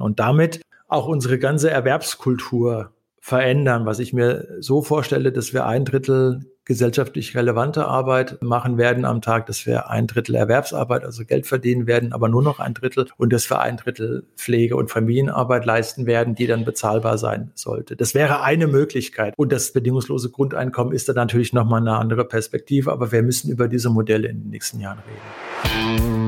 [0.00, 5.84] Und damit auch unsere ganze Erwerbskultur verändern, was ich mir so vorstelle, dass wir ein
[5.84, 11.46] Drittel gesellschaftlich relevante Arbeit machen werden am Tag, dass wir ein Drittel Erwerbsarbeit, also Geld
[11.46, 15.64] verdienen werden, aber nur noch ein Drittel und dass wir ein Drittel Pflege- und Familienarbeit
[15.64, 17.96] leisten werden, die dann bezahlbar sein sollte.
[17.96, 19.32] Das wäre eine Möglichkeit.
[19.38, 23.66] Und das bedingungslose Grundeinkommen ist dann natürlich nochmal eine andere Perspektive, aber wir müssen über
[23.66, 26.27] diese Modelle in den nächsten Jahren reden.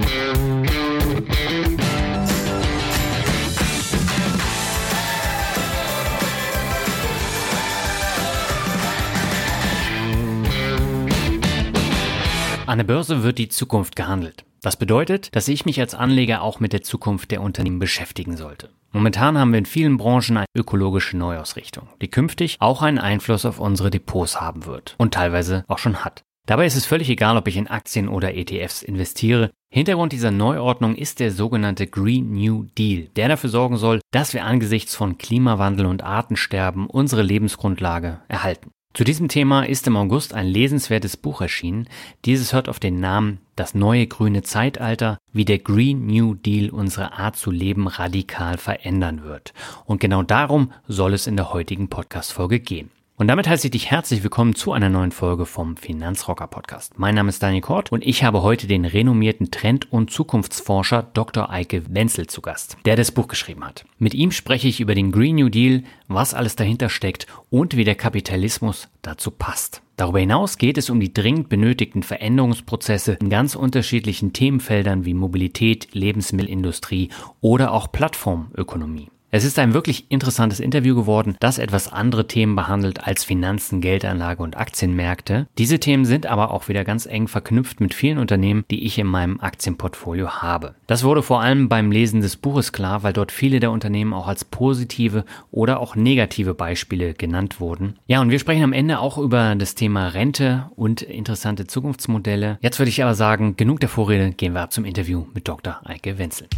[12.70, 14.44] An der Börse wird die Zukunft gehandelt.
[14.62, 18.70] Das bedeutet, dass ich mich als Anleger auch mit der Zukunft der Unternehmen beschäftigen sollte.
[18.92, 23.58] Momentan haben wir in vielen Branchen eine ökologische Neuausrichtung, die künftig auch einen Einfluss auf
[23.58, 26.22] unsere Depots haben wird und teilweise auch schon hat.
[26.46, 29.50] Dabei ist es völlig egal, ob ich in Aktien oder ETFs investiere.
[29.72, 34.44] Hintergrund dieser Neuordnung ist der sogenannte Green New Deal, der dafür sorgen soll, dass wir
[34.44, 38.70] angesichts von Klimawandel und Artensterben unsere Lebensgrundlage erhalten.
[38.92, 41.88] Zu diesem Thema ist im August ein lesenswertes Buch erschienen.
[42.24, 47.12] Dieses hört auf den Namen Das neue grüne Zeitalter, wie der Green New Deal unsere
[47.12, 49.54] Art zu leben radikal verändern wird.
[49.84, 52.90] Und genau darum soll es in der heutigen Podcast-Folge gehen.
[53.20, 56.98] Und damit heiße ich dich herzlich willkommen zu einer neuen Folge vom Finanzrocker Podcast.
[56.98, 61.50] Mein Name ist Daniel Kort und ich habe heute den renommierten Trend- und Zukunftsforscher Dr.
[61.50, 63.84] Eike Wenzel zu Gast, der das Buch geschrieben hat.
[63.98, 67.84] Mit ihm spreche ich über den Green New Deal, was alles dahinter steckt und wie
[67.84, 69.82] der Kapitalismus dazu passt.
[69.96, 75.88] Darüber hinaus geht es um die dringend benötigten Veränderungsprozesse in ganz unterschiedlichen Themenfeldern wie Mobilität,
[75.92, 77.10] Lebensmittelindustrie
[77.42, 79.09] oder auch Plattformökonomie.
[79.32, 84.42] Es ist ein wirklich interessantes Interview geworden, das etwas andere Themen behandelt als Finanzen, Geldanlage
[84.42, 85.46] und Aktienmärkte.
[85.56, 89.06] Diese Themen sind aber auch wieder ganz eng verknüpft mit vielen Unternehmen, die ich in
[89.06, 90.74] meinem Aktienportfolio habe.
[90.88, 94.26] Das wurde vor allem beim Lesen des Buches klar, weil dort viele der Unternehmen auch
[94.26, 98.00] als positive oder auch negative Beispiele genannt wurden.
[98.08, 102.58] Ja, und wir sprechen am Ende auch über das Thema Rente und interessante Zukunftsmodelle.
[102.62, 105.80] Jetzt würde ich aber sagen, genug der Vorrede, gehen wir zum Interview mit Dr.
[105.84, 106.48] Eike Wenzel.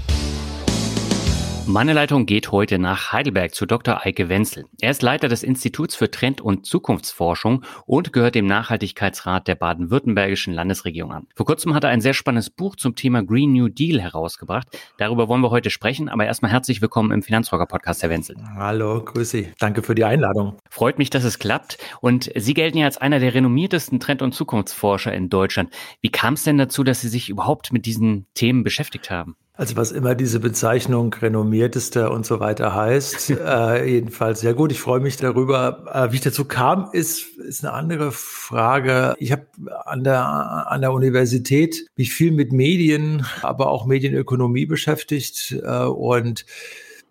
[1.67, 4.05] Meine Leitung geht heute nach Heidelberg zu Dr.
[4.05, 4.65] Eike Wenzel.
[4.81, 10.53] Er ist Leiter des Instituts für Trend- und Zukunftsforschung und gehört dem Nachhaltigkeitsrat der baden-württembergischen
[10.53, 11.29] Landesregierung an.
[11.37, 14.67] Vor kurzem hat er ein sehr spannendes Buch zum Thema Green New Deal herausgebracht.
[14.99, 18.37] Darüber wollen wir heute sprechen, aber erstmal herzlich willkommen im Finanzrocker Podcast, Herr Wenzel.
[18.57, 19.53] Hallo, grüß Sie.
[19.61, 20.59] Danke für die Einladung.
[20.69, 21.79] Freut mich, dass es klappt.
[22.01, 25.73] Und Sie gelten ja als einer der renommiertesten Trend- und Zukunftsforscher in Deutschland.
[26.01, 29.37] Wie kam es denn dazu, dass Sie sich überhaupt mit diesen Themen beschäftigt haben?
[29.55, 34.73] Also was immer diese Bezeichnung renommiertester und so weiter heißt, äh, jedenfalls sehr gut.
[34.73, 35.85] Ich freue mich darüber.
[35.93, 39.15] Äh, wie ich dazu kam, ist ist eine andere Frage.
[39.19, 39.47] Ich habe
[39.85, 46.47] an der an der Universität mich viel mit Medien, aber auch Medienökonomie beschäftigt äh, und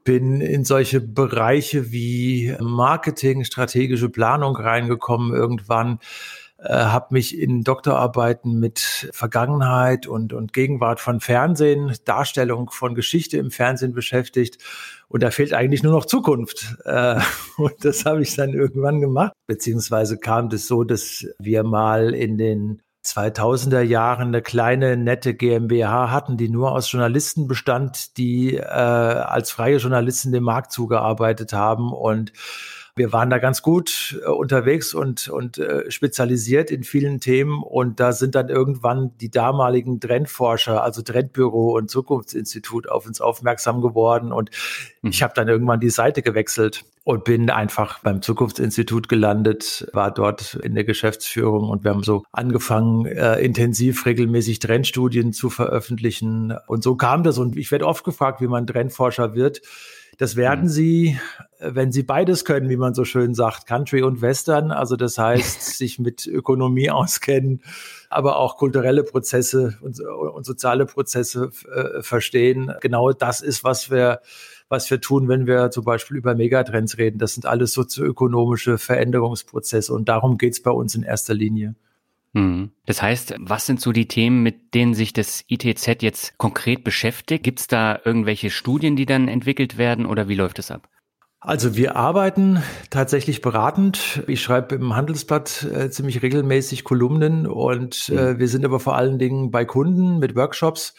[0.04, 6.00] bin in solche Bereiche wie Marketing, strategische Planung reingekommen irgendwann
[6.64, 13.38] äh, habe mich in Doktorarbeiten mit Vergangenheit und, und Gegenwart von Fernsehen, Darstellung von Geschichte
[13.38, 14.60] im Fernsehen beschäftigt.
[15.08, 16.76] Und da fehlt eigentlich nur noch Zukunft.
[16.86, 17.20] Äh,
[17.58, 19.34] und das habe ich dann irgendwann gemacht.
[19.48, 26.12] Beziehungsweise kam das so, dass wir mal in den 2000er Jahren eine kleine nette GmbH
[26.12, 31.92] hatten, die nur aus Journalisten bestand, die äh, als freie Journalisten dem Markt zugearbeitet haben
[31.92, 32.32] und
[32.96, 37.64] wir waren da ganz gut äh, unterwegs und, und äh, spezialisiert in vielen Themen.
[37.64, 43.82] Und da sind dann irgendwann die damaligen Trendforscher, also Trendbüro und Zukunftsinstitut, auf uns aufmerksam
[43.82, 44.32] geworden.
[44.32, 44.52] Und
[45.02, 45.12] mhm.
[45.12, 50.56] ich habe dann irgendwann die Seite gewechselt und bin einfach beim Zukunftsinstitut gelandet, war dort
[50.56, 56.54] in der Geschäftsführung und wir haben so angefangen, äh, intensiv regelmäßig Trendstudien zu veröffentlichen.
[56.68, 57.40] Und so kam das.
[57.40, 59.62] Und ich werde oft gefragt, wie man Trendforscher wird.
[60.18, 60.70] Das werden mhm.
[60.70, 61.20] sie,
[61.60, 64.72] wenn sie beides können, wie man so schön sagt, Country und Western.
[64.72, 67.62] Also das heißt, sich mit Ökonomie auskennen,
[68.10, 72.74] aber auch kulturelle Prozesse und, und soziale Prozesse äh, verstehen.
[72.82, 74.22] Genau das ist, was wir
[74.72, 77.20] was wir tun, wenn wir zum Beispiel über Megatrends reden.
[77.20, 81.76] Das sind alles sozioökonomische Veränderungsprozesse und darum geht es bei uns in erster Linie.
[82.34, 82.72] Mhm.
[82.86, 87.44] Das heißt, was sind so die Themen, mit denen sich das ITZ jetzt konkret beschäftigt?
[87.44, 90.88] Gibt es da irgendwelche Studien, die dann entwickelt werden oder wie läuft es ab?
[91.44, 92.62] Also wir arbeiten
[92.92, 94.22] tatsächlich beratend.
[94.28, 98.40] Ich schreibe im Handelsblatt äh, ziemlich regelmäßig Kolumnen und äh, mhm.
[98.40, 100.94] wir sind aber vor allen Dingen bei Kunden mit Workshops,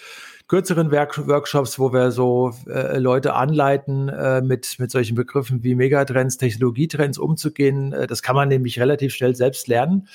[0.48, 5.76] kürzeren Work Workshops, wo wir so äh, Leute anleiten, äh, mit, mit solchen Begriffen wie
[5.76, 7.92] Megatrends, Technologietrends umzugehen.
[7.92, 10.08] Äh, das kann man nämlich relativ schnell selbst lernen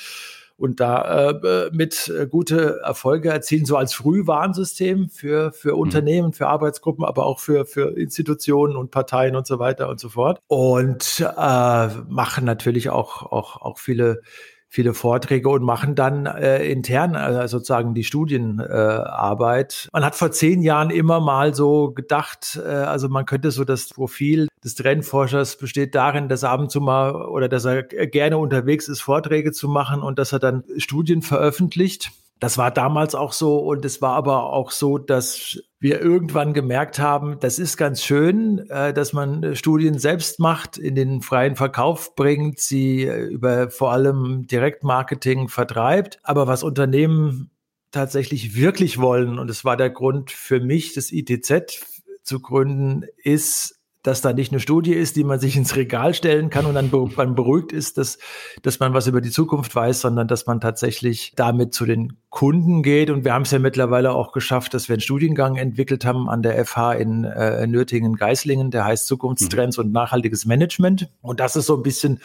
[0.58, 5.80] und da äh, mit äh, gute Erfolge erzielen, so als Frühwarnsystem für, für mhm.
[5.80, 10.10] Unternehmen, für Arbeitsgruppen, aber auch für, für Institutionen und Parteien und so weiter und so
[10.10, 10.40] fort.
[10.48, 14.22] Und äh, machen natürlich auch, auch, auch viele
[14.70, 19.86] viele Vorträge und machen dann äh, intern äh, sozusagen die Studienarbeit.
[19.86, 23.64] Äh, man hat vor zehn Jahren immer mal so gedacht, äh, also man könnte so
[23.64, 27.84] das Profil des Trendforschers besteht darin, dass er ab und zu mal oder dass er
[27.84, 32.12] gerne unterwegs ist, Vorträge zu machen und dass er dann Studien veröffentlicht.
[32.40, 37.00] Das war damals auch so und es war aber auch so, dass wir irgendwann gemerkt
[37.00, 42.16] haben, das ist ganz schön, äh, dass man Studien selbst macht, in den freien Verkauf
[42.16, 46.20] bringt, sie äh, über vor allem Direktmarketing vertreibt.
[46.24, 47.52] Aber was Unternehmen
[47.92, 51.84] tatsächlich wirklich wollen, und es war der Grund für mich, das ITZ
[52.24, 53.77] zu gründen, ist
[54.08, 56.90] dass da nicht eine Studie ist, die man sich ins Regal stellen kann und dann
[57.18, 58.18] man beruhigt ist, dass,
[58.62, 62.84] dass man was über die Zukunft weiß, sondern dass man tatsächlich damit zu den Kunden
[62.84, 63.10] geht.
[63.10, 66.42] Und wir haben es ja mittlerweile auch geschafft, dass wir einen Studiengang entwickelt haben an
[66.42, 69.84] der FH in äh, Nürtingen-Geislingen, der heißt Zukunftstrends mhm.
[69.84, 71.10] und nachhaltiges Management.
[71.22, 72.22] Und das ist so ein bisschen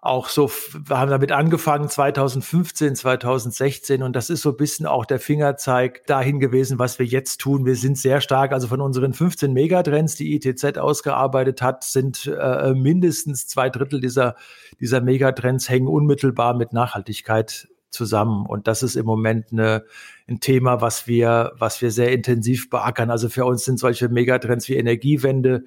[0.00, 5.04] auch so, wir haben damit angefangen 2015, 2016 und das ist so ein bisschen auch
[5.04, 7.64] der Fingerzeig dahin gewesen, was wir jetzt tun.
[7.64, 12.74] Wir sind sehr stark, also von unseren 15 Megatrends, die ITZ ausgearbeitet hat, sind äh,
[12.74, 14.36] mindestens zwei Drittel dieser,
[14.80, 18.46] dieser Megatrends hängen unmittelbar mit Nachhaltigkeit zusammen.
[18.46, 19.84] Und das ist im Moment eine,
[20.28, 23.10] ein Thema, was wir, was wir sehr intensiv beackern.
[23.10, 25.64] Also für uns sind solche Megatrends wie Energiewende,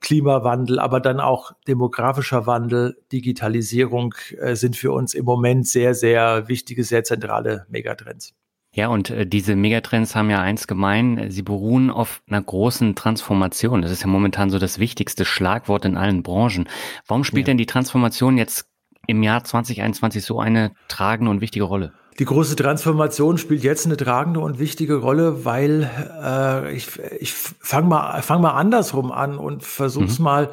[0.00, 6.48] Klimawandel, aber dann auch demografischer Wandel, Digitalisierung äh, sind für uns im Moment sehr, sehr
[6.48, 8.34] wichtige, sehr zentrale Megatrends.
[8.72, 13.82] Ja, und äh, diese Megatrends haben ja eins gemein, sie beruhen auf einer großen Transformation.
[13.82, 16.68] Das ist ja momentan so das wichtigste Schlagwort in allen Branchen.
[17.06, 17.52] Warum spielt ja.
[17.52, 18.68] denn die Transformation jetzt
[19.06, 21.92] im Jahr 2021 so eine tragende und wichtige Rolle?
[22.18, 25.90] Die große Transformation spielt jetzt eine tragende und wichtige Rolle, weil
[26.22, 30.24] äh, ich, ich fange mal, fang mal andersrum an und versuche es mhm.
[30.24, 30.50] mal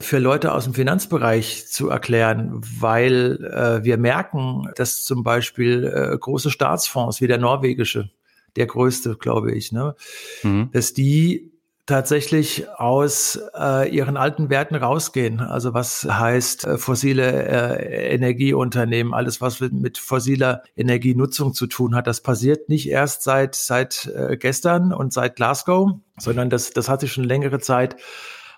[0.00, 6.16] für Leute aus dem Finanzbereich zu erklären, weil äh, wir merken, dass zum Beispiel äh,
[6.16, 8.10] große Staatsfonds wie der norwegische,
[8.56, 9.94] der größte, glaube ich, ne,
[10.42, 10.70] mhm.
[10.72, 11.49] dass die
[11.90, 15.40] tatsächlich aus äh, ihren alten Werten rausgehen.
[15.40, 22.06] Also was heißt äh, fossile äh, Energieunternehmen, alles was mit fossiler Energienutzung zu tun hat,
[22.06, 27.00] das passiert nicht erst seit seit äh, gestern und seit Glasgow, sondern das das hat
[27.00, 27.96] sich schon längere Zeit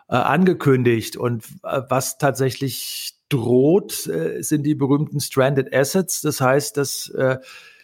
[0.08, 6.20] äh, angekündigt und äh, was tatsächlich droht, äh, sind die berühmten stranded assets.
[6.20, 7.38] Das heißt, dass äh,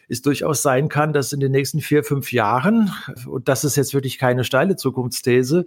[0.09, 2.91] es durchaus sein kann, dass in den nächsten vier, fünf Jahren,
[3.27, 5.67] und das ist jetzt wirklich keine steile Zukunftsthese,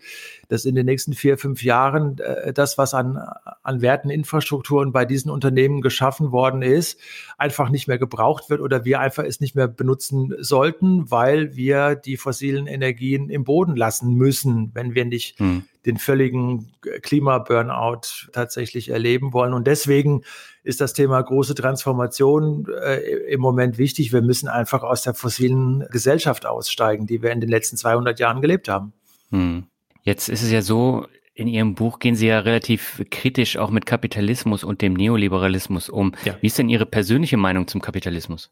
[0.50, 3.18] dass in den nächsten vier, fünf Jahren äh, das, was an,
[3.64, 7.00] an Werten, Infrastrukturen bei diesen Unternehmen geschaffen worden ist,
[7.38, 11.96] einfach nicht mehr gebraucht wird oder wir einfach es nicht mehr benutzen sollten, weil wir
[11.96, 15.64] die fossilen Energien im Boden lassen müssen, wenn wir nicht hm.
[15.86, 19.54] Den völligen Klimaburnout tatsächlich erleben wollen.
[19.54, 20.24] Und deswegen
[20.64, 22.98] ist das Thema große Transformation äh,
[23.32, 24.14] im Moment wichtig.
[24.14, 28.42] Wir müssen einfach aus der fossilen Gesellschaft aussteigen, die wir in den letzten 200 Jahren
[28.42, 28.94] gelebt haben.
[29.32, 29.66] Hm.
[30.04, 33.86] Jetzt ist es ja so, in Ihrem Buch gehen Sie ja relativ kritisch auch mit
[33.86, 36.14] Kapitalismus und dem Neoliberalismus um.
[36.26, 36.38] Ja.
[36.42, 38.52] Wie ist denn Ihre persönliche Meinung zum Kapitalismus?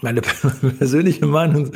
[0.00, 0.20] Meine
[0.78, 1.70] persönliche Meinung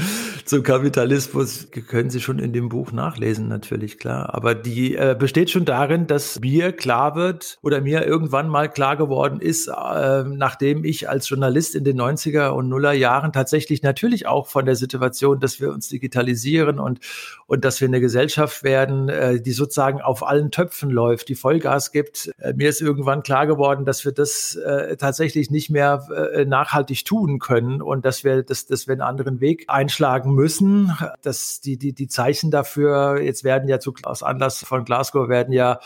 [0.44, 4.34] zum Kapitalismus können Sie schon in dem Buch nachlesen, natürlich, klar.
[4.34, 8.96] Aber die äh, besteht schon darin, dass mir klar wird oder mir irgendwann mal klar
[8.96, 14.26] geworden ist, äh, nachdem ich als Journalist in den 90er und Nuller Jahren tatsächlich natürlich
[14.26, 17.00] auch von der Situation, dass wir uns digitalisieren und,
[17.46, 21.92] und dass wir eine Gesellschaft werden, äh, die sozusagen auf allen Töpfen läuft, die Vollgas
[21.92, 22.32] gibt.
[22.38, 27.04] Äh, mir ist irgendwann klar geworden, dass wir das äh, tatsächlich nicht mehr äh, nachhaltig
[27.04, 30.96] tun können und dass wir, dass, dass wir einen anderen Weg einschlagen müssen.
[31.20, 35.52] Dass die, die, die Zeichen dafür, jetzt werden ja zu, aus Anlass von Glasgow werden
[35.52, 35.78] ja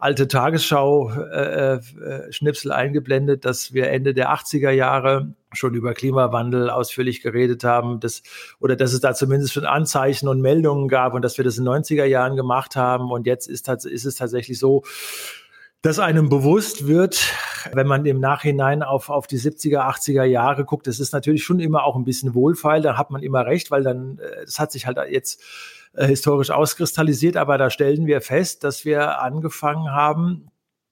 [0.00, 7.22] alte Tagesschau-Schnipsel äh, äh, eingeblendet, dass wir Ende der 80er Jahre schon über Klimawandel ausführlich
[7.22, 8.24] geredet haben, dass,
[8.58, 11.64] oder dass es da zumindest schon Anzeichen und Meldungen gab und dass wir das in
[11.64, 13.12] den 90er Jahren gemacht haben.
[13.12, 14.82] Und jetzt ist, ist es tatsächlich so,
[15.82, 17.32] dass einem bewusst wird,
[17.72, 21.60] wenn man im Nachhinein auf, auf die 70er, 80er Jahre guckt, das ist natürlich schon
[21.60, 24.86] immer auch ein bisschen wohlfeil, da hat man immer recht, weil dann, das hat sich
[24.86, 25.40] halt jetzt
[25.94, 30.50] äh, historisch auskristallisiert, aber da stellen wir fest, dass wir angefangen haben,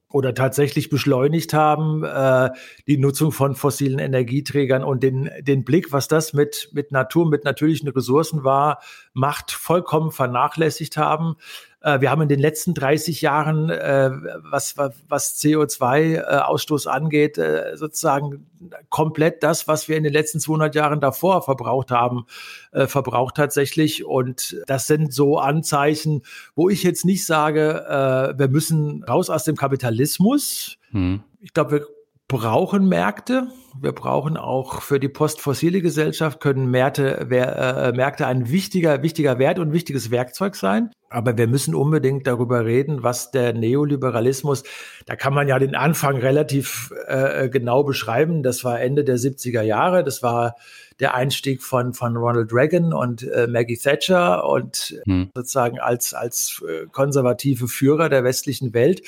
[0.09, 2.51] oder tatsächlich beschleunigt haben, äh,
[2.87, 7.45] die Nutzung von fossilen Energieträgern und den, den Blick, was das mit, mit Natur, mit
[7.45, 8.81] natürlichen Ressourcen war,
[9.13, 11.37] Macht vollkommen vernachlässigt haben.
[11.81, 14.11] Äh, wir haben in den letzten 30 Jahren, äh,
[14.51, 18.47] was, was CO2-Ausstoß angeht, äh, sozusagen
[18.91, 22.25] komplett das, was wir in den letzten 200 Jahren davor verbraucht haben,
[22.73, 24.07] verbraucht tatsächlich.
[24.07, 26.23] Und das sind so Anzeichen,
[26.55, 30.79] wo ich jetzt nicht sage, wir müssen raus aus dem Kapitalismus.
[30.91, 31.23] Hm.
[31.41, 31.87] Ich glaube, wir
[32.29, 33.49] brauchen Märkte.
[33.81, 39.59] Wir brauchen auch für die postfossile Gesellschaft können Märkte, äh, Märkte ein wichtiger, wichtiger Wert
[39.59, 40.91] und wichtiges Werkzeug sein.
[41.17, 44.65] Aber wir müssen unbedingt darüber reden, was der Neoliberalismus,
[45.07, 48.43] da kann man ja den Anfang relativ äh, genau beschreiben.
[48.43, 50.05] Das war Ende der 70er Jahre.
[50.05, 50.57] Das war
[51.01, 55.31] der Einstieg von, von Ronald Reagan und äh, Maggie Thatcher und hm.
[55.35, 59.01] sozusagen als, als äh, konservative Führer der westlichen Welt.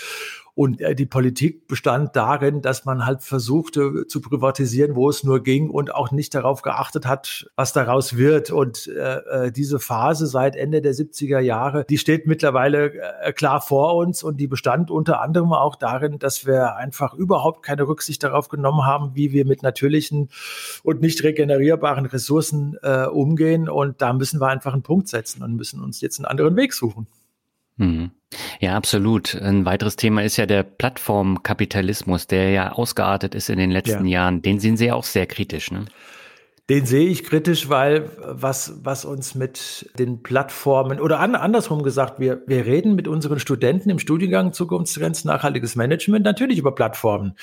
[0.58, 5.40] Und äh, die Politik bestand darin, dass man halt versuchte zu privatisieren, wo es nur
[5.40, 8.50] ging und auch nicht darauf geachtet hat, was daraus wird.
[8.50, 13.60] Und äh, äh diese Phase seit Ende der 70er Jahre, die steht mittlerweile äh, klar
[13.60, 18.22] vor uns und die bestand unter anderem auch darin, dass wir einfach überhaupt keine Rücksicht
[18.22, 20.30] darauf genommen haben, wie wir mit natürlichen
[20.82, 23.68] und nicht regenerierbaren Ressourcen äh, umgehen.
[23.68, 26.72] Und da müssen wir einfach einen Punkt setzen und müssen uns jetzt einen anderen Weg
[26.72, 27.06] suchen.
[27.76, 28.10] Mhm.
[28.60, 29.34] Ja, absolut.
[29.34, 34.22] Ein weiteres Thema ist ja der Plattformkapitalismus, der ja ausgeartet ist in den letzten ja.
[34.22, 34.42] Jahren.
[34.42, 35.86] Den sehen Sie ja auch sehr kritisch, ne?
[36.70, 42.20] Den sehe ich kritisch, weil was, was uns mit den Plattformen oder an, andersrum gesagt,
[42.20, 47.36] wir, wir reden mit unseren Studenten im Studiengang Zukunftstrends nachhaltiges Management natürlich über Plattformen.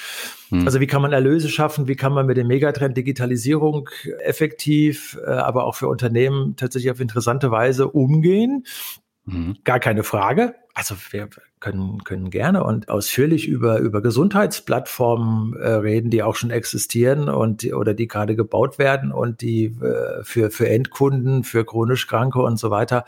[0.50, 0.66] Hm.
[0.66, 3.90] Also wie kann man Erlöse schaffen, wie kann man mit dem Megatrend Digitalisierung
[4.20, 8.66] effektiv, äh, aber auch für Unternehmen tatsächlich auf interessante Weise umgehen.
[9.26, 9.58] Mhm.
[9.64, 10.54] Gar keine Frage.
[10.76, 11.30] Also wir
[11.62, 17.64] können, können gerne und ausführlich über, über Gesundheitsplattformen äh, reden, die auch schon existieren und
[17.74, 22.58] oder die gerade gebaut werden und die äh, für, für Endkunden, für chronisch Kranke und
[22.58, 23.06] so weiter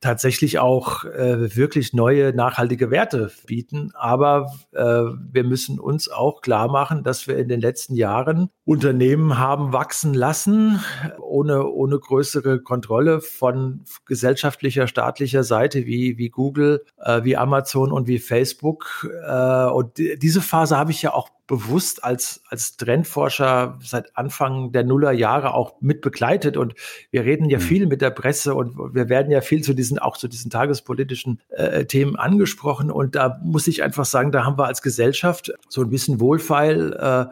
[0.00, 3.90] tatsächlich auch äh, wirklich neue nachhaltige Werte bieten.
[3.94, 9.38] Aber äh, wir müssen uns auch klar machen, dass wir in den letzten Jahren Unternehmen
[9.38, 10.80] haben wachsen lassen,
[11.18, 18.08] ohne, ohne größere Kontrolle von gesellschaftlicher, staatlicher Seite wie, wie Google, äh, wie Amazon und
[18.08, 19.08] wie Facebook.
[19.24, 24.82] Äh, und diese Phase habe ich ja auch bewusst als, als Trendforscher seit Anfang der
[24.82, 26.56] Nullerjahre auch mit begleitet.
[26.56, 26.74] Und
[27.12, 27.62] wir reden ja mhm.
[27.62, 31.40] viel mit der Presse und wir werden ja viel zu diesen, auch zu diesen tagespolitischen
[31.50, 32.90] äh, Themen angesprochen.
[32.90, 36.92] Und da muss ich einfach sagen, da haben wir als Gesellschaft so ein bisschen Wohlfeil
[36.92, 37.26] äh,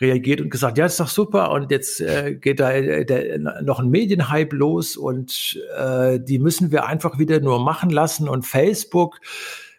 [0.00, 1.50] reagiert und gesagt, ja, ist doch super.
[1.52, 6.72] Und jetzt äh, geht da äh, der, noch ein Medienhype los und äh, die müssen
[6.72, 8.28] wir einfach wieder nur machen lassen.
[8.28, 9.20] Und Facebook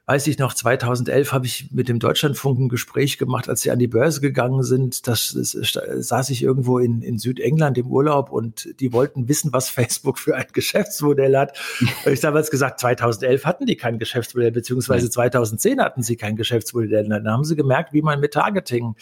[0.07, 3.79] weiß ich noch, 2011 habe ich mit dem Deutschlandfunk ein Gespräch gemacht, als sie an
[3.79, 5.07] die Börse gegangen sind.
[5.07, 9.51] Das, das, das saß ich irgendwo in, in Südengland im Urlaub und die wollten wissen,
[9.51, 11.57] was Facebook für ein Geschäftsmodell hat.
[12.05, 17.09] ich damals gesagt, 2011 hatten die kein Geschäftsmodell, beziehungsweise 2010 hatten sie kein Geschäftsmodell.
[17.09, 18.95] Dann haben sie gemerkt, wie man mit Targeting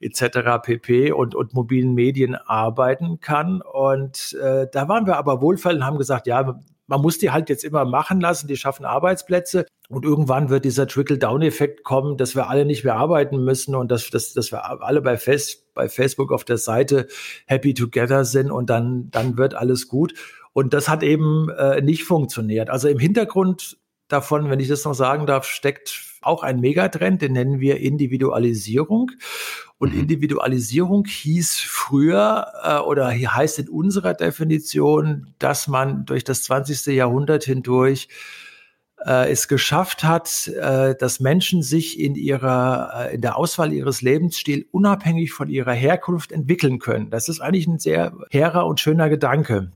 [0.00, 0.60] etc.
[0.62, 1.12] pp.
[1.12, 3.62] und, und mobilen Medien arbeiten kann.
[3.62, 6.58] Und äh, da waren wir aber wohlfeil und haben gesagt, ja,
[6.90, 10.88] man muss die halt jetzt immer machen lassen, die schaffen Arbeitsplätze und irgendwann wird dieser
[10.88, 15.00] Trickle-Down-Effekt kommen, dass wir alle nicht mehr arbeiten müssen und dass, dass, dass wir alle
[15.00, 17.06] bei, Fest, bei Facebook auf der Seite
[17.46, 20.14] happy together sind und dann, dann wird alles gut.
[20.52, 22.70] Und das hat eben äh, nicht funktioniert.
[22.70, 23.78] Also im Hintergrund
[24.12, 29.10] davon, wenn ich das noch sagen darf, steckt auch ein Megatrend, den nennen wir Individualisierung.
[29.78, 30.00] Und mhm.
[30.00, 36.86] Individualisierung hieß früher äh, oder heißt in unserer Definition, dass man durch das 20.
[36.94, 38.08] Jahrhundert hindurch
[39.04, 44.02] äh, es geschafft hat, äh, dass Menschen sich in ihrer, äh, in der Auswahl ihres
[44.02, 47.10] Lebensstils unabhängig von ihrer Herkunft entwickeln können.
[47.10, 49.72] Das ist eigentlich ein sehr hehrer und schöner Gedanke.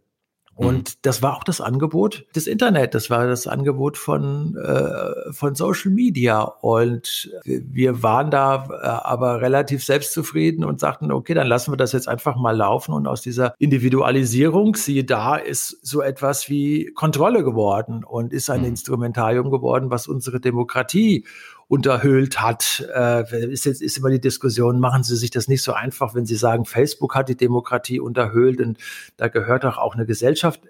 [0.56, 0.98] Und mhm.
[1.02, 5.90] das war auch das Angebot des Internet, das war das Angebot von, äh, von Social
[5.90, 6.42] Media.
[6.42, 11.92] Und wir waren da äh, aber relativ selbstzufrieden und sagten, okay, dann lassen wir das
[11.92, 12.92] jetzt einfach mal laufen.
[12.92, 18.60] Und aus dieser Individualisierung, siehe da, ist so etwas wie Kontrolle geworden und ist ein
[18.60, 18.68] mhm.
[18.68, 21.24] Instrumentarium geworden, was unsere Demokratie
[21.68, 22.86] unterhöhlt hat.
[22.94, 26.26] Äh, ist jetzt ist immer die Diskussion, machen Sie sich das nicht so einfach, wenn
[26.26, 28.78] Sie sagen, Facebook hat die Demokratie unterhöhlt und
[29.16, 30.60] da gehört doch auch eine Gesellschaft.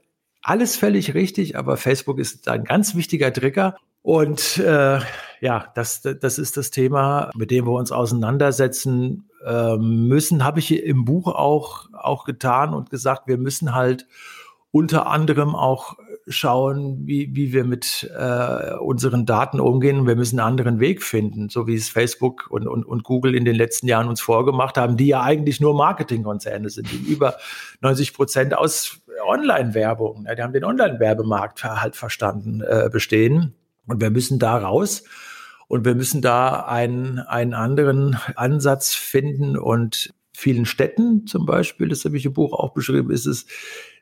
[0.43, 3.77] Alles völlig richtig, aber Facebook ist ein ganz wichtiger Trigger.
[4.03, 5.01] Und äh,
[5.41, 10.45] ja, das, das ist das Thema, mit dem wir uns auseinandersetzen äh, müssen.
[10.45, 14.07] Habe ich im Buch auch, auch getan und gesagt, wir müssen halt
[14.71, 15.97] unter anderem auch
[16.27, 20.07] schauen, wie, wie wir mit äh, unseren Daten umgehen.
[20.07, 23.45] Wir müssen einen anderen Weg finden, so wie es Facebook und, und, und Google in
[23.45, 27.37] den letzten Jahren uns vorgemacht haben, die ja eigentlich nur Marketingkonzerne sind, die über
[27.83, 33.55] 90 Prozent aus Online-Werbung, ja, die haben den Online-Werbemarkt halt verstanden, äh, bestehen.
[33.87, 35.05] Und wir müssen da raus.
[35.67, 42.05] Und wir müssen da einen, einen anderen Ansatz finden und vielen Städten zum Beispiel, das
[42.05, 43.47] habe ich im Buch auch beschrieben, ist es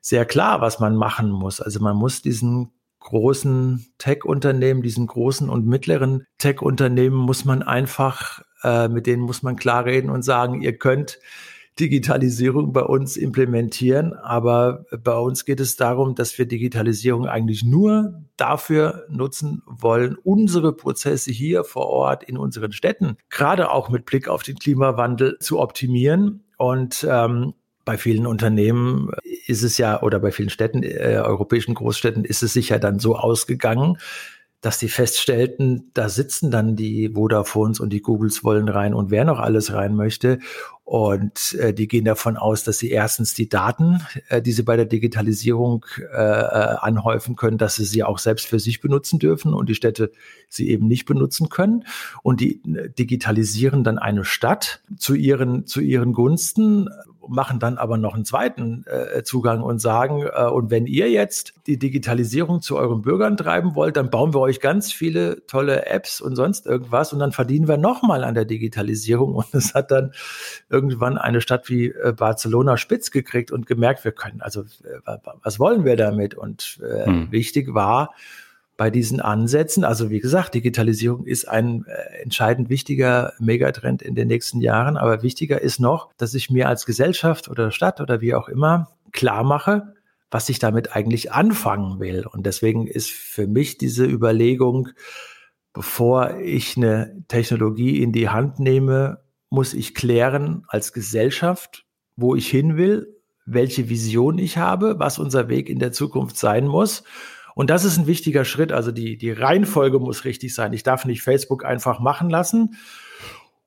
[0.02, 1.62] sehr klar, was man machen muss.
[1.62, 8.88] Also man muss diesen großen Tech-Unternehmen, diesen großen und mittleren Tech-Unternehmen muss man einfach, äh,
[8.88, 11.18] mit denen muss man klar reden und sagen, ihr könnt
[11.80, 14.12] Digitalisierung bei uns implementieren.
[14.12, 20.74] Aber bei uns geht es darum, dass wir Digitalisierung eigentlich nur dafür nutzen wollen, unsere
[20.74, 25.60] Prozesse hier vor Ort in unseren Städten, gerade auch mit Blick auf den Klimawandel, zu
[25.60, 26.44] optimieren.
[26.58, 27.54] Und ähm,
[27.84, 29.10] bei vielen Unternehmen
[29.46, 33.16] ist es ja, oder bei vielen Städten, äh, europäischen Großstädten ist es sicher dann so
[33.16, 33.98] ausgegangen,
[34.62, 39.24] dass die feststellten, da sitzen dann die Vodafones und die Googles wollen rein und wer
[39.24, 40.38] noch alles rein möchte.
[40.84, 44.76] Und äh, die gehen davon aus, dass sie erstens die Daten, äh, die sie bei
[44.76, 49.52] der Digitalisierung äh, äh anhäufen können, dass sie sie auch selbst für sich benutzen dürfen
[49.52, 50.12] und die Städte
[50.48, 51.84] sie eben nicht benutzen können.
[52.22, 56.88] Und die äh, digitalisieren dann eine Stadt zu ihren, zu ihren Gunsten,
[57.28, 61.54] machen dann aber noch einen zweiten äh, Zugang und sagen, äh, und wenn ihr jetzt
[61.66, 66.20] die Digitalisierung zu euren Bürgern treiben wollt, dann bauen wir euch ganz viele tolle Apps
[66.20, 69.34] und sonst irgendwas und dann verdienen wir nochmal an der Digitalisierung.
[69.34, 70.12] Und es hat dann
[70.68, 75.58] irgendwann eine Stadt wie äh, Barcelona spitz gekriegt und gemerkt, wir können, also äh, was
[75.58, 76.34] wollen wir damit?
[76.34, 77.32] Und äh, hm.
[77.32, 78.14] wichtig war,
[78.76, 79.84] bei diesen Ansätzen.
[79.84, 84.96] Also wie gesagt, Digitalisierung ist ein äh, entscheidend wichtiger Megatrend in den nächsten Jahren.
[84.96, 88.90] Aber wichtiger ist noch, dass ich mir als Gesellschaft oder Stadt oder wie auch immer
[89.12, 89.94] klar mache,
[90.30, 92.26] was ich damit eigentlich anfangen will.
[92.26, 94.88] Und deswegen ist für mich diese Überlegung,
[95.74, 99.20] bevor ich eine Technologie in die Hand nehme,
[99.50, 101.84] muss ich klären als Gesellschaft,
[102.16, 106.66] wo ich hin will, welche Vision ich habe, was unser Weg in der Zukunft sein
[106.66, 107.02] muss
[107.54, 108.72] und das ist ein wichtiger Schritt.
[108.72, 110.72] Also die, die Reihenfolge muss richtig sein.
[110.72, 112.76] Ich darf nicht Facebook einfach machen lassen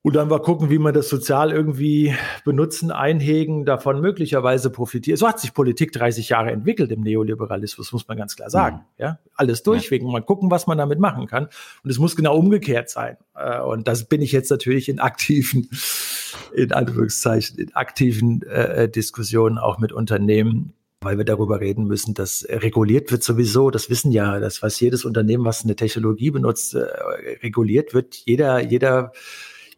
[0.06, 5.18] und dann mal gucken, wie man das sozial irgendwie benutzen, einhegen, davon möglicherweise profitiert.
[5.18, 8.76] So hat sich Politik 30 Jahre entwickelt im Neoliberalismus, muss man ganz klar sagen.
[8.76, 9.04] Mhm.
[9.04, 11.46] Ja, alles durchwegen, mal gucken, was man damit machen kann.
[11.84, 13.18] Und es muss genau umgekehrt sein.
[13.34, 15.72] Äh, und das bin ich jetzt natürlich in aktiven,
[16.54, 22.46] in Anführungszeichen, in aktiven äh, Diskussionen auch mit Unternehmen weil wir darüber reden müssen, dass
[22.50, 23.70] reguliert wird sowieso.
[23.70, 26.80] Das wissen ja, das was jedes Unternehmen, was eine Technologie benutzt, äh,
[27.44, 28.16] reguliert wird.
[28.26, 29.12] Jeder, jeder,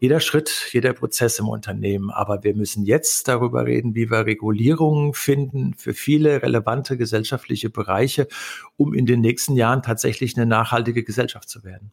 [0.00, 2.10] jeder Schritt, jeder Prozess im Unternehmen.
[2.10, 8.28] Aber wir müssen jetzt darüber reden, wie wir Regulierungen finden für viele relevante gesellschaftliche Bereiche,
[8.76, 11.92] um in den nächsten Jahren tatsächlich eine nachhaltige Gesellschaft zu werden.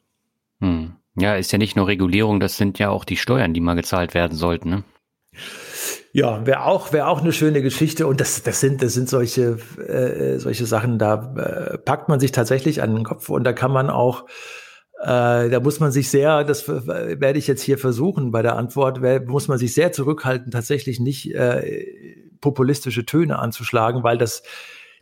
[0.62, 0.94] Hm.
[1.18, 4.14] Ja, ist ja nicht nur Regulierung, das sind ja auch die Steuern, die mal gezahlt
[4.14, 4.70] werden sollten.
[4.70, 4.84] Ne?
[6.12, 8.08] Ja, wäre auch, wäre auch eine schöne Geschichte.
[8.08, 12.32] Und das, das sind, das sind solche, äh, solche Sachen, da äh, packt man sich
[12.32, 14.26] tatsächlich an den Kopf und da kann man auch,
[15.02, 19.02] äh, da muss man sich sehr, das werde ich jetzt hier versuchen bei der Antwort,
[19.28, 24.44] muss man sich sehr zurückhalten, tatsächlich nicht äh, populistische Töne anzuschlagen, weil das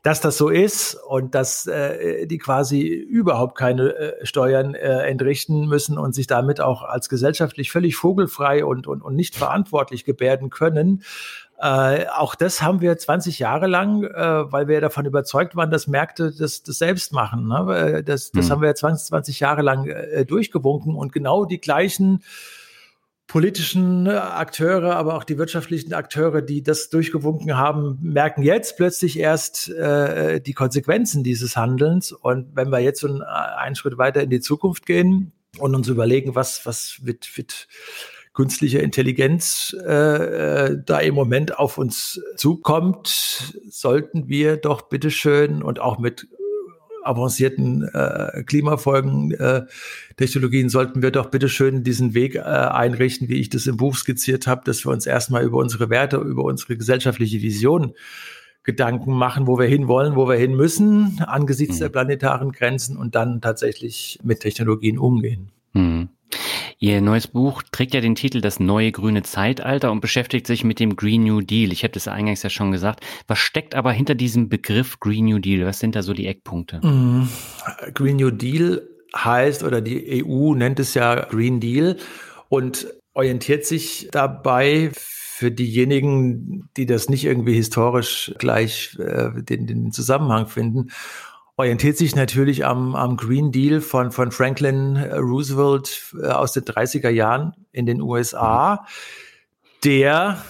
[0.04, 5.66] dass das so ist und dass äh, die quasi überhaupt keine äh, Steuern äh, entrichten
[5.68, 10.50] müssen und sich damit auch als gesellschaftlich völlig vogelfrei und, und, und nicht verantwortlich gebärden
[10.50, 11.04] können.
[11.58, 15.88] Äh, auch das haben wir 20 Jahre lang, äh, weil wir davon überzeugt waren, dass
[15.88, 17.48] Märkte das, das selbst machen.
[17.48, 17.74] Ne?
[17.74, 18.52] Äh, das, das hm.
[18.52, 22.24] haben wir 20, 20 Jahre lang äh, durchgewunken und genau die gleichen
[23.28, 29.70] politischen Akteure, aber auch die wirtschaftlichen Akteure, die das durchgewunken haben, merken jetzt plötzlich erst
[29.70, 32.12] äh, die Konsequenzen dieses Handelns.
[32.12, 35.88] Und wenn wir jetzt so einen, einen Schritt weiter in die Zukunft gehen und uns
[35.88, 37.68] überlegen, was, was mit, mit
[38.34, 45.80] künstlicher Intelligenz äh, äh da im Moment auf uns zukommt, sollten wir doch bitteschön und
[45.80, 46.28] auch mit
[47.04, 49.66] avancierten äh, Klimafolgen äh,
[50.18, 54.48] Technologien sollten wir doch bitteschön diesen Weg äh, einrichten, wie ich das im Buch skizziert
[54.48, 57.94] habe, dass wir uns erstmal über unsere Werte, über unsere gesellschaftliche Vision
[58.64, 61.80] Gedanken machen, wo wir hinwollen, wo wir hin müssen, angesichts mhm.
[61.82, 65.50] der planetaren Grenzen und dann tatsächlich mit Technologien umgehen.
[65.74, 66.10] Mhm.
[66.84, 70.82] Ihr neues Buch trägt ja den Titel Das neue grüne Zeitalter und beschäftigt sich mit
[70.82, 71.72] dem Green New Deal.
[71.72, 73.06] Ich habe das eingangs ja schon gesagt.
[73.26, 75.66] Was steckt aber hinter diesem Begriff Green New Deal?
[75.66, 76.86] Was sind da so die Eckpunkte?
[76.86, 77.30] Mm,
[77.94, 81.96] Green New Deal heißt oder die EU nennt es ja Green Deal
[82.50, 89.92] und orientiert sich dabei für diejenigen, die das nicht irgendwie historisch gleich äh, den, den
[89.94, 90.90] Zusammenhang finden,
[91.56, 97.10] orientiert sich natürlich am, am Green Deal von, von Franklin Roosevelt äh, aus den 30er
[97.10, 98.86] Jahren in den USA,
[99.84, 100.44] der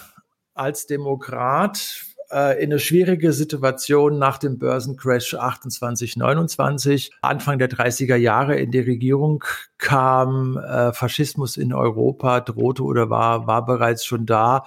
[0.53, 8.15] als Demokrat äh, in eine schwierige Situation nach dem Börsencrash 28, 29, Anfang der 30er
[8.15, 9.43] Jahre in die Regierung
[9.77, 14.63] kam, äh, Faschismus in Europa drohte oder war, war bereits schon da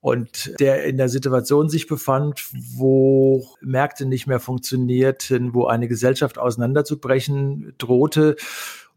[0.00, 6.38] und der in der Situation sich befand, wo Märkte nicht mehr funktionierten, wo eine Gesellschaft
[6.38, 8.36] auseinanderzubrechen drohte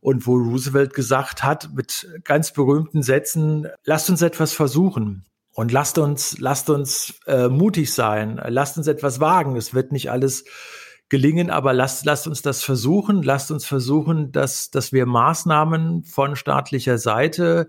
[0.01, 5.25] und wo Roosevelt gesagt hat mit ganz berühmten Sätzen, lasst uns etwas versuchen.
[5.55, 9.57] Und lasst uns, lasst uns äh, mutig sein, lasst uns etwas wagen.
[9.57, 10.45] Es wird nicht alles
[11.09, 13.23] gelingen, aber lasst, lasst uns das versuchen.
[13.23, 17.67] Lasst uns versuchen, dass, dass wir Maßnahmen von staatlicher Seite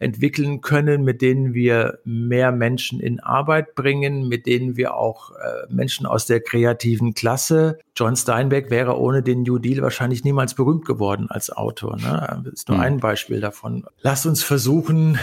[0.00, 5.72] entwickeln können, mit denen wir mehr Menschen in Arbeit bringen, mit denen wir auch äh,
[5.72, 7.78] Menschen aus der kreativen Klasse.
[8.00, 11.98] John Steinbeck wäre ohne den New Deal wahrscheinlich niemals berühmt geworden als Autor.
[11.98, 12.40] Ne?
[12.44, 12.84] Das ist nur mhm.
[12.84, 13.84] ein Beispiel davon.
[14.00, 15.18] Lasst uns versuchen,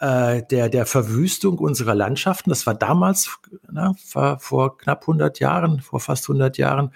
[0.00, 3.38] äh, der, der Verwüstung unserer Landschaften, das war damals,
[3.70, 6.90] na, war vor knapp 100 Jahren, vor fast 100 Jahren,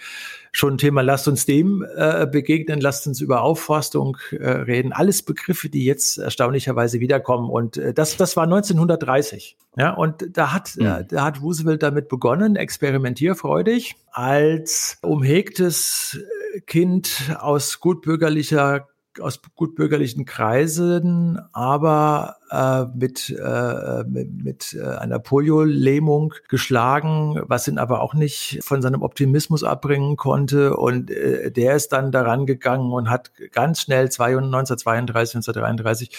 [0.53, 4.93] schon ein Thema, lasst uns dem äh, begegnen, lasst uns über Aufforstung äh, reden.
[4.93, 7.49] Alles Begriffe, die jetzt erstaunlicherweise wiederkommen.
[7.51, 9.57] Und äh, das, das war 1930.
[9.77, 11.07] Ja, und da hat, mhm.
[11.09, 16.19] da hat Roosevelt damit begonnen, experimentierfreudig, als umhegtes
[16.67, 18.87] Kind aus gutbürgerlicher
[19.21, 27.77] aus gutbürgerlichen Kreisen, aber äh, mit, äh, mit, mit äh, einer Polio-Lähmung geschlagen, was ihn
[27.77, 30.77] aber auch nicht von seinem Optimismus abbringen konnte.
[30.77, 36.17] Und äh, der ist dann daran gegangen und hat ganz schnell 1932, 1933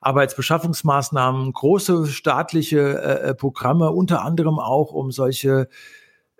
[0.00, 5.68] Arbeitsbeschaffungsmaßnahmen, große staatliche äh, Programme, unter anderem auch um solche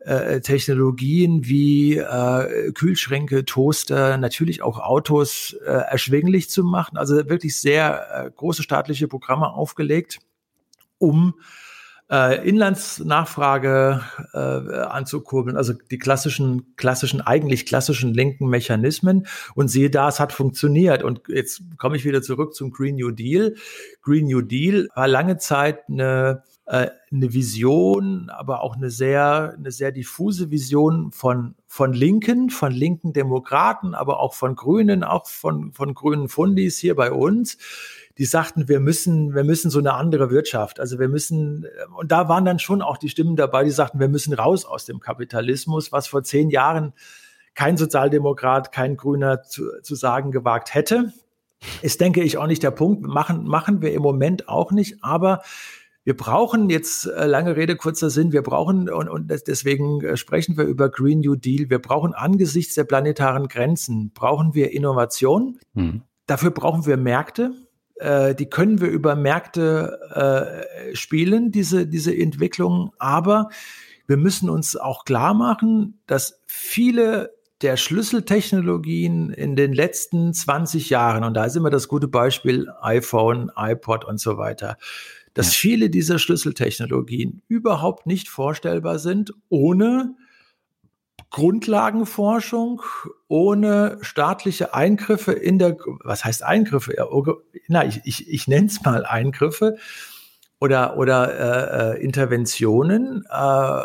[0.00, 6.96] äh, Technologien wie äh, Kühlschränke, Toaster, natürlich auch Autos äh, erschwinglich zu machen.
[6.96, 10.20] Also wirklich sehr äh, große staatliche Programme aufgelegt,
[10.98, 11.34] um
[12.10, 19.26] äh, Inlandsnachfrage äh, anzukurbeln, also die klassischen, klassischen, eigentlich klassischen linken Mechanismen.
[19.54, 21.02] Und siehe da, es hat funktioniert.
[21.02, 23.54] Und jetzt komme ich wieder zurück zum Green New Deal.
[24.02, 29.72] Green New Deal war lange Zeit eine äh, eine Vision, aber auch eine sehr, eine
[29.72, 35.72] sehr diffuse Vision von, von Linken, von linken Demokraten, aber auch von Grünen, auch von,
[35.72, 37.58] von grünen Fundis hier bei uns.
[38.16, 40.78] Die sagten, wir müssen, wir müssen so eine andere Wirtschaft.
[40.78, 44.08] Also wir müssen, und da waren dann schon auch die Stimmen dabei, die sagten, wir
[44.08, 46.92] müssen raus aus dem Kapitalismus, was vor zehn Jahren
[47.54, 51.12] kein Sozialdemokrat, kein Grüner zu, zu sagen gewagt hätte.
[51.82, 53.02] Ist, denke ich, auch nicht der Punkt.
[53.02, 55.02] Machen, machen wir im Moment auch nicht.
[55.02, 55.42] Aber
[56.04, 60.56] wir brauchen jetzt, äh, lange Rede, kurzer Sinn, wir brauchen, und, und deswegen äh, sprechen
[60.56, 65.58] wir über Green New Deal, wir brauchen angesichts der planetaren Grenzen, brauchen wir Innovation.
[65.74, 66.02] Mhm.
[66.26, 67.52] Dafür brauchen wir Märkte.
[67.96, 72.92] Äh, die können wir über Märkte äh, spielen, diese, diese Entwicklung.
[72.98, 73.50] Aber
[74.06, 81.24] wir müssen uns auch klar machen, dass viele der Schlüsseltechnologien in den letzten 20 Jahren,
[81.24, 84.78] und da ist immer das gute Beispiel iPhone, iPod und so weiter,
[85.34, 85.60] dass ja.
[85.60, 90.14] viele dieser Schlüsseltechnologien überhaupt nicht vorstellbar sind ohne
[91.30, 92.82] Grundlagenforschung,
[93.28, 96.94] ohne staatliche Eingriffe in der, was heißt Eingriffe?
[97.68, 99.76] Na, ich, ich, ich nenne es mal Eingriffe
[100.58, 103.82] oder, oder äh, äh, Interventionen, äh,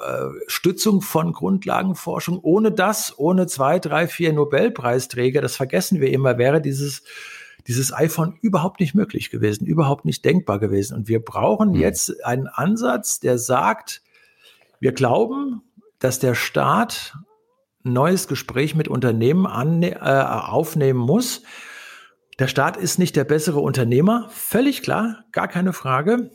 [0.47, 2.39] Stützung von Grundlagenforschung.
[2.41, 7.03] Ohne das, ohne zwei, drei, vier Nobelpreisträger, das vergessen wir immer, wäre dieses
[7.67, 10.95] dieses iPhone überhaupt nicht möglich gewesen, überhaupt nicht denkbar gewesen.
[10.95, 11.75] Und wir brauchen mhm.
[11.75, 14.01] jetzt einen Ansatz, der sagt,
[14.79, 15.61] wir glauben,
[15.99, 17.17] dass der Staat
[17.83, 21.43] ein neues Gespräch mit Unternehmen an, äh, aufnehmen muss.
[22.39, 26.31] Der Staat ist nicht der bessere Unternehmer, völlig klar, gar keine Frage.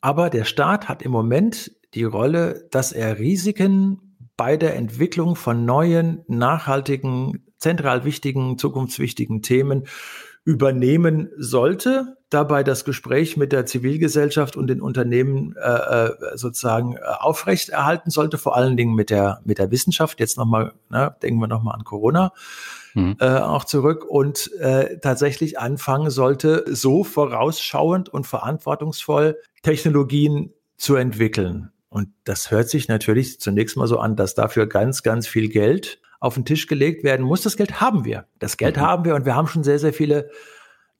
[0.00, 5.64] Aber der Staat hat im Moment die Rolle, dass er Risiken bei der Entwicklung von
[5.64, 9.86] neuen, nachhaltigen, zentral wichtigen, zukunftswichtigen Themen
[10.46, 17.00] übernehmen sollte, dabei das Gespräch mit der Zivilgesellschaft und den Unternehmen äh, äh sozusagen äh,
[17.00, 20.20] aufrechterhalten sollte, vor allen Dingen mit der mit der Wissenschaft.
[20.20, 22.32] Jetzt nochmal, ne, denken wir nochmal an Corona.
[22.94, 23.16] Mhm.
[23.18, 31.72] Äh, auch zurück und äh, tatsächlich anfangen sollte, so vorausschauend und verantwortungsvoll Technologien zu entwickeln.
[31.88, 36.00] Und das hört sich natürlich zunächst mal so an, dass dafür ganz, ganz viel Geld
[36.20, 37.42] auf den Tisch gelegt werden muss.
[37.42, 38.26] Das Geld haben wir.
[38.38, 38.80] Das Geld mhm.
[38.80, 40.30] haben wir und wir haben schon sehr, sehr viele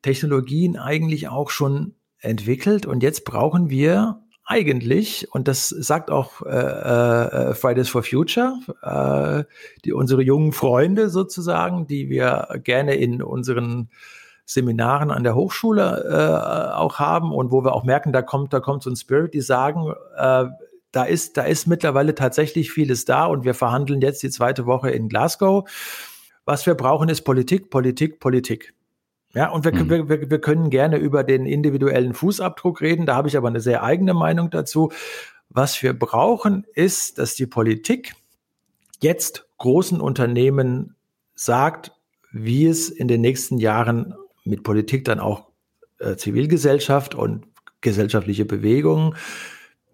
[0.02, 2.86] Technologien eigentlich auch schon entwickelt.
[2.86, 9.44] Und jetzt brauchen wir eigentlich, und das sagt auch äh, äh, Fridays for Future, äh,
[9.84, 13.90] die unsere jungen Freunde sozusagen, die wir gerne in unseren
[14.44, 18.60] Seminaren an der Hochschule äh, auch haben und wo wir auch merken, da kommt, da
[18.60, 20.44] kommt so ein Spirit, die sagen, äh,
[20.96, 24.90] da ist, da ist mittlerweile tatsächlich vieles da und wir verhandeln jetzt die zweite Woche
[24.90, 25.68] in Glasgow.
[26.46, 28.72] Was wir brauchen, ist Politik, Politik, Politik.
[29.34, 30.08] Ja, und wir, mhm.
[30.08, 33.04] wir, wir, können gerne über den individuellen Fußabdruck reden.
[33.04, 34.90] Da habe ich aber eine sehr eigene Meinung dazu.
[35.50, 38.14] Was wir brauchen, ist, dass die Politik
[39.02, 40.96] jetzt großen Unternehmen
[41.34, 41.92] sagt,
[42.32, 45.48] wie es in den nächsten Jahren mit Politik dann auch
[45.98, 47.44] äh, Zivilgesellschaft und
[47.82, 49.14] gesellschaftliche Bewegungen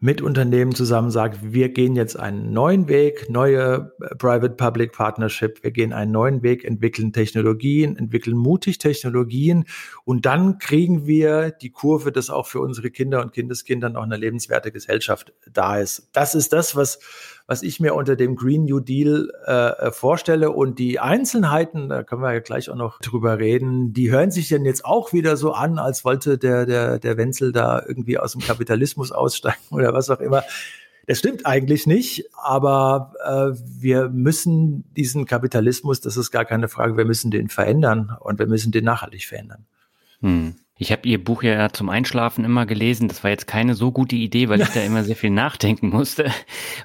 [0.03, 5.71] mit Unternehmen zusammen sagt, wir gehen jetzt einen neuen Weg, neue äh, Private-Public Partnership, wir
[5.71, 9.65] gehen einen neuen Weg, entwickeln Technologien, entwickeln mutig Technologien
[10.05, 14.17] und dann kriegen wir die Kurve, dass auch für unsere Kinder und Kindeskinder noch eine
[14.17, 16.09] lebenswerte Gesellschaft da ist.
[16.13, 16.99] Das ist das, was,
[17.47, 20.51] was ich mir unter dem Green New Deal äh, vorstelle.
[20.51, 24.49] Und die Einzelheiten, da können wir ja gleich auch noch drüber reden, die hören sich
[24.49, 28.33] denn jetzt auch wieder so an, als wollte der, der, der Wenzel da irgendwie aus
[28.33, 30.45] dem Kapitalismus aussteigen oder was auch immer.
[31.07, 36.97] Das stimmt eigentlich nicht, aber äh, wir müssen diesen Kapitalismus, das ist gar keine Frage,
[36.97, 39.65] wir müssen den verändern und wir müssen den nachhaltig verändern.
[40.21, 40.55] Hm.
[40.83, 43.07] Ich habe Ihr Buch ja zum Einschlafen immer gelesen.
[43.07, 46.29] Das war jetzt keine so gute Idee, weil ich da immer sehr viel nachdenken musste.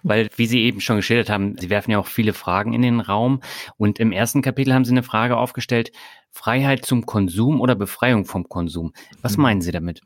[0.03, 2.99] Weil, wie Sie eben schon geschildert haben, Sie werfen ja auch viele Fragen in den
[2.99, 3.41] Raum.
[3.75, 5.91] Und im ersten Kapitel haben Sie eine Frage aufgestellt,
[6.29, 8.93] Freiheit zum Konsum oder Befreiung vom Konsum.
[9.23, 9.41] Was hm.
[9.41, 10.01] meinen Sie damit?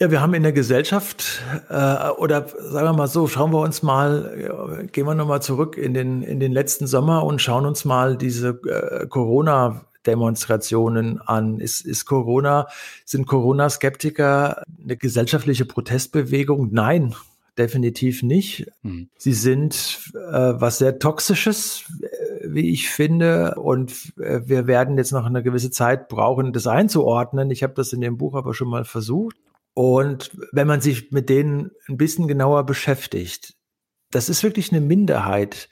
[0.00, 3.82] Ja, wir haben in der Gesellschaft, äh, oder sagen wir mal so, schauen wir uns
[3.82, 8.16] mal, gehen wir nochmal zurück in den, in den letzten Sommer und schauen uns mal
[8.16, 11.60] diese äh, Corona- Demonstrationen an?
[11.60, 12.68] Ist, ist Corona,
[13.04, 16.68] sind Corona-Skeptiker eine gesellschaftliche Protestbewegung?
[16.72, 17.14] Nein,
[17.58, 18.70] definitiv nicht.
[18.82, 19.10] Mhm.
[19.18, 23.56] Sie sind äh, was sehr Toxisches, äh, wie ich finde.
[23.56, 27.50] Und äh, wir werden jetzt noch eine gewisse Zeit brauchen, das einzuordnen.
[27.50, 29.36] Ich habe das in dem Buch aber schon mal versucht.
[29.74, 33.54] Und wenn man sich mit denen ein bisschen genauer beschäftigt,
[34.10, 35.68] das ist wirklich eine Minderheit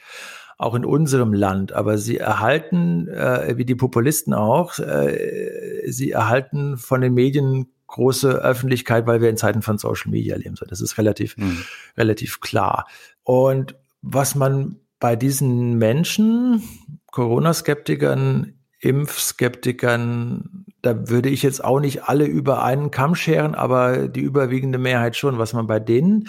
[0.59, 1.73] auch in unserem Land.
[1.73, 8.31] Aber sie erhalten, äh, wie die Populisten auch, äh, sie erhalten von den Medien große
[8.31, 10.57] Öffentlichkeit, weil wir in Zeiten von Social Media leben.
[10.57, 11.63] So, das ist relativ, mhm.
[11.97, 12.87] relativ klar.
[13.23, 16.63] Und was man bei diesen Menschen,
[17.11, 24.21] Corona-Skeptikern, Impfskeptikern, da würde ich jetzt auch nicht alle über einen Kamm scheren, aber die
[24.21, 25.39] überwiegende Mehrheit schon.
[25.39, 26.29] Was man bei denen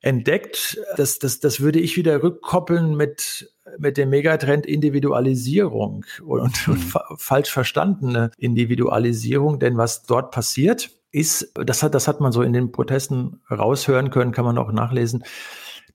[0.00, 0.80] entdeckt.
[0.96, 6.72] Das, das, das würde ich wieder rückkoppeln mit, mit dem Megatrend Individualisierung und, mhm.
[6.72, 9.58] und fa falsch verstandene Individualisierung.
[9.58, 14.10] Denn was dort passiert, ist, das hat, das hat man so in den Protesten raushören
[14.10, 15.24] können, kann man auch nachlesen,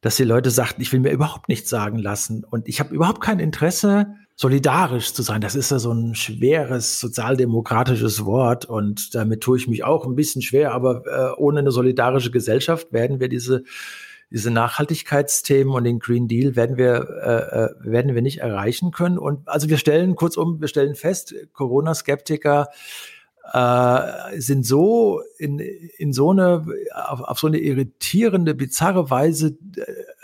[0.01, 3.21] dass die Leute sagten, ich will mir überhaupt nichts sagen lassen und ich habe überhaupt
[3.21, 5.41] kein Interesse, solidarisch zu sein.
[5.41, 10.15] Das ist ja so ein schweres sozialdemokratisches Wort und damit tue ich mich auch ein
[10.15, 13.63] bisschen schwer, aber äh, ohne eine solidarische Gesellschaft werden wir diese
[14.31, 19.17] diese Nachhaltigkeitsthemen und den Green Deal werden wir äh, äh werden wir nicht erreichen können
[19.17, 22.69] und also wir stellen kurzum wir stellen fest Corona Skeptiker
[23.53, 29.57] äh, sind so in, in so eine, auf, auf so eine irritierende, bizarre Weise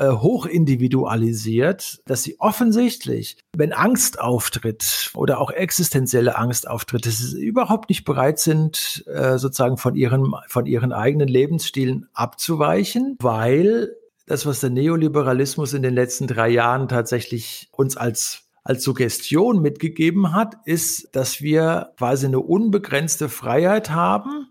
[0.01, 7.19] äh, hoch individualisiert, dass sie offensichtlich, wenn Angst auftritt oder auch existenzielle Angst auftritt, dass
[7.19, 13.95] sie überhaupt nicht bereit sind, äh, sozusagen von ihren, von ihren eigenen Lebensstilen abzuweichen, weil
[14.25, 20.33] das, was der Neoliberalismus in den letzten drei Jahren tatsächlich uns als als Suggestion mitgegeben
[20.33, 24.50] hat, ist, dass wir quasi eine unbegrenzte Freiheit haben,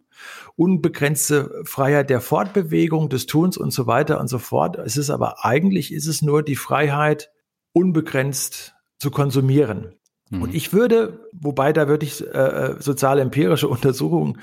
[0.56, 4.76] unbegrenzte Freiheit der Fortbewegung, des Tuns und so weiter und so fort.
[4.78, 7.30] Es ist aber eigentlich ist es nur die Freiheit,
[7.72, 9.94] unbegrenzt zu konsumieren.
[10.30, 10.42] Mhm.
[10.42, 14.40] Und ich würde, wobei da würde ich äh, äh soziale empirische Untersuchungen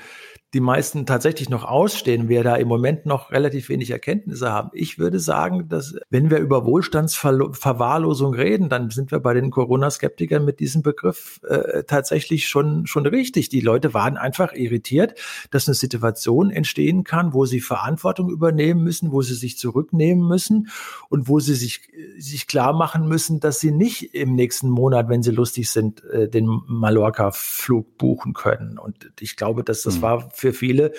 [0.54, 4.70] die meisten tatsächlich noch ausstehen, wir da im Moment noch relativ wenig Erkenntnisse haben.
[4.72, 10.46] Ich würde sagen, dass wenn wir über Wohlstandsverwahrlosung reden, dann sind wir bei den Corona-Skeptikern
[10.46, 13.50] mit diesem Begriff äh, tatsächlich schon, schon richtig.
[13.50, 15.18] Die Leute waren einfach irritiert,
[15.50, 20.68] dass eine Situation entstehen kann, wo sie Verantwortung übernehmen müssen, wo sie sich zurücknehmen müssen
[21.10, 25.22] und wo sie sich, sich klar machen müssen, dass sie nicht im nächsten Monat, wenn
[25.22, 28.78] sie lustig sind, äh, den Mallorca-Flug buchen können.
[28.78, 30.02] Und ich glaube, dass das mhm.
[30.02, 30.92] war für viele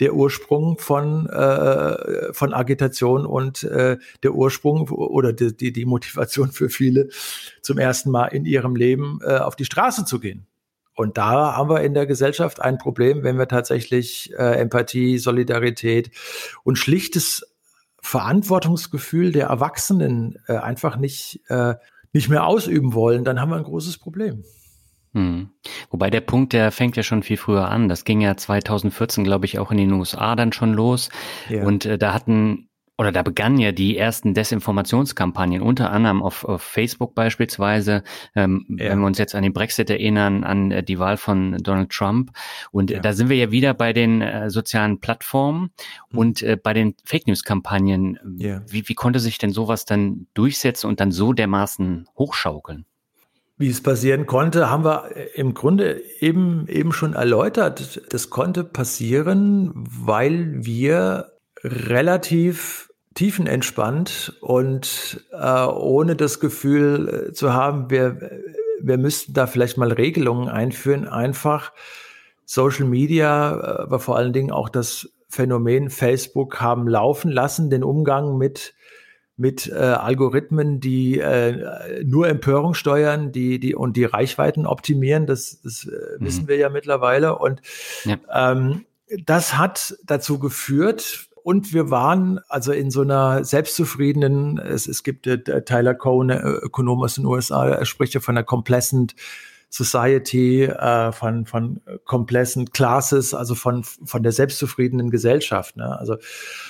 [0.00, 6.52] der Ursprung von, äh, von Agitation und äh, der Ursprung oder die, die, die Motivation
[6.52, 7.08] für viele
[7.62, 10.46] zum ersten Mal in ihrem Leben äh, auf die Straße zu gehen.
[10.94, 16.10] Und da haben wir in der Gesellschaft ein Problem, wenn wir tatsächlich äh, Empathie, Solidarität
[16.64, 17.46] und schlichtes
[18.00, 21.74] Verantwortungsgefühl der Erwachsenen äh, einfach nicht, äh,
[22.12, 24.44] nicht mehr ausüben wollen, dann haben wir ein großes Problem.
[25.16, 25.48] Hm.
[25.90, 27.88] Wobei der Punkt, der fängt ja schon viel früher an.
[27.88, 31.08] Das ging ja 2014, glaube ich, auch in den USA dann schon los.
[31.48, 31.64] Ja.
[31.64, 36.62] Und äh, da hatten oder da begannen ja die ersten Desinformationskampagnen, unter anderem auf, auf
[36.62, 38.02] Facebook beispielsweise,
[38.34, 38.90] ähm, ja.
[38.90, 42.32] wenn wir uns jetzt an den Brexit erinnern, an äh, die Wahl von Donald Trump.
[42.70, 43.00] Und ja.
[43.00, 45.70] da sind wir ja wieder bei den äh, sozialen Plattformen
[46.10, 46.18] mhm.
[46.18, 48.18] und äh, bei den Fake News-Kampagnen.
[48.38, 48.62] Ja.
[48.68, 52.84] Wie, wie konnte sich denn sowas dann durchsetzen und dann so dermaßen hochschaukeln?
[53.58, 58.02] Wie es passieren konnte, haben wir äh, im Grunde eben, eben schon erläutert.
[58.10, 67.88] Das konnte passieren, weil wir relativ tiefenentspannt und äh, ohne das Gefühl äh, zu haben,
[67.90, 68.42] wir,
[68.80, 71.72] wir müssten da vielleicht mal Regelungen einführen, einfach
[72.44, 77.82] Social Media, äh, aber vor allen Dingen auch das Phänomen Facebook haben laufen lassen, den
[77.82, 78.74] Umgang mit
[79.36, 85.26] mit äh, Algorithmen, die äh, nur Empörung steuern, die die und die Reichweiten optimieren.
[85.26, 86.48] Das, das äh, wissen mhm.
[86.48, 87.38] wir ja mittlerweile.
[87.38, 87.60] Und
[88.04, 88.16] ja.
[88.32, 88.86] Ähm,
[89.24, 95.28] das hat dazu geführt, und wir waren also in so einer selbstzufriedenen, es, es gibt
[95.28, 99.14] äh, Tyler Cohn, Ökonom aus den USA, er spricht ja von einer complacent
[99.68, 105.76] Society, äh, von, von complacent Classes, also von, von der selbstzufriedenen Gesellschaft.
[105.76, 105.98] Ne?
[105.98, 106.16] Also,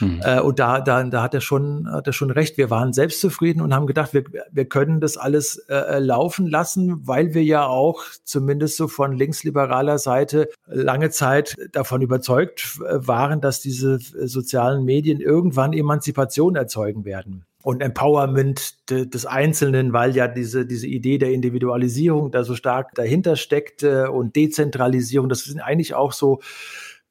[0.00, 0.20] mhm.
[0.24, 2.56] äh, und da, da, da hat er schon, hat er schon recht.
[2.56, 7.34] Wir waren selbstzufrieden und haben gedacht, wir, wir können das alles äh, laufen lassen, weil
[7.34, 13.98] wir ja auch zumindest so von linksliberaler Seite lange Zeit davon überzeugt waren, dass diese
[13.98, 21.18] sozialen Medien irgendwann Emanzipation erzeugen werden und Empowerment des Einzelnen, weil ja diese, diese Idee
[21.18, 26.38] der Individualisierung da so stark dahinter steckte und Dezentralisierung, das sind eigentlich auch so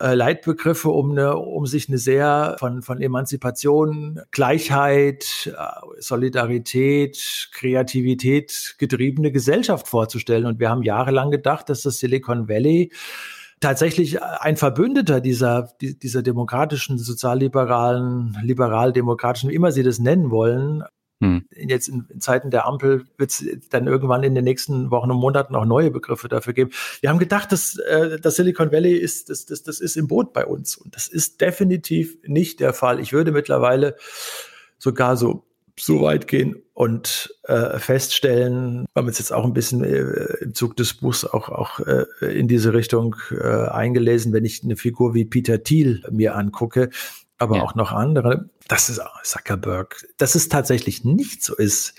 [0.02, 8.76] äh, Leitbegriffe, um, eine, um sich eine sehr von, von Emanzipation, Gleichheit, äh, Solidarität, Kreativität
[8.78, 10.46] getriebene Gesellschaft vorzustellen.
[10.46, 12.94] Und wir haben jahrelang gedacht, dass das Silicon Valley
[13.66, 20.84] tatsächlich ein Verbündeter dieser, dieser demokratischen, sozialliberalen, liberal-demokratischen, wie immer Sie das nennen wollen,
[21.24, 21.46] hm.
[21.56, 25.18] Jetzt in, in, Zeiten der Ampel wird es dann irgendwann in den nächsten Wochen und
[25.18, 26.72] Monaten auch neue Begriffe dafür geben.
[27.00, 30.34] Wir haben gedacht, dass äh, das Silicon Valley ist, das, das, das ist im Boot
[30.34, 30.76] bei uns.
[30.76, 33.00] Und das ist definitiv nicht der Fall.
[33.00, 33.96] Ich würde mittlerweile
[34.78, 35.46] sogar so
[35.80, 40.00] so weit gehen und äh, feststellen, wir haben uns jetzt auch ein bisschen äh,
[40.42, 44.78] im Zug des Buchs auch, auch äh, in diese Richtung äh, eingelesen, wenn ich eine
[44.78, 46.90] Figur wie Peter Thiel mir angucke,
[47.38, 47.64] aber ja.
[47.64, 51.94] auch noch andere, das ist Zuckerberg, dass es tatsächlich nicht so ist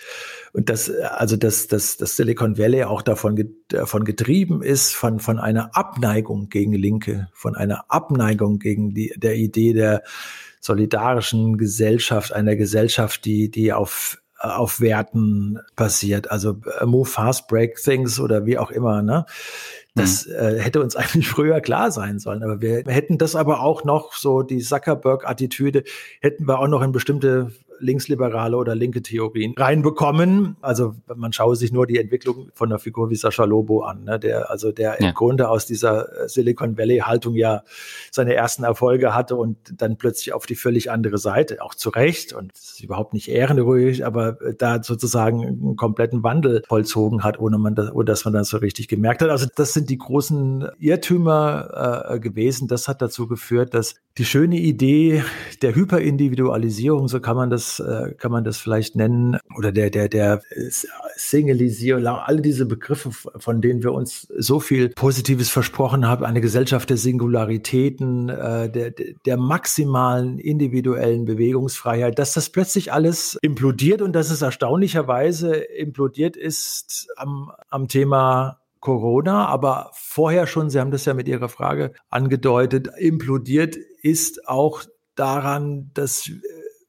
[0.53, 5.39] und dass also dass dass das Silicon Valley auch davon davon getrieben ist von von
[5.39, 10.03] einer Abneigung gegen Linke, von einer Abneigung gegen die der Idee der
[10.61, 17.77] solidarischen Gesellschaft, einer Gesellschaft, die, die auf auf Werten basiert, also äh, move fast, break
[17.77, 19.25] things oder wie auch immer, ne?
[19.95, 20.35] Das mhm.
[20.35, 22.43] äh, hätte uns eigentlich früher klar sein sollen.
[22.43, 25.85] Aber wir hätten das aber auch noch so die Zuckerberg-Attitüde
[26.21, 30.57] hätten wir auch noch in bestimmte linksliberale oder linke Theorien reinbekommen.
[30.61, 34.19] Also man schaue sich nur die Entwicklung von einer Figur wie Sascha Lobo an, ne?
[34.19, 35.09] der also der ja.
[35.09, 37.63] im Grunde aus dieser äh, Silicon Valley Haltung ja
[38.11, 42.33] seine ersten Erfolge hatte und dann plötzlich auf die völlig andere Seite, auch zu Recht
[42.33, 47.39] und das ist überhaupt nicht ehrenruhig, aber äh, da sozusagen einen kompletten Wandel vollzogen hat,
[47.39, 49.31] ohne man das, ohne dass man das so richtig gemerkt hat.
[49.31, 52.69] Also das sind die großen Irrtümer äh, gewesen.
[52.69, 55.23] Das hat dazu geführt, dass die schöne Idee
[55.63, 59.91] der Hyperindividualisierung, so kann man das das äh, kann man das vielleicht nennen, oder der,
[59.91, 60.43] der, der
[61.17, 66.91] Singleisierung, alle diese Begriffe, von denen wir uns so viel Positives versprochen haben, eine Gesellschaft
[66.91, 74.31] der Singularitäten, äh, der, der maximalen individuellen Bewegungsfreiheit, dass das plötzlich alles implodiert und dass
[74.31, 81.15] es erstaunlicherweise implodiert ist am, am Thema Corona, aber vorher schon, Sie haben das ja
[81.15, 84.83] mit Ihrer Frage angedeutet, implodiert ist auch
[85.17, 86.31] daran, dass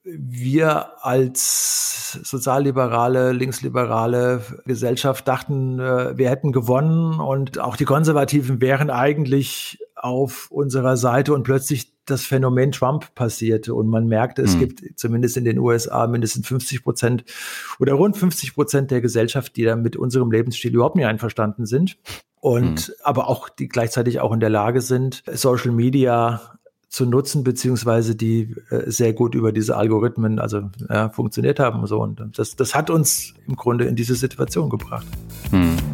[0.10, 8.90] wir als sozialliberale, linksliberale Gesellschaft dachten, äh, wir hätten gewonnen und auch die Konservativen wären
[8.90, 14.60] eigentlich auf unserer Seite und plötzlich das Phänomen Trump passierte und man merkte, es hm.
[14.60, 17.25] gibt zumindest in den USA mindestens 50 Prozent
[17.79, 21.98] oder rund 50 Prozent der Gesellschaft, die da mit unserem Lebensstil überhaupt nicht einverstanden sind
[22.40, 22.94] und mhm.
[23.04, 26.57] aber auch die gleichzeitig auch in der Lage sind, Social Media
[26.90, 32.02] zu nutzen, beziehungsweise die äh, sehr gut über diese Algorithmen also ja, funktioniert haben so.
[32.02, 35.08] Und das, das hat uns im Grunde in diese Situation gebracht.
[35.52, 35.87] Mhm.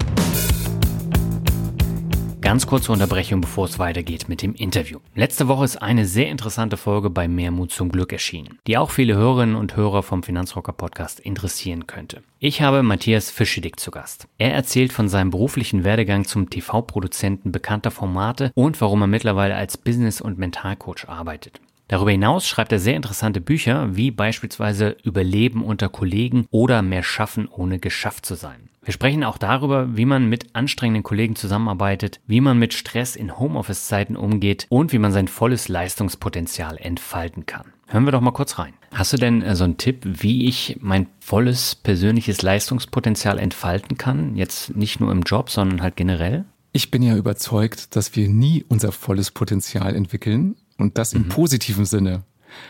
[2.54, 5.00] Ganz kurze Unterbrechung, bevor es weitergeht mit dem Interview.
[5.16, 9.16] Letzte Woche ist eine sehr interessante Folge bei Mehrmut zum Glück erschienen, die auch viele
[9.16, 12.22] Hörerinnen und Hörer vom Finanzrocker Podcast interessieren könnte.
[12.38, 14.28] Ich habe Matthias Fischedick zu Gast.
[14.38, 19.76] Er erzählt von seinem beruflichen Werdegang zum TV-Produzenten bekannter Formate und warum er mittlerweile als
[19.80, 21.60] Business- und Mentalcoach arbeitet.
[21.88, 27.48] Darüber hinaus schreibt er sehr interessante Bücher, wie beispielsweise Überleben unter Kollegen oder Mehr schaffen,
[27.48, 28.70] ohne geschafft zu sein.
[28.86, 33.40] Wir sprechen auch darüber, wie man mit anstrengenden Kollegen zusammenarbeitet, wie man mit Stress in
[33.40, 37.68] Homeoffice-Zeiten umgeht und wie man sein volles Leistungspotenzial entfalten kann.
[37.88, 38.74] Hören wir doch mal kurz rein.
[38.92, 44.36] Hast du denn äh, so einen Tipp, wie ich mein volles persönliches Leistungspotenzial entfalten kann?
[44.36, 46.44] Jetzt nicht nur im Job, sondern halt generell?
[46.74, 51.30] Ich bin ja überzeugt, dass wir nie unser volles Potenzial entwickeln und das im mhm.
[51.30, 52.24] positiven Sinne.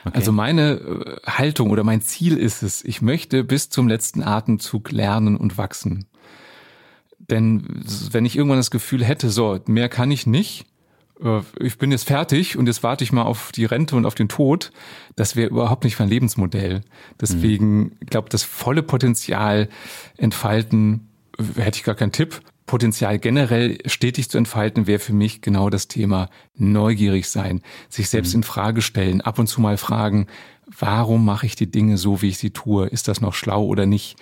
[0.05, 0.15] Okay.
[0.15, 4.91] Also meine äh, Haltung oder mein Ziel ist es, ich möchte bis zum letzten Atemzug
[4.91, 6.05] lernen und wachsen.
[7.19, 10.65] Denn wenn ich irgendwann das Gefühl hätte, so, mehr kann ich nicht,
[11.21, 14.15] äh, ich bin jetzt fertig und jetzt warte ich mal auf die Rente und auf
[14.15, 14.71] den Tod,
[15.15, 16.81] das wäre überhaupt nicht mein Lebensmodell.
[17.19, 17.91] Deswegen, mhm.
[18.01, 19.69] ich glaube, das volle Potenzial
[20.17, 22.41] entfalten, äh, hätte ich gar keinen Tipp.
[22.65, 28.33] Potenzial generell stetig zu entfalten, wäre für mich genau das Thema neugierig sein, sich selbst
[28.33, 28.39] mhm.
[28.39, 30.27] in Frage stellen, ab und zu mal fragen,
[30.79, 32.87] warum mache ich die Dinge so, wie ich sie tue?
[32.87, 34.17] Ist das noch schlau oder nicht?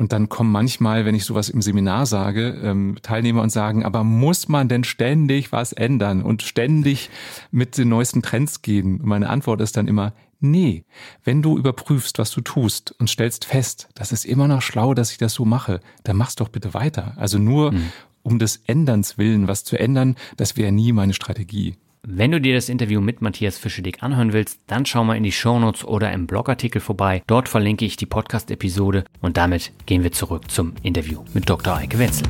[0.00, 4.04] Und dann kommen manchmal, wenn ich sowas im Seminar sage, ähm, Teilnehmer und sagen, aber
[4.04, 7.10] muss man denn ständig was ändern und ständig
[7.50, 9.00] mit den neuesten Trends gehen?
[9.00, 10.84] Und meine Antwort ist dann immer, Nee,
[11.24, 15.10] wenn du überprüfst, was du tust und stellst fest, das ist immer noch schlau, dass
[15.10, 17.14] ich das so mache, dann mach's doch bitte weiter.
[17.16, 17.92] Also nur mhm.
[18.22, 21.74] um des Änderns willen was zu ändern, das wäre nie meine Strategie.
[22.02, 25.32] Wenn du dir das Interview mit Matthias Fischedick anhören willst, dann schau mal in die
[25.32, 27.22] Shownotes oder im Blogartikel vorbei.
[27.26, 31.76] Dort verlinke ich die Podcast-Episode und damit gehen wir zurück zum Interview mit Dr.
[31.76, 32.26] Eike Wenzel.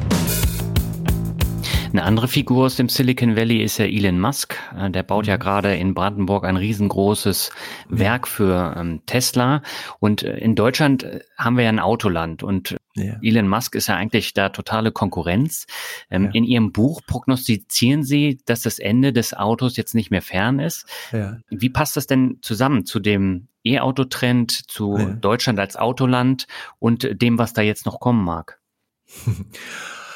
[1.90, 4.56] Eine andere Figur aus dem Silicon Valley ist ja Elon Musk.
[4.76, 5.40] Äh, der baut ja mhm.
[5.40, 7.50] gerade in Brandenburg ein riesengroßes
[7.88, 9.62] Werk für ähm, Tesla.
[9.98, 13.16] Und äh, in Deutschland äh, haben wir ja ein Autoland und ja.
[13.22, 15.66] Elon Musk ist ja eigentlich da totale Konkurrenz.
[16.10, 16.30] Ähm, ja.
[16.32, 20.84] In Ihrem Buch prognostizieren Sie, dass das Ende des Autos jetzt nicht mehr fern ist.
[21.12, 21.38] Ja.
[21.48, 26.46] Wie passt das denn zusammen zu dem E-Auto-Trend, zu Deutschland als Autoland
[26.78, 28.60] und dem, was da jetzt noch kommen mag?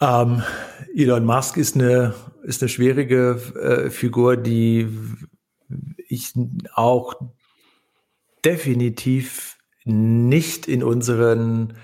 [0.00, 0.42] Ähm,
[0.94, 4.88] Elon Musk ist eine, ist eine schwierige äh, Figur, die
[6.08, 6.32] ich
[6.74, 7.14] auch
[8.44, 11.74] definitiv nicht in unseren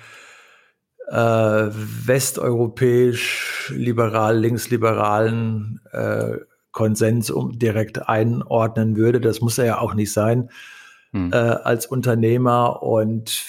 [1.09, 6.37] äh, westeuropäisch liberal linksliberalen äh,
[6.71, 9.21] Konsens um direkt einordnen würde.
[9.21, 10.51] Das muss er ja auch nicht sein
[11.13, 11.33] hm.
[11.33, 13.45] äh, als Unternehmer und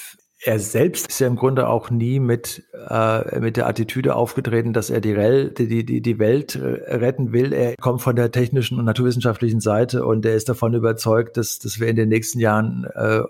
[0.45, 4.91] er selbst ist ja im Grunde auch nie mit, äh, mit der Attitüde aufgetreten, dass
[4.91, 7.51] er die, Rel die, die, die Welt retten will.
[7.51, 11.79] Er kommt von der technischen und naturwissenschaftlichen Seite und er ist davon überzeugt, dass, dass
[11.79, 13.21] wir in den nächsten Jahren äh,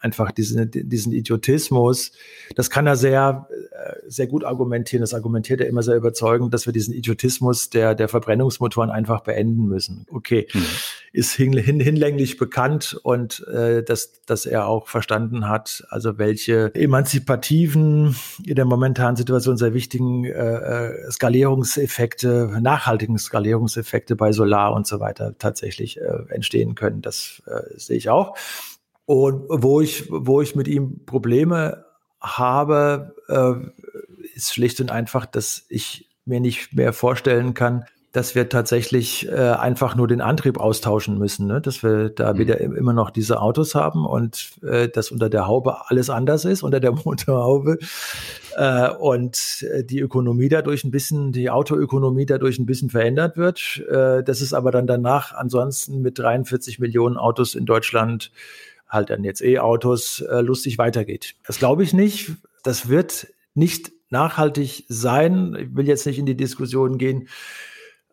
[0.00, 2.12] einfach diesen, diesen Idiotismus,
[2.54, 6.66] das kann er sehr, äh, sehr gut argumentieren, das argumentiert er immer sehr überzeugend, dass
[6.66, 10.06] wir diesen Idiotismus der, der Verbrennungsmotoren einfach beenden müssen.
[10.10, 10.66] Okay, mhm.
[11.12, 16.74] ist hin, hin, hinlänglich bekannt und äh, dass, dass er auch verstanden hat, also welche
[16.74, 24.88] emanzipativen, in der momentanen Situation sehr wichtigen äh, äh Skalierungseffekte, nachhaltigen Skalierungseffekte bei Solar und
[24.88, 27.00] so weiter tatsächlich äh, entstehen können.
[27.00, 28.36] Das äh, sehe ich auch.
[29.04, 31.84] Und wo ich, wo ich mit ihm Probleme
[32.20, 33.52] habe, äh,
[34.34, 37.84] ist schlicht und einfach, dass ich mir nicht mehr vorstellen kann,
[38.16, 41.60] dass wir tatsächlich äh, einfach nur den Antrieb austauschen müssen, ne?
[41.60, 42.38] dass wir da mhm.
[42.38, 46.62] wieder immer noch diese Autos haben und äh, dass unter der Haube alles anders ist,
[46.62, 47.76] unter der Motorhaube
[48.56, 53.84] äh, und äh, die Ökonomie dadurch ein bisschen, die Autoökonomie dadurch ein bisschen verändert wird.
[53.86, 58.32] Äh, das ist aber dann danach ansonsten mit 43 Millionen Autos in Deutschland
[58.88, 61.34] halt dann jetzt E-Autos äh, lustig weitergeht.
[61.46, 62.32] Das glaube ich nicht.
[62.62, 65.54] Das wird nicht nachhaltig sein.
[65.60, 67.28] Ich will jetzt nicht in die Diskussion gehen,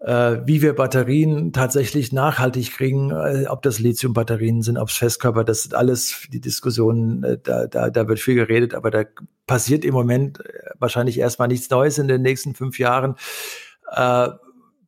[0.06, 5.64] wie wir Batterien tatsächlich nachhaltig kriegen, äh, ob das Lithium-Batterien sind, ob es Festkörper, das
[5.64, 9.06] sind alles die Diskussionen, äh, da, da, da wird viel geredet, aber da
[9.48, 13.16] passiert im Moment äh, wahrscheinlich erstmal nichts Neues in den nächsten fünf Jahren.
[13.92, 14.30] Äh,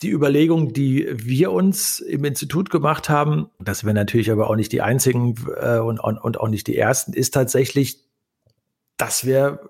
[0.02, 4.74] die Überlegung, die wir uns im Institut gemacht haben, dass wir natürlich aber auch nicht
[4.74, 8.04] die einzigen äh, und, und auch nicht die ersten, ist tatsächlich,
[8.98, 9.62] dass wir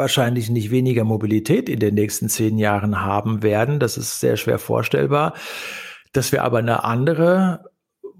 [0.00, 3.78] wahrscheinlich nicht weniger Mobilität in den nächsten zehn Jahren haben werden.
[3.78, 5.34] Das ist sehr schwer vorstellbar.
[6.12, 7.70] Dass wir aber eine andere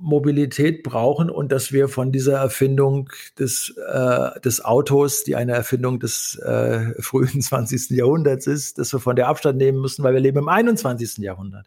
[0.00, 6.00] Mobilität brauchen und dass wir von dieser Erfindung des, äh, des Autos, die eine Erfindung
[6.00, 7.90] des äh, frühen 20.
[7.90, 11.18] Jahrhunderts ist, dass wir von der Abstand nehmen müssen, weil wir leben im 21.
[11.18, 11.66] Jahrhundert.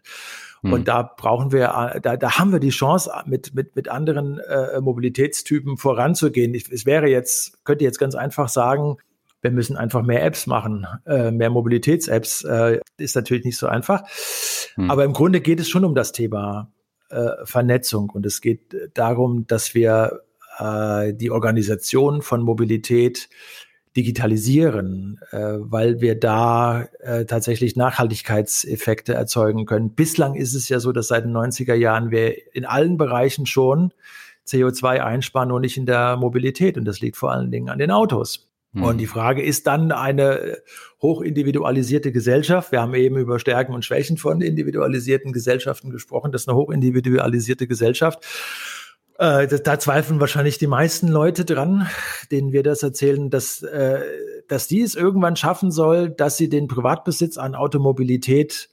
[0.62, 0.72] Hm.
[0.72, 4.80] Und da brauchen wir, da, da haben wir die Chance, mit, mit, mit anderen äh,
[4.80, 6.54] Mobilitätstypen voranzugehen.
[6.54, 8.96] Ich, es wäre jetzt, könnte jetzt ganz einfach sagen,
[9.44, 12.44] wir müssen einfach mehr Apps machen, äh, mehr Mobilitäts-Apps.
[12.44, 14.02] Äh, ist natürlich nicht so einfach.
[14.74, 14.90] Hm.
[14.90, 16.72] Aber im Grunde geht es schon um das Thema
[17.10, 20.22] äh, Vernetzung und es geht darum, dass wir
[20.58, 23.28] äh, die Organisation von Mobilität
[23.98, 29.94] digitalisieren, äh, weil wir da äh, tatsächlich Nachhaltigkeitseffekte erzeugen können.
[29.94, 33.92] Bislang ist es ja so, dass seit den 90er Jahren wir in allen Bereichen schon
[34.46, 36.78] CO2 einsparen, nur nicht in der Mobilität.
[36.78, 38.48] Und das liegt vor allen Dingen an den Autos.
[38.82, 39.10] Und die mhm.
[39.10, 40.56] Frage ist dann eine äh,
[41.00, 42.72] hochindividualisierte Gesellschaft.
[42.72, 46.32] Wir haben eben über Stärken und Schwächen von individualisierten Gesellschaften gesprochen.
[46.32, 48.24] Das ist eine hochindividualisierte Gesellschaft.
[49.18, 51.88] Äh, da, da zweifeln wahrscheinlich die meisten Leute dran,
[52.32, 54.00] denen wir das erzählen, dass, äh,
[54.48, 58.70] dass die es irgendwann schaffen soll, dass sie den Privatbesitz an Automobilität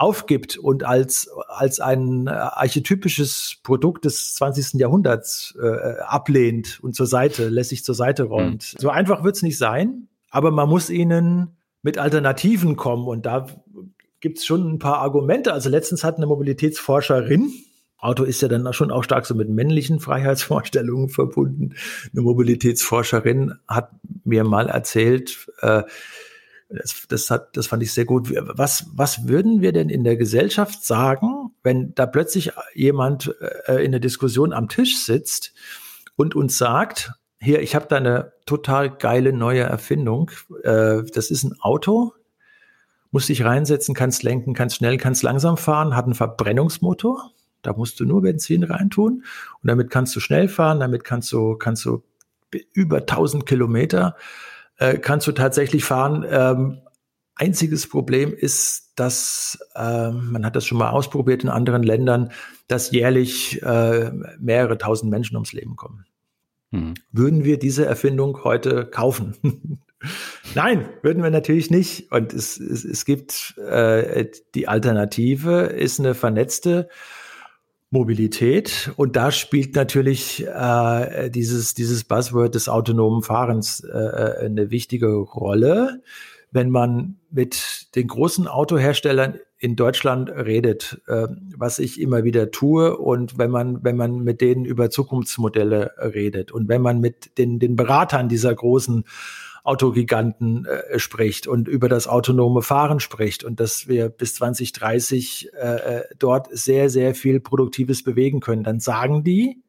[0.00, 4.80] aufgibt und als, als ein äh, archetypisches Produkt des 20.
[4.80, 8.72] Jahrhunderts äh, ablehnt und zur Seite, lässt sich zur Seite räumt.
[8.74, 8.80] Mhm.
[8.80, 13.46] So einfach wird es nicht sein, aber man muss ihnen mit Alternativen kommen und da
[14.20, 15.52] gibt es schon ein paar Argumente.
[15.52, 17.52] Also letztens hat eine Mobilitätsforscherin,
[17.98, 21.74] Auto ist ja dann schon auch stark so mit männlichen Freiheitsvorstellungen verbunden.
[22.12, 23.90] Eine Mobilitätsforscherin hat
[24.24, 25.82] mir mal erzählt, äh,
[26.70, 28.32] das, das, hat, das fand ich sehr gut.
[28.32, 33.34] Was, was würden wir denn in der Gesellschaft sagen, wenn da plötzlich jemand
[33.66, 35.52] äh, in der Diskussion am Tisch sitzt
[36.16, 40.30] und uns sagt, hier, ich habe da eine total geile neue Erfindung.
[40.62, 42.12] Äh, das ist ein Auto,
[43.10, 47.32] musst dich reinsetzen, kannst lenken, kannst schnell, kannst langsam fahren, hat einen Verbrennungsmotor.
[47.62, 49.24] Da musst du nur Benzin reintun
[49.62, 52.02] und damit kannst du schnell fahren, damit kannst du, kannst du
[52.72, 54.16] über 1000 Kilometer
[54.80, 56.26] äh, kannst du tatsächlich fahren.
[56.28, 56.80] Ähm,
[57.36, 62.32] einziges Problem ist, dass ähm, man hat das schon mal ausprobiert in anderen Ländern,
[62.66, 66.06] dass jährlich äh, mehrere tausend Menschen ums Leben kommen.
[66.72, 66.94] Hm.
[67.12, 69.36] Würden wir diese Erfindung heute kaufen?
[70.54, 72.10] Nein, würden wir natürlich nicht.
[72.10, 76.88] Und es, es, es gibt äh, die Alternative, ist eine vernetzte
[77.90, 78.92] Mobilität.
[78.96, 85.12] Und da spielt natürlich äh, dieses, dieses Buzzword des autonomen Fahrens äh, äh, eine wichtige
[85.12, 86.00] Rolle.
[86.52, 91.26] Wenn man mit den großen Autoherstellern in Deutschland redet, äh,
[91.56, 96.52] was ich immer wieder tue, und wenn man, wenn man mit denen über Zukunftsmodelle redet
[96.52, 99.04] und wenn man mit den, den Beratern dieser großen
[99.64, 105.58] Autogiganten äh, spricht und über das autonome Fahren spricht und dass wir bis 2030 äh,
[105.58, 109.62] äh, dort sehr, sehr viel Produktives bewegen können, dann sagen die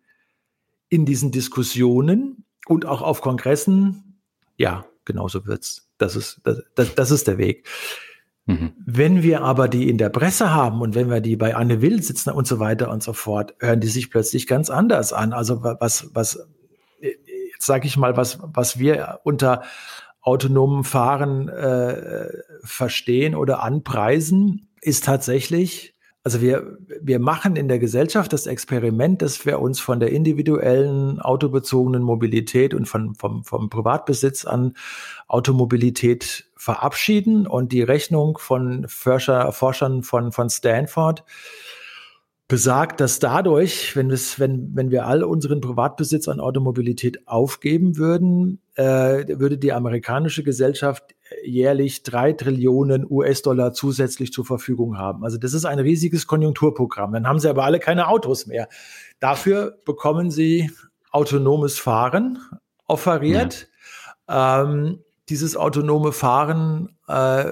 [0.89, 4.21] in diesen Diskussionen und auch auf Kongressen,
[4.57, 5.89] ja, genauso wird's.
[5.97, 7.67] Das ist, das, das, das ist der Weg.
[8.45, 8.73] Mhm.
[8.85, 12.01] Wenn wir aber die in der Presse haben und wenn wir die bei Anne Will
[12.01, 15.33] sitzen und so weiter und so fort, hören die sich plötzlich ganz anders an.
[15.33, 16.47] Also was, was
[17.61, 19.63] sage ich mal, was, was wir unter
[20.21, 22.27] autonomem Fahren äh,
[22.63, 29.45] verstehen oder anpreisen, ist tatsächlich, also wir, wir machen in der Gesellschaft das Experiment, dass
[29.45, 34.75] wir uns von der individuellen autobezogenen Mobilität und von, vom, vom Privatbesitz an
[35.27, 37.47] Automobilität verabschieden.
[37.47, 41.23] Und die Rechnung von Forscher, Forschern von, von Stanford
[42.51, 48.59] besagt, dass dadurch, wenn, es, wenn, wenn wir all unseren Privatbesitz an Automobilität aufgeben würden,
[48.75, 55.23] äh, würde die amerikanische Gesellschaft jährlich drei Trillionen US-Dollar zusätzlich zur Verfügung haben.
[55.23, 57.13] Also das ist ein riesiges Konjunkturprogramm.
[57.13, 58.67] Dann haben sie aber alle keine Autos mehr.
[59.21, 60.69] Dafür bekommen sie
[61.09, 62.37] autonomes Fahren
[62.85, 63.69] offeriert.
[64.27, 64.63] Ja.
[64.63, 64.99] Ähm,
[65.29, 67.45] dieses autonome Fahren äh,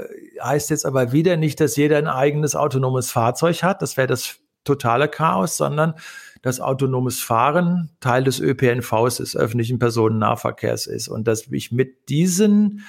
[0.44, 3.82] heißt jetzt aber wieder nicht, dass jeder ein eigenes autonomes Fahrzeug hat.
[3.82, 5.96] Das wäre das totale Chaos, sondern
[6.42, 12.86] dass autonomes Fahren Teil des ÖPNVs des öffentlichen Personennahverkehrs ist und dass ich mit diesen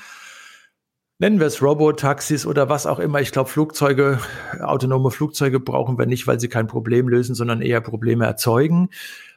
[1.18, 3.20] nennen wir es Robotaxis oder was auch immer.
[3.20, 4.18] Ich glaube, Flugzeuge,
[4.60, 8.88] autonome Flugzeuge brauchen wir nicht, weil sie kein Problem lösen, sondern eher Probleme erzeugen.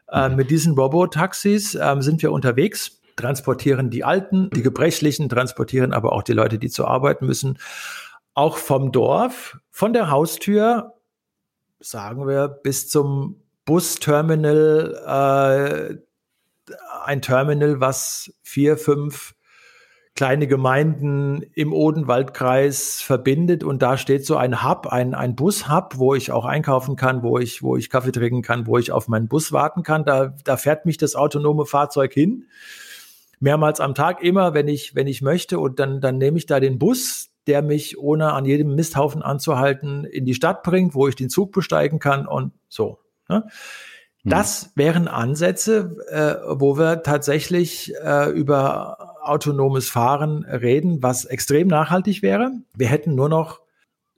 [0.10, 6.14] Äh, mit diesen Robotaxis äh, sind wir unterwegs, transportieren die Alten, die Gebrechlichen, transportieren aber
[6.14, 7.58] auch die Leute, die zur Arbeit müssen,
[8.34, 10.93] auch vom Dorf, von der Haustür
[11.84, 16.74] sagen wir, bis zum Busterminal, äh,
[17.06, 19.36] ein Terminal, was vier, fünf
[20.16, 26.14] kleine Gemeinden im Odenwaldkreis verbindet und da steht so ein Hub, ein, ein Bus-Hub, wo
[26.14, 29.28] ich auch einkaufen kann, wo ich, wo ich Kaffee trinken kann, wo ich auf meinen
[29.28, 30.06] Bus warten kann.
[30.06, 32.46] Da, da fährt mich das autonome Fahrzeug hin.
[33.40, 35.60] Mehrmals am Tag, immer, wenn ich, wenn ich möchte.
[35.60, 40.06] Und dann, dann nehme ich da den Bus, der mich, ohne an jedem Misthaufen anzuhalten,
[40.06, 43.00] in die Stadt bringt, wo ich den Zug besteigen kann und so.
[43.30, 43.44] Ne?
[44.24, 44.30] Hm.
[44.30, 52.22] Das wären Ansätze, äh, wo wir tatsächlich äh, über autonomes Fahren reden, was extrem nachhaltig
[52.22, 52.52] wäre.
[52.76, 53.62] Wir hätten nur noch,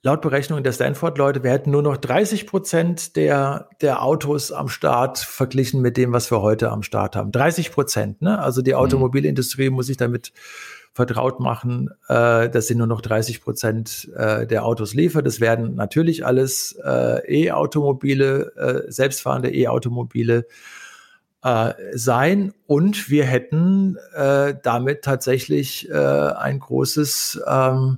[0.04, 5.18] laut Berechnungen der Stanford-Leute, wir hätten nur noch 30 Prozent der, der Autos am Start
[5.18, 7.32] verglichen mit dem, was wir heute am Start haben.
[7.32, 8.38] 30 Prozent, ne?
[8.38, 8.78] Also die mhm.
[8.78, 10.32] Automobilindustrie muss sich damit
[10.96, 15.28] vertraut machen, äh, dass sie nur noch 30 Prozent äh, der Autos liefert.
[15.28, 20.48] Das werden natürlich alles äh, E-Automobile, äh, selbstfahrende E-Automobile
[21.44, 27.98] äh, sein und wir hätten äh, damit tatsächlich äh, ein großes ähm,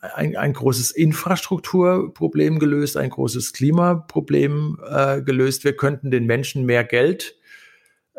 [0.00, 5.62] ein, ein großes Infrastrukturproblem gelöst, ein großes Klimaproblem äh, gelöst.
[5.62, 7.41] Wir könnten den Menschen mehr Geld, äh,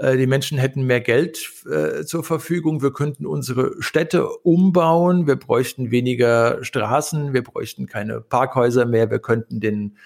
[0.01, 2.81] die Menschen hätten mehr Geld äh, zur Verfügung.
[2.81, 5.27] Wir könnten unsere Städte umbauen.
[5.27, 7.33] Wir bräuchten weniger Straßen.
[7.33, 9.11] Wir bräuchten keine Parkhäuser mehr.
[9.11, 9.97] Wir könnten den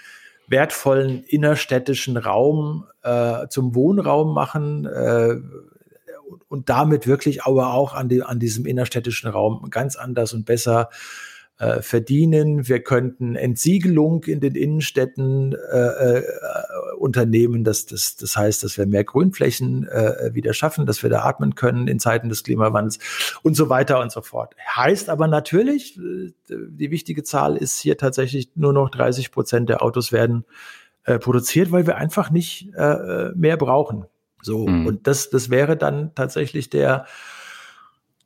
[0.47, 5.35] wertvollen innerstädtischen Raum äh, zum Wohnraum machen äh,
[6.49, 10.89] und damit wirklich aber auch an, die, an diesem innerstädtischen Raum ganz anders und besser
[11.59, 12.67] äh, verdienen.
[12.67, 16.23] Wir könnten Entsiegelung in den Innenstädten äh, äh,
[16.97, 17.63] unternehmen.
[17.63, 21.55] Das, das, das heißt, dass wir mehr Grünflächen äh, wieder schaffen, dass wir da atmen
[21.55, 22.99] können in Zeiten des Klimawandels
[23.41, 24.55] und so weiter und so fort.
[24.75, 29.81] Heißt aber natürlich, äh, die wichtige Zahl ist hier tatsächlich nur noch 30 Prozent der
[29.81, 30.45] Autos werden
[31.05, 34.05] äh, produziert, weil wir einfach nicht äh, mehr brauchen.
[34.41, 34.85] So, mhm.
[34.85, 37.05] und das, das wäre dann tatsächlich der,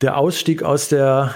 [0.02, 1.34] der Ausstieg aus der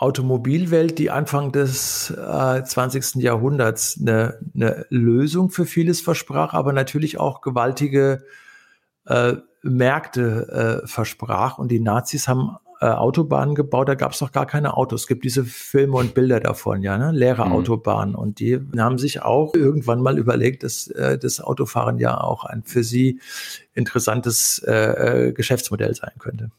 [0.00, 3.16] Automobilwelt, die Anfang des äh, 20.
[3.16, 8.24] Jahrhunderts eine, eine Lösung für vieles versprach, aber natürlich auch gewaltige
[9.04, 11.58] äh, Märkte äh, versprach.
[11.58, 15.02] Und die Nazis haben äh, Autobahnen gebaut, da gab es noch gar keine Autos.
[15.02, 17.12] Es gibt diese Filme und Bilder davon, ja, ne?
[17.12, 17.52] leere mhm.
[17.52, 18.14] Autobahnen.
[18.14, 22.62] Und die haben sich auch irgendwann mal überlegt, dass äh, das Autofahren ja auch ein
[22.62, 23.20] für sie
[23.74, 26.50] interessantes äh, äh Geschäftsmodell sein könnte.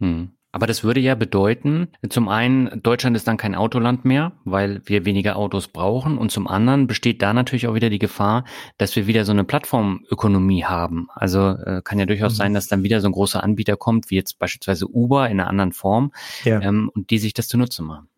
[0.00, 0.32] Mhm.
[0.52, 5.04] Aber das würde ja bedeuten, zum einen, Deutschland ist dann kein Autoland mehr, weil wir
[5.04, 6.18] weniger Autos brauchen.
[6.18, 8.44] Und zum anderen besteht da natürlich auch wieder die Gefahr,
[8.76, 11.08] dass wir wieder so eine Plattformökonomie haben.
[11.14, 12.36] Also äh, kann ja durchaus mhm.
[12.36, 15.48] sein, dass dann wieder so ein großer Anbieter kommt, wie jetzt beispielsweise Uber in einer
[15.48, 16.12] anderen Form,
[16.44, 16.60] ja.
[16.60, 18.08] ähm, und die sich das zunutze machen.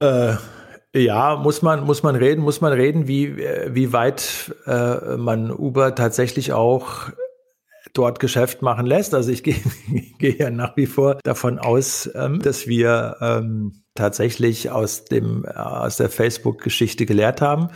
[0.00, 0.34] Äh.
[0.92, 5.94] Ja, muss man, muss man reden, muss man reden, wie, wie weit äh, man Uber
[5.94, 7.10] tatsächlich auch
[7.92, 9.14] dort Geschäft machen lässt.
[9.14, 9.56] Also ich gehe,
[10.18, 15.50] gehe ja nach wie vor davon aus, ähm, dass wir ähm, tatsächlich aus dem äh,
[15.50, 17.68] aus der Facebook-Geschichte gelehrt haben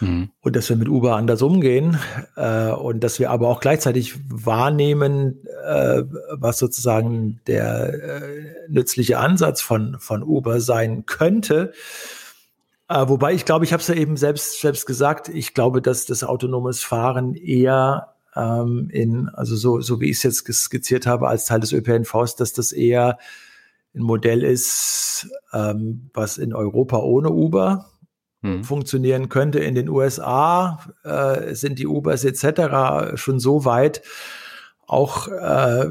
[0.00, 0.30] mhm.
[0.40, 1.98] und dass wir mit Uber anders umgehen
[2.36, 9.62] äh, und dass wir aber auch gleichzeitig wahrnehmen, äh, was sozusagen der äh, nützliche Ansatz
[9.62, 11.72] von von Uber sein könnte.
[12.88, 15.28] Äh, wobei ich glaube, ich habe es ja eben selbst selbst gesagt.
[15.28, 20.22] Ich glaube, dass das autonomes Fahren eher ähm, in, also so, so wie ich es
[20.22, 23.18] jetzt skizziert habe, als Teil des ÖPNVs, dass das eher
[23.94, 27.90] ein Modell ist, ähm, was in Europa ohne Uber
[28.42, 28.64] hm.
[28.64, 29.58] funktionieren könnte.
[29.60, 33.16] In den USA äh, sind die Ubers etc.
[33.16, 34.02] schon so weit,
[34.86, 35.88] auch äh,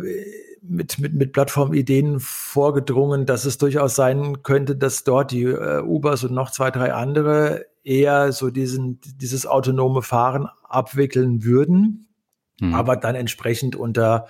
[0.63, 6.23] mit, mit, mit Plattformideen vorgedrungen, dass es durchaus sein könnte, dass dort die äh, Ubers
[6.23, 12.11] und noch zwei, drei andere eher so diesen, dieses autonome Fahren abwickeln würden
[12.62, 12.74] mhm.
[12.74, 14.28] aber dann entsprechend unter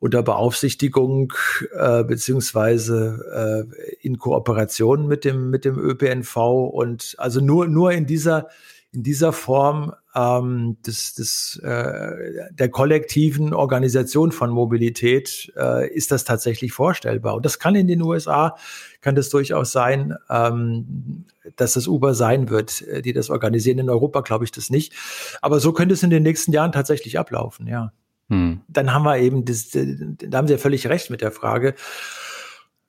[0.00, 1.32] unter Beaufsichtigung
[1.74, 8.06] äh, beziehungsweise äh, in Kooperation mit dem mit dem ÖPNV und also nur nur in
[8.06, 8.48] dieser
[8.92, 16.24] in dieser Form ähm, des, des, äh, der kollektiven Organisation von Mobilität äh, ist das
[16.24, 17.34] tatsächlich vorstellbar.
[17.34, 18.56] Und das kann in den USA,
[19.02, 21.26] kann das durchaus sein, ähm,
[21.56, 23.78] dass das Uber sein wird, äh, die das organisieren.
[23.78, 24.94] In Europa glaube ich das nicht.
[25.42, 27.92] Aber so könnte es in den nächsten Jahren tatsächlich ablaufen, ja.
[28.30, 28.60] Hm.
[28.68, 31.74] Dann haben wir eben, das, da haben Sie ja völlig recht mit der Frage,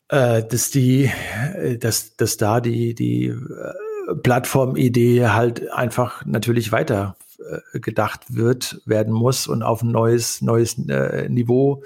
[0.10, 1.10] äh, dass die,
[1.56, 3.38] äh, dass, dass da die, die äh,
[4.16, 7.16] Plattformidee halt einfach natürlich weiter
[7.74, 11.84] äh, gedacht wird, werden muss und auf ein neues, neues äh, Niveau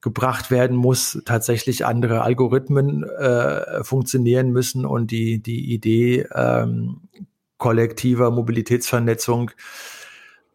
[0.00, 7.08] gebracht werden muss, tatsächlich andere Algorithmen äh, funktionieren müssen und die, die Idee, ähm,
[7.58, 9.50] kollektiver Mobilitätsvernetzung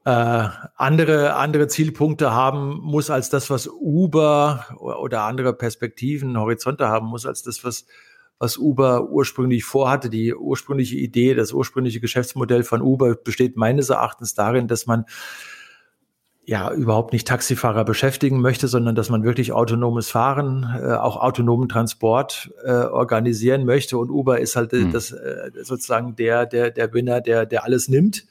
[0.06, 7.08] äh, andere, andere Zielpunkte haben muss als das, was Uber oder andere Perspektiven, Horizonte haben
[7.08, 7.86] muss als das, was,
[8.44, 10.10] was Uber ursprünglich vorhatte.
[10.10, 15.06] Die ursprüngliche Idee, das ursprüngliche Geschäftsmodell von Uber besteht meines Erachtens darin, dass man
[16.46, 21.70] ja überhaupt nicht Taxifahrer beschäftigen möchte, sondern dass man wirklich autonomes Fahren, äh, auch autonomen
[21.70, 23.98] Transport äh, organisieren möchte.
[23.98, 24.92] Und Uber ist halt mhm.
[24.92, 28.26] das äh, sozusagen der, der, der Winner, der, der alles nimmt.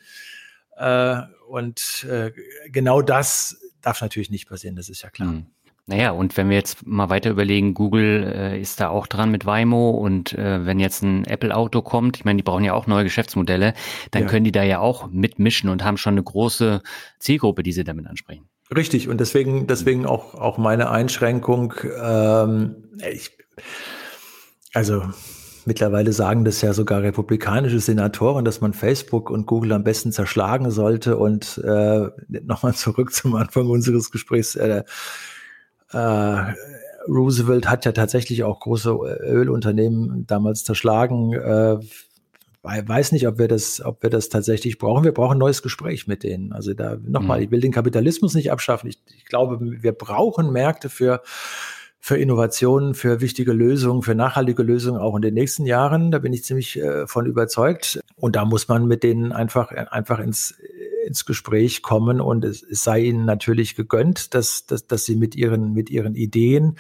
[0.76, 2.32] Äh, und äh,
[2.68, 5.32] genau das darf natürlich nicht passieren, das ist ja klar.
[5.32, 5.46] Mhm.
[5.87, 9.47] Naja, und wenn wir jetzt mal weiter überlegen, Google äh, ist da auch dran mit
[9.47, 13.03] Waymo und äh, wenn jetzt ein Apple-Auto kommt, ich meine, die brauchen ja auch neue
[13.03, 13.74] Geschäftsmodelle,
[14.12, 14.28] dann ja.
[14.28, 16.83] können die da ja auch mitmischen und haben schon eine große
[17.18, 18.49] Zielgruppe, die sie damit ansprechen.
[18.74, 21.74] Richtig, und deswegen, deswegen auch, auch meine Einschränkung.
[22.01, 22.76] Ähm,
[23.11, 23.33] ich,
[24.72, 25.03] also
[25.64, 30.72] Mittlerweile sagen das ja sogar republikanische Senatoren, dass man Facebook und Google am besten zerschlagen
[30.72, 31.16] sollte.
[31.16, 34.57] Und äh, nochmal zurück zum Anfang unseres Gesprächs.
[34.57, 34.83] Äh,
[35.93, 36.55] äh,
[37.09, 41.32] Roosevelt hat ja tatsächlich auch große Ölunternehmen damals zerschlagen.
[41.32, 41.78] Äh,
[42.62, 45.05] weiß nicht, ob wir das, ob wir das tatsächlich brauchen.
[45.05, 46.53] Wir brauchen ein neues Gespräch mit denen.
[46.53, 47.45] Also da nochmal, mhm.
[47.45, 48.88] ich will den Kapitalismus nicht abschaffen.
[48.88, 51.22] Ich, ich glaube, wir brauchen Märkte für
[52.05, 56.11] für Innovationen, für wichtige Lösungen, für nachhaltige Lösungen auch in den nächsten Jahren.
[56.11, 58.01] Da bin ich ziemlich äh, von überzeugt.
[58.16, 60.57] Und da muss man mit denen einfach, einfach ins,
[61.07, 62.20] ins Gespräch kommen.
[62.20, 66.14] Und es, es sei ihnen natürlich gegönnt, dass, dass, dass sie mit ihren, mit ihren
[66.14, 66.76] Ideen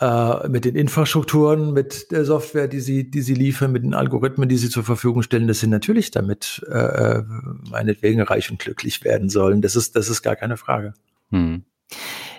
[0.00, 4.48] äh, mit den Infrastrukturen, mit der Software, die sie, die sie liefern, mit den Algorithmen,
[4.48, 7.22] die sie zur Verfügung stellen, dass sie natürlich damit äh,
[7.70, 9.62] meinetwegen reich und glücklich werden sollen.
[9.62, 10.94] Das ist, das ist gar keine Frage.
[11.30, 11.62] Hm.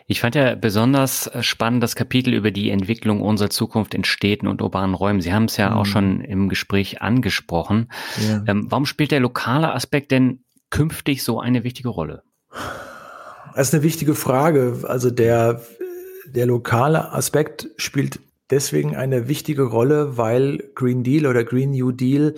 [0.08, 4.48] Ich fand ja besonders äh, spannend das Kapitel über die Entwicklung unserer Zukunft in Städten
[4.48, 5.22] und urbanen Räumen.
[5.22, 5.76] Sie haben es ja mhm.
[5.78, 7.90] auch schon im Gespräch angesprochen.
[8.28, 8.44] Ja.
[8.48, 10.45] Ähm, warum spielt der lokale Aspekt denn
[10.76, 12.24] künftig so eine wichtige Rolle?
[13.56, 14.80] Das ist eine wichtige Frage.
[14.84, 15.62] Also der,
[16.26, 18.20] der lokale Aspekt spielt
[18.50, 22.36] deswegen eine wichtige Rolle, weil Green Deal oder Green New Deal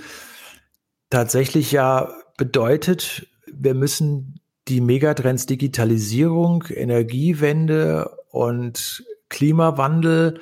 [1.09, 10.39] tatsächlich ja bedeutet, wir müssen die Megatrends Digitalisierung, Energiewende und Klimawandel,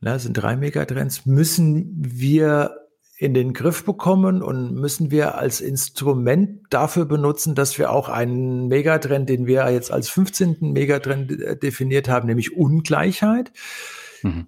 [0.00, 2.77] na, sind drei Megatrends, müssen wir
[3.18, 8.68] in den Griff bekommen und müssen wir als Instrument dafür benutzen, dass wir auch einen
[8.68, 10.58] Megatrend, den wir jetzt als 15.
[10.60, 13.52] Megatrend äh, definiert haben, nämlich Ungleichheit,
[14.22, 14.46] mhm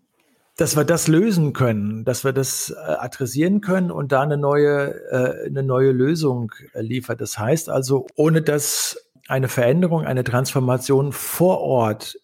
[0.57, 4.93] dass wir das lösen können, dass wir das äh, adressieren können und da eine neue,
[5.11, 7.23] äh, eine neue Lösung liefert.
[7.23, 12.18] Das heißt also, ohne dass eine Veränderung, eine Transformation vor Ort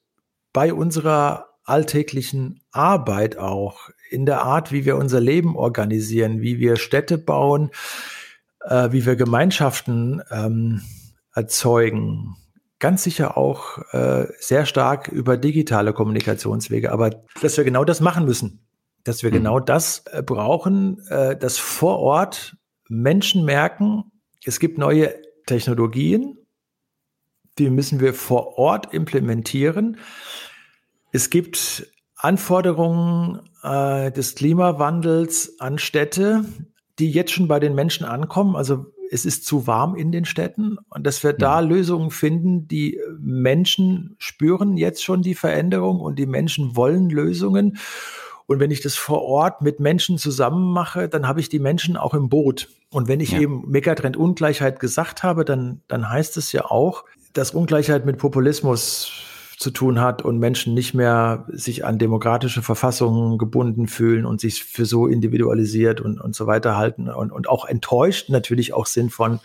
[0.52, 6.76] bei unserer alltäglichen Arbeit auch, in der Art, wie wir unser Leben organisieren, wie wir
[6.76, 7.70] Städte bauen,
[8.64, 10.82] äh, wie wir Gemeinschaften ähm,
[11.34, 12.36] erzeugen,
[12.78, 18.24] ganz sicher auch äh, sehr stark über digitale Kommunikationswege, aber dass wir genau das machen
[18.24, 18.66] müssen,
[19.04, 19.34] dass wir mhm.
[19.34, 22.56] genau das äh, brauchen, äh, dass vor Ort
[22.88, 24.04] Menschen merken,
[24.44, 25.14] es gibt neue
[25.46, 26.38] Technologien,
[27.58, 29.98] die müssen wir vor Ort implementieren.
[31.12, 31.86] Es gibt
[32.16, 36.44] Anforderungen äh, des Klimawandels an Städte,
[36.98, 38.56] die jetzt schon bei den Menschen ankommen.
[38.56, 42.98] Also es ist zu warm in den Städten und dass wir da Lösungen finden, die
[43.18, 47.78] Menschen spüren jetzt schon die Veränderung und die Menschen wollen Lösungen.
[48.46, 51.96] Und wenn ich das vor Ort mit Menschen zusammen mache, dann habe ich die Menschen
[51.96, 52.68] auch im Boot.
[52.90, 53.40] Und wenn ich ja.
[53.40, 59.10] eben Megatrend Ungleichheit gesagt habe, dann, dann heißt es ja auch, dass Ungleichheit mit Populismus
[59.56, 64.64] zu tun hat und Menschen nicht mehr sich an demokratische Verfassungen gebunden fühlen und sich
[64.64, 69.12] für so individualisiert und, und so weiter halten und, und auch enttäuscht natürlich auch sind
[69.12, 69.40] von,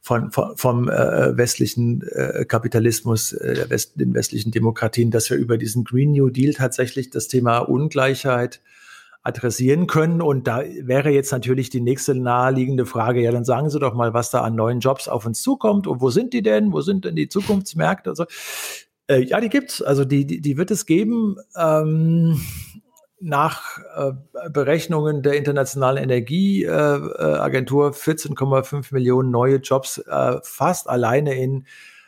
[0.00, 5.58] von, von vom äh, westlichen äh, Kapitalismus, äh, West, den westlichen Demokratien, dass wir über
[5.58, 8.60] diesen Green New Deal tatsächlich das Thema Ungleichheit
[9.24, 10.20] adressieren können.
[10.22, 14.12] Und da wäre jetzt natürlich die nächste naheliegende Frage, ja, dann sagen Sie doch mal,
[14.14, 16.72] was da an neuen Jobs auf uns zukommt und wo sind die denn?
[16.72, 18.10] Wo sind denn die Zukunftsmärkte?
[18.10, 18.26] Also
[19.08, 19.82] äh, ja, die gibt's.
[19.82, 21.36] Also die, die, die wird es geben.
[21.56, 22.40] Ähm,
[23.20, 24.12] nach äh,
[24.50, 31.66] Berechnungen der Internationalen Energieagentur äh, 14,5 Millionen neue Jobs äh, fast alleine in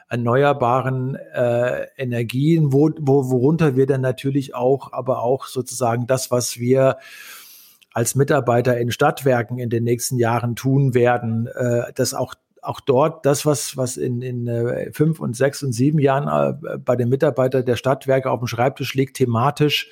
[0.08, 6.58] erneuerbaren äh, Energien, wo, wo, worunter wir dann natürlich auch, aber auch sozusagen das, was
[6.58, 6.98] wir
[7.92, 12.34] als Mitarbeiter in Stadtwerken in den nächsten Jahren tun werden, äh, das auch
[12.66, 16.78] auch dort das, was, was in, in äh, fünf und sechs und sieben Jahren äh,
[16.78, 19.90] bei den Mitarbeitern der Stadtwerke auf dem Schreibtisch liegt, thematisch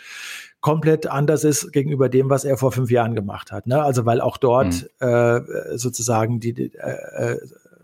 [0.61, 3.67] komplett anders ist gegenüber dem, was er vor fünf Jahren gemacht hat.
[3.67, 3.83] Ne?
[3.83, 5.07] Also weil auch dort mhm.
[5.07, 7.37] äh, sozusagen die, die äh,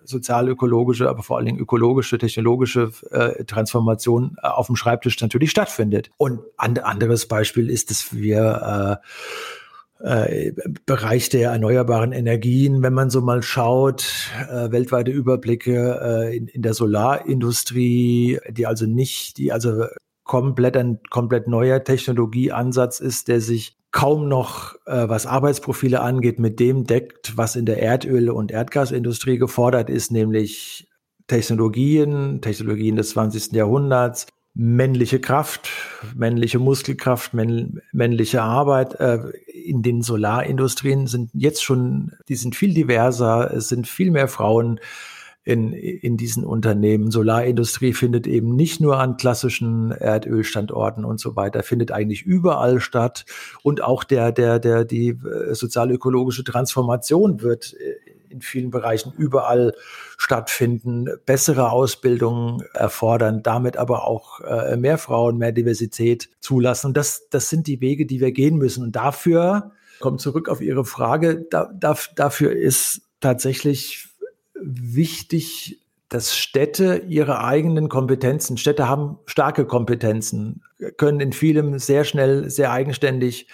[0.04, 6.10] sozial-ökologische, aber vor allen Dingen ökologische, technologische äh, Transformation äh, auf dem Schreibtisch natürlich stattfindet.
[6.16, 9.06] Und ein anderes Beispiel ist, dass wir äh,
[10.02, 10.52] äh,
[10.86, 16.62] Bereich der erneuerbaren Energien, wenn man so mal schaut, äh, weltweite Überblicke äh, in, in
[16.62, 19.86] der Solarindustrie, die also nicht, die also
[20.24, 26.60] komplett ein komplett neuer Technologieansatz ist, der sich kaum noch, äh, was Arbeitsprofile angeht, mit
[26.60, 30.88] dem deckt, was in der Erdöl- und Erdgasindustrie gefordert ist, nämlich
[31.26, 33.52] Technologien, Technologien des 20.
[33.52, 35.68] Jahrhunderts, männliche Kraft,
[36.16, 38.98] männliche Muskelkraft, männliche Arbeit.
[38.98, 44.28] Äh, in den Solarindustrien sind jetzt schon, die sind viel diverser, es sind viel mehr
[44.28, 44.80] Frauen
[45.42, 47.10] in, in diesen Unternehmen.
[47.10, 53.24] Solarindustrie findet eben nicht nur an klassischen Erdölstandorten und so weiter, findet eigentlich überall statt.
[53.62, 57.94] Und auch der, der, der, die äh, sozialökologische Transformation wird äh,
[58.30, 59.74] in vielen Bereichen überall
[60.16, 66.88] stattfinden, bessere Ausbildung erfordern, damit aber auch äh, mehr Frauen, mehr Diversität zulassen.
[66.88, 68.84] Und das, das sind die Wege, die wir gehen müssen.
[68.84, 74.08] Und dafür, kommt zurück auf Ihre Frage, da, da, dafür ist tatsächlich
[74.54, 80.62] wichtig, dass Städte ihre eigenen Kompetenzen, Städte haben starke Kompetenzen,
[80.96, 83.46] können in vielem sehr schnell, sehr eigenständig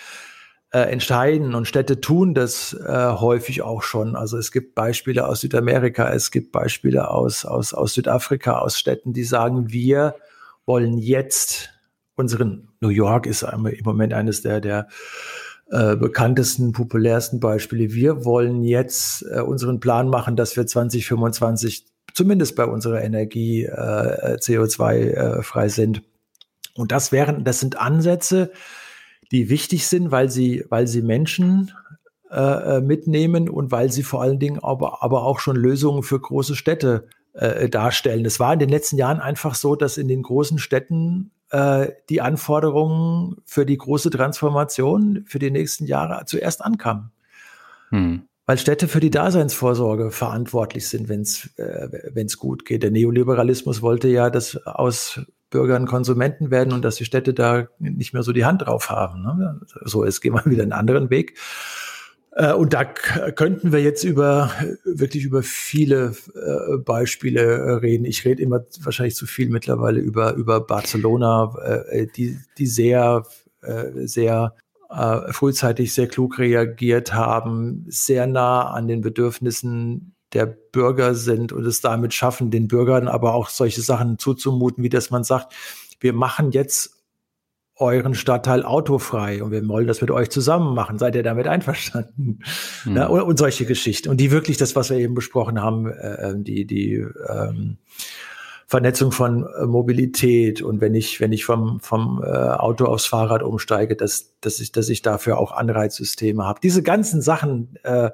[0.76, 4.14] äh, entscheiden und Städte tun das äh, häufig auch schon.
[4.14, 9.14] Also es gibt Beispiele aus Südamerika, es gibt Beispiele aus, aus, aus Südafrika, aus Städten,
[9.14, 10.16] die sagen, wir
[10.66, 11.70] wollen jetzt
[12.14, 14.88] unseren, New York ist im Moment eines der, der
[15.70, 17.94] äh, bekanntesten, populärsten Beispiele.
[17.94, 24.36] Wir wollen jetzt äh, unseren Plan machen, dass wir 2025 zumindest bei unserer Energie äh,
[24.36, 26.02] CO2-frei äh, sind.
[26.74, 28.52] Und das wären, das sind Ansätze,
[29.32, 31.72] die wichtig sind, weil sie, weil sie Menschen
[32.30, 36.18] äh, äh, mitnehmen und weil sie vor allen Dingen aber, aber auch schon Lösungen für
[36.18, 38.24] große Städte äh, darstellen.
[38.24, 42.20] Es war in den letzten Jahren einfach so, dass in den großen Städten äh, die
[42.20, 47.12] Anforderungen für die große Transformation für die nächsten Jahre zuerst ankamen.
[47.90, 48.22] Hm.
[48.44, 52.82] Weil Städte für die Daseinsvorsorge verantwortlich sind, wenn es äh, gut geht.
[52.82, 55.20] Der Neoliberalismus wollte ja, dass aus
[55.50, 59.22] Bürgern Konsumenten werden und dass die Städte da nicht mehr so die Hand drauf haben.
[59.22, 59.60] Ne?
[59.84, 61.38] So, jetzt gehen wir wieder einen anderen Weg.
[62.36, 64.50] Äh, und da könnten wir jetzt über
[64.84, 68.04] wirklich über viele äh, Beispiele äh, reden.
[68.04, 71.54] Ich rede immer wahrscheinlich zu viel mittlerweile über über Barcelona,
[72.16, 73.24] die die sehr
[74.04, 74.54] sehr
[75.30, 81.80] frühzeitig sehr klug reagiert haben, sehr nah an den Bedürfnissen der Bürger sind und es
[81.80, 85.54] damit schaffen, den Bürgern aber auch solche Sachen zuzumuten, wie dass man sagt,
[86.00, 86.96] wir machen jetzt
[87.78, 90.98] euren Stadtteil autofrei und wir wollen das mit euch zusammen machen.
[90.98, 92.40] Seid ihr damit einverstanden?
[92.84, 92.96] Mhm.
[92.96, 94.08] Ja, und, und, solche Geschichten.
[94.08, 97.76] Und die wirklich das, was wir eben besprochen haben, äh, die, die ähm,
[98.66, 103.42] Vernetzung von äh, Mobilität und wenn ich, wenn ich vom, vom äh, Auto aufs Fahrrad
[103.42, 106.60] umsteige, dass, dass, ich, dass ich dafür auch Anreizsysteme habe.
[106.62, 108.10] Diese ganzen Sachen, äh,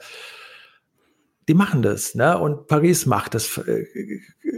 [1.53, 2.39] die machen das, ne?
[2.39, 3.85] Und Paris macht es, äh,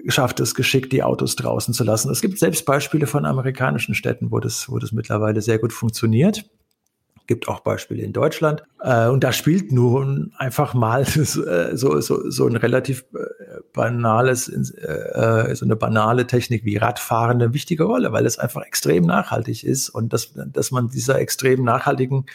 [0.06, 2.08] schafft es geschickt, die Autos draußen zu lassen.
[2.08, 6.48] Es gibt selbst Beispiele von amerikanischen Städten, wo das, wo das mittlerweile sehr gut funktioniert.
[7.26, 8.62] Gibt auch Beispiele in Deutschland.
[8.80, 13.04] Äh, und da spielt nun einfach mal so, äh, so, so ein relativ
[13.72, 19.64] banales, so eine banale Technik wie Radfahren eine wichtige Rolle, weil es einfach extrem nachhaltig
[19.64, 22.26] ist und dass, dass man dieser extrem nachhaltigen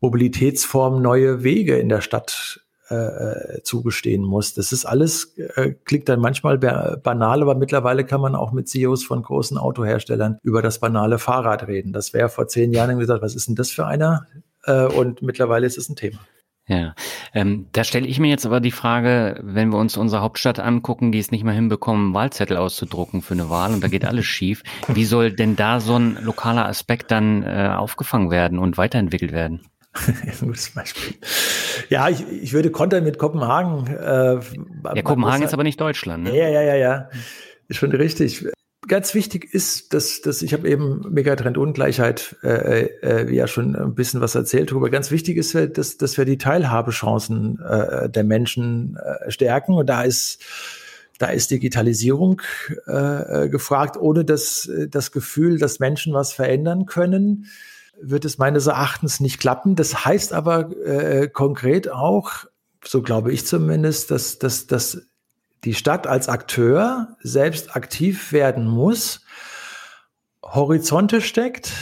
[0.00, 4.54] Mobilitätsform neue Wege in der Stadt äh, zugestehen muss.
[4.54, 9.04] Das ist alles, äh, klingt dann manchmal banal, aber mittlerweile kann man auch mit CEOs
[9.04, 11.92] von großen Autoherstellern über das banale Fahrrad reden.
[11.92, 14.26] Das wäre vor zehn Jahren gesagt, was ist denn das für einer?
[14.64, 16.18] Äh, und mittlerweile ist es ein Thema.
[16.66, 16.94] Ja,
[17.34, 21.10] ähm, da stelle ich mir jetzt aber die Frage, wenn wir uns unsere Hauptstadt angucken,
[21.10, 24.62] die es nicht mehr hinbekommen, Wahlzettel auszudrucken für eine Wahl und da geht alles schief.
[24.86, 29.62] Wie soll denn da so ein lokaler Aspekt dann äh, aufgefangen werden und weiterentwickelt werden?
[29.92, 31.16] Ein gutes Beispiel.
[31.88, 33.86] Ja, ich, ich würde kontern mit Kopenhagen.
[33.88, 34.40] Äh,
[34.94, 36.24] ja, Kopenhagen ist aber nicht Deutschland.
[36.24, 36.36] Ne?
[36.36, 37.10] Ja, ja, ja, ja.
[37.68, 38.46] Ist schon richtig.
[38.88, 44.20] Ganz wichtig ist, dass, dass ich habe eben Megatrend-Ungleichheit äh, äh, ja schon ein bisschen
[44.20, 44.90] was erzählt darüber.
[44.90, 49.74] Ganz wichtig ist, dass, dass wir die Teilhabechancen äh, der Menschen äh, stärken.
[49.74, 50.42] Und da ist
[51.18, 52.40] da ist Digitalisierung
[52.86, 57.46] äh, gefragt, ohne das, das Gefühl, dass Menschen was verändern können
[58.02, 59.76] wird es meines Erachtens nicht klappen.
[59.76, 62.46] Das heißt aber äh, konkret auch,
[62.84, 65.02] so glaube ich zumindest, dass, dass, dass
[65.64, 69.20] die Stadt als Akteur selbst aktiv werden muss,
[70.42, 71.72] Horizonte steckt,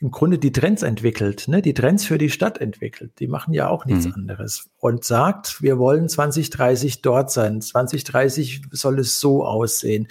[0.00, 1.62] im Grunde die Trends entwickelt, ne?
[1.62, 3.12] die Trends für die Stadt entwickelt.
[3.20, 4.14] Die machen ja auch nichts mhm.
[4.14, 4.68] anderes.
[4.78, 7.62] Und sagt, wir wollen 2030 dort sein.
[7.62, 10.08] 2030 soll es so aussehen.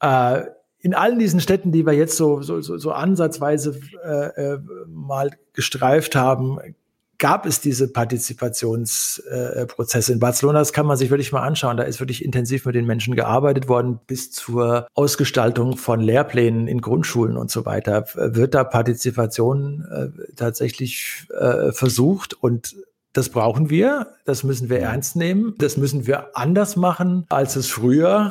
[0.00, 0.44] Äh,
[0.80, 4.58] in allen diesen Städten, die wir jetzt so, so, so, so ansatzweise äh, äh
[4.88, 6.58] mal gestreift haben,
[7.20, 10.10] gab es diese Partizipationsprozesse.
[10.10, 11.76] Äh, in Barcelona, das kann man sich wirklich mal anschauen.
[11.76, 16.80] Da ist wirklich intensiv mit den Menschen gearbeitet worden, bis zur Ausgestaltung von Lehrplänen in
[16.80, 18.06] Grundschulen und so weiter.
[18.14, 22.74] Wird da Partizipation äh, tatsächlich äh, versucht und
[23.12, 27.66] das brauchen wir, das müssen wir ernst nehmen, das müssen wir anders machen, als es
[27.66, 28.30] früher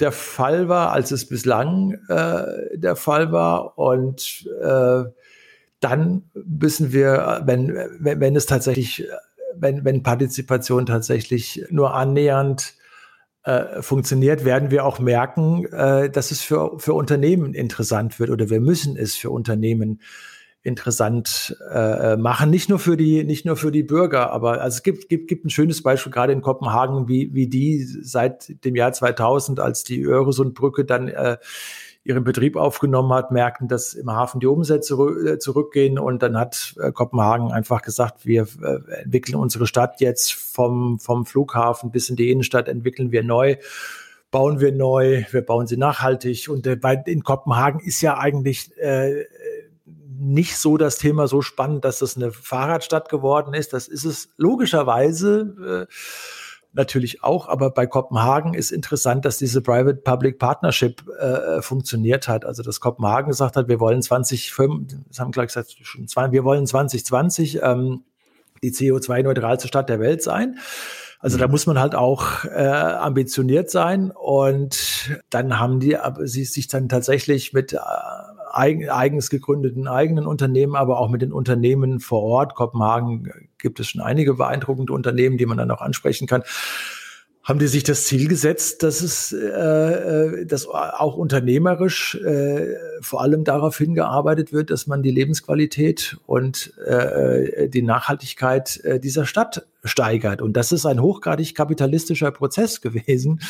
[0.00, 3.78] der Fall war, als es bislang äh, der Fall war.
[3.78, 5.04] Und äh,
[5.80, 9.06] dann müssen wir, wenn, wenn, wenn es tatsächlich,
[9.54, 12.74] wenn, wenn Partizipation tatsächlich nur annähernd
[13.44, 18.50] äh, funktioniert, werden wir auch merken, äh, dass es für, für Unternehmen interessant wird oder
[18.50, 20.00] wir müssen es für Unternehmen
[20.64, 22.50] interessant äh, machen.
[22.50, 25.44] Nicht nur für die, nicht nur für die Bürger, aber also es gibt, gibt, gibt
[25.44, 30.02] ein schönes Beispiel gerade in Kopenhagen, wie, wie die seit dem Jahr 2000, als die
[30.02, 31.36] Öresundbrücke dann äh,
[32.02, 36.74] ihren Betrieb aufgenommen hat, merkten, dass im Hafen die Umsätze äh, zurückgehen und dann hat
[36.80, 42.16] äh, Kopenhagen einfach gesagt, wir äh, entwickeln unsere Stadt jetzt vom, vom Flughafen bis in
[42.16, 43.56] die Innenstadt, entwickeln wir neu
[44.34, 46.48] bauen wir neu, wir bauen sie nachhaltig.
[46.48, 49.26] Und äh, in Kopenhagen ist ja eigentlich äh,
[49.86, 53.72] nicht so das Thema so spannend, dass das eine Fahrradstadt geworden ist.
[53.72, 55.86] Das ist es logischerweise.
[55.90, 55.94] Äh,
[56.74, 62.44] natürlich auch, aber bei Kopenhagen ist interessant, dass diese Private-Public Partnership äh, funktioniert hat.
[62.44, 64.52] Also dass Kopenhagen gesagt hat, wir wollen 20,
[65.08, 68.04] das haben gleich gesagt, schon zwei, wir wollen 2020 ähm,
[68.62, 70.58] die CO2-neutralste Stadt der Welt sein.
[71.20, 71.52] Also da mhm.
[71.52, 76.88] muss man halt auch äh, ambitioniert sein und dann haben die aber sie sich dann
[76.88, 77.78] tatsächlich mit äh,
[78.54, 82.54] eigen, eigens gegründeten eigenen Unternehmen, aber auch mit den Unternehmen vor Ort.
[82.54, 86.42] Kopenhagen gibt es schon einige beeindruckende Unternehmen, die man dann auch ansprechen kann
[87.44, 93.20] haben die sich das Ziel gesetzt, dass es, äh, äh dass auch unternehmerisch äh, vor
[93.20, 99.66] allem darauf hingearbeitet wird, dass man die Lebensqualität und äh, die Nachhaltigkeit äh, dieser Stadt
[99.84, 100.40] steigert.
[100.40, 103.40] Und das ist ein hochgradig kapitalistischer Prozess gewesen.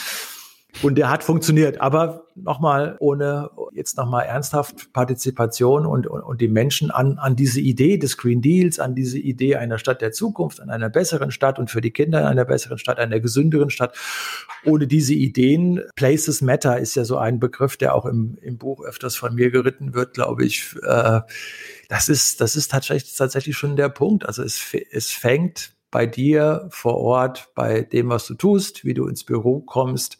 [0.83, 1.81] Und der hat funktioniert.
[1.81, 7.61] Aber nochmal, ohne jetzt nochmal ernsthaft Partizipation und, und, und die Menschen an, an diese
[7.61, 11.59] Idee des Green Deals, an diese Idee einer Stadt der Zukunft, an einer besseren Stadt
[11.59, 13.97] und für die Kinder einer besseren Stadt, einer gesünderen Stadt.
[14.65, 18.85] Ohne diese Ideen, Places Matter ist ja so ein Begriff, der auch im, im Buch
[18.85, 20.75] öfters von mir geritten wird, glaube ich.
[20.83, 21.21] Äh,
[21.89, 24.27] das ist, das ist tatsächlich, tatsächlich schon der Punkt.
[24.27, 29.07] Also es, es fängt bei dir vor Ort, bei dem, was du tust, wie du
[29.07, 30.19] ins Büro kommst,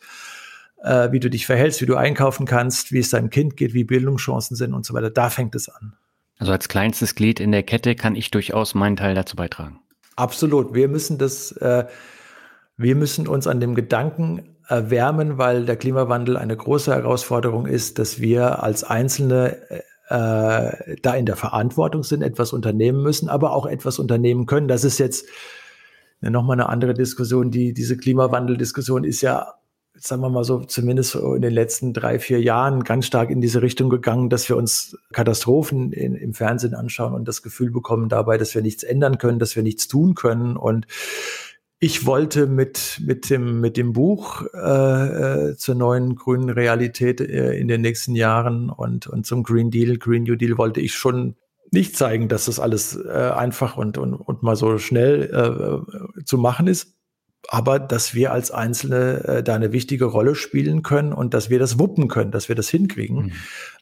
[0.85, 3.85] äh, wie du dich verhältst, wie du einkaufen kannst, wie es deinem Kind geht, wie
[3.85, 5.11] Bildungschancen sind und so weiter.
[5.11, 5.95] Da fängt es an.
[6.39, 9.81] Also als kleinstes Glied in der Kette kann ich durchaus meinen Teil dazu beitragen.
[10.17, 10.75] Absolut.
[10.75, 11.87] Wir müssen das, äh,
[12.77, 18.21] wir müssen uns an dem Gedanken erwärmen, weil der Klimawandel eine große Herausforderung ist, dass
[18.21, 19.57] wir als Einzelne
[20.09, 24.69] äh, da in der Verantwortung sind, etwas unternehmen müssen, aber auch etwas unternehmen können.
[24.69, 25.27] Das ist jetzt
[26.21, 27.51] nochmal eine andere Diskussion.
[27.51, 29.55] Die, diese Klimawandeldiskussion ist ja
[29.97, 33.63] sagen wir mal so, zumindest in den letzten drei, vier Jahren ganz stark in diese
[33.63, 38.37] Richtung gegangen, dass wir uns Katastrophen in, im Fernsehen anschauen und das Gefühl bekommen dabei,
[38.37, 40.57] dass wir nichts ändern können, dass wir nichts tun können.
[40.57, 40.87] Und
[41.79, 47.57] ich wollte mit, mit, dem, mit dem Buch äh, äh, zur neuen grünen Realität äh,
[47.57, 51.37] in den nächsten Jahren und, und zum Green Deal, Green New Deal wollte ich schon
[51.71, 55.85] nicht zeigen, dass das alles äh, einfach und, und, und mal so schnell
[56.19, 56.95] äh, zu machen ist
[57.49, 61.59] aber dass wir als Einzelne äh, da eine wichtige Rolle spielen können und dass wir
[61.59, 63.27] das wuppen können, dass wir das hinkriegen.
[63.27, 63.33] Mhm.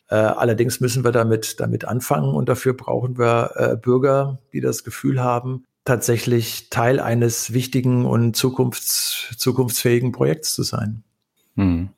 [0.09, 4.85] Äh, allerdings müssen wir damit, damit anfangen und dafür brauchen wir äh, Bürger, die das
[4.85, 11.03] Gefühl haben, tatsächlich Teil eines wichtigen und zukunfts-, zukunftsfähigen Projekts zu sein.
[11.55, 11.91] Mhm.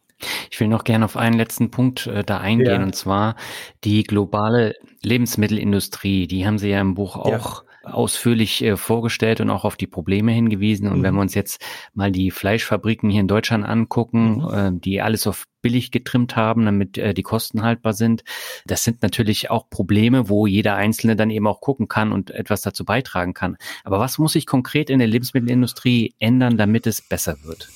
[0.50, 2.82] Ich will noch gerne auf einen letzten Punkt äh, da eingehen, ja.
[2.82, 3.36] und zwar
[3.82, 6.26] die globale Lebensmittelindustrie.
[6.26, 10.32] Die haben Sie ja im Buch auch ausführlich äh, vorgestellt und auch auf die Probleme
[10.32, 10.88] hingewiesen.
[10.88, 11.02] Und mhm.
[11.02, 11.60] wenn wir uns jetzt
[11.92, 14.54] mal die Fleischfabriken hier in Deutschland angucken, mhm.
[14.54, 18.22] äh, die alles auf billig getrimmt haben, damit äh, die Kosten haltbar sind,
[18.66, 22.60] das sind natürlich auch Probleme, wo jeder Einzelne dann eben auch gucken kann und etwas
[22.60, 23.56] dazu beitragen kann.
[23.82, 27.70] Aber was muss sich konkret in der Lebensmittelindustrie ändern, damit es besser wird?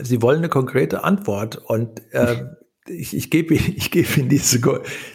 [0.00, 2.44] Sie wollen eine konkrete Antwort und äh,
[2.86, 4.60] ich, ich gebe ich gebe Ihnen diese,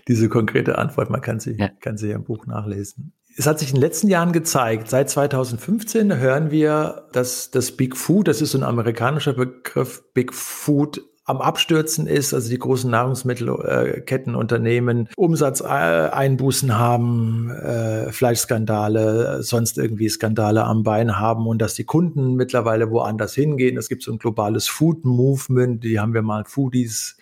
[0.08, 1.10] diese konkrete Antwort.
[1.10, 1.70] Man kann sie, ja.
[1.80, 5.10] kann sie ja im Buch nachlesen es hat sich in den letzten Jahren gezeigt, seit
[5.10, 11.02] 2015 hören wir, dass das Big Food, das ist so ein amerikanischer Begriff, Big Food
[11.26, 20.84] am Abstürzen ist, also die großen Nahrungsmittelkettenunternehmen Umsatzeinbußen haben, äh, Fleischskandale, sonst irgendwie Skandale am
[20.84, 23.78] Bein haben und dass die Kunden mittlerweile woanders hingehen.
[23.78, 27.16] Es gibt so ein globales Food Movement, die haben wir mal Foodies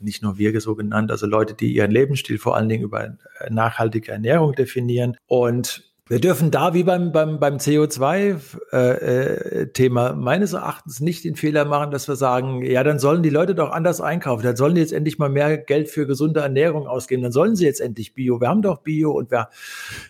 [0.00, 3.16] nicht nur wir so genannt, also Leute, die ihren Lebensstil vor allen Dingen über
[3.50, 5.16] nachhaltige Ernährung definieren.
[5.26, 11.36] Und wir dürfen da wie beim, beim, beim CO2-Thema äh, äh meines Erachtens nicht den
[11.36, 14.42] Fehler machen, dass wir sagen, ja, dann sollen die Leute doch anders einkaufen.
[14.42, 17.22] Dann sollen die jetzt endlich mal mehr Geld für gesunde Ernährung ausgeben.
[17.22, 18.40] Dann sollen sie jetzt endlich Bio.
[18.40, 19.50] Wir haben doch Bio und wir,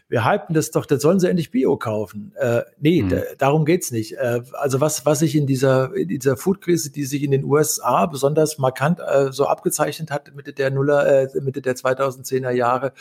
[0.09, 2.33] wir hypen das doch, dann sollen sie endlich Bio kaufen.
[2.37, 3.21] Äh, nee, mhm.
[3.39, 4.19] darum geht's nicht.
[4.19, 8.07] Äh, also was, was sich in dieser, in dieser Food-Krise, die sich in den USA
[8.07, 12.93] besonders markant äh, so abgezeichnet hat, Mitte der Nuller, äh, Mitte der 2010er Jahre,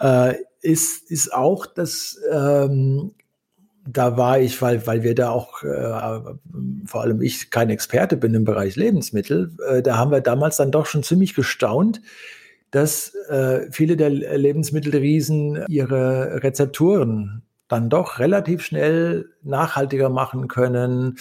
[0.00, 3.12] äh, ist, ist auch, dass ähm,
[3.86, 6.34] da war ich, weil, weil wir da auch, äh,
[6.86, 10.70] vor allem ich, kein Experte bin im Bereich Lebensmittel, äh, da haben wir damals dann
[10.70, 12.00] doch schon ziemlich gestaunt,
[12.70, 21.18] dass äh, viele der Lebensmittelriesen ihre Rezepturen dann doch relativ schnell nachhaltiger machen können,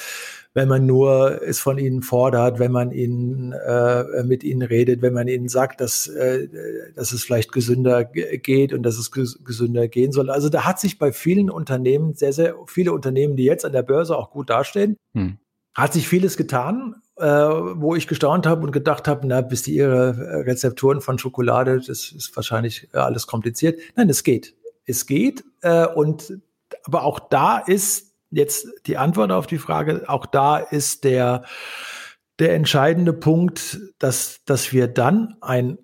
[0.54, 5.14] wenn man nur es von ihnen fordert, wenn man ihnen äh, mit ihnen redet, wenn
[5.14, 6.48] man ihnen sagt, dass, äh,
[6.96, 10.30] dass es vielleicht gesünder geht und dass es gesünder gehen soll.
[10.30, 13.82] Also da hat sich bei vielen Unternehmen, sehr, sehr viele Unternehmen, die jetzt an der
[13.82, 15.38] Börse auch gut dastehen, hm.
[15.74, 19.76] hat sich vieles getan, äh, wo ich gestaunt habe und gedacht habe, na, bis die
[19.76, 23.80] ihre Rezepturen von Schokolade, das ist wahrscheinlich alles kompliziert.
[23.96, 24.56] Nein, es geht.
[24.86, 25.44] Es geht.
[25.62, 26.40] Äh, und
[26.86, 31.44] aber auch da ist jetzt die Antwort auf die Frage, auch da ist der,
[32.40, 35.78] der entscheidende Punkt, dass, dass wir dann ein,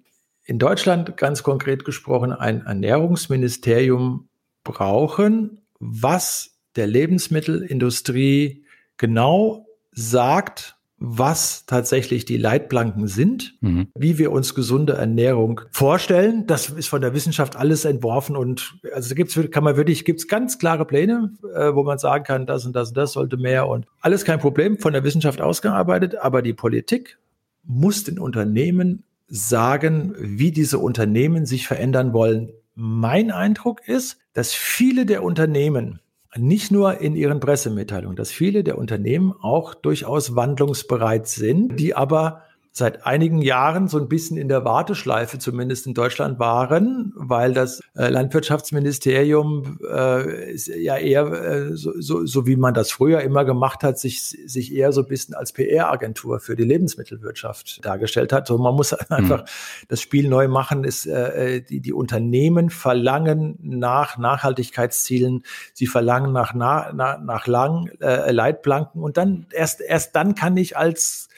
[0.43, 4.29] in Deutschland ganz konkret gesprochen, ein Ernährungsministerium
[4.63, 8.65] brauchen, was der Lebensmittelindustrie
[8.97, 13.87] genau sagt, was tatsächlich die Leitplanken sind, mhm.
[13.97, 16.45] wie wir uns gesunde Ernährung vorstellen.
[16.45, 20.59] Das ist von der Wissenschaft alles entworfen und also gibt's kann man wirklich gibt's ganz
[20.59, 23.85] klare Pläne, äh, wo man sagen kann, das und das und das sollte mehr und
[24.01, 27.17] alles kein Problem von der Wissenschaft ausgearbeitet, aber die Politik
[27.63, 32.51] muss den Unternehmen sagen, wie diese Unternehmen sich verändern wollen.
[32.75, 35.99] Mein Eindruck ist, dass viele der Unternehmen
[36.37, 42.43] nicht nur in ihren Pressemitteilungen, dass viele der Unternehmen auch durchaus wandlungsbereit sind, die aber
[42.71, 47.81] seit einigen Jahren so ein bisschen in der Warteschleife, zumindest in Deutschland, waren, weil das
[47.95, 53.83] äh, Landwirtschaftsministerium äh, ja eher, äh, so, so, so wie man das früher immer gemacht
[53.83, 58.47] hat, sich, sich eher so ein bisschen als PR-Agentur für die Lebensmittelwirtschaft dargestellt hat.
[58.47, 59.47] So, man muss einfach mhm.
[59.87, 65.43] das Spiel neu machen, ist, äh, äh, die, die Unternehmen verlangen nach Nachhaltigkeitszielen,
[65.73, 70.77] sie verlangen nach, nach, nach lang äh, Leitplanken und dann erst, erst dann kann ich
[70.77, 71.29] als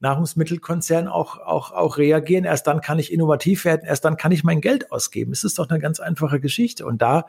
[0.00, 2.44] Nahrungsmittelkonzern auch, auch, auch reagieren.
[2.44, 5.32] Erst dann kann ich innovativ werden, erst dann kann ich mein Geld ausgeben.
[5.32, 6.86] Es ist doch eine ganz einfache Geschichte.
[6.86, 7.26] Und da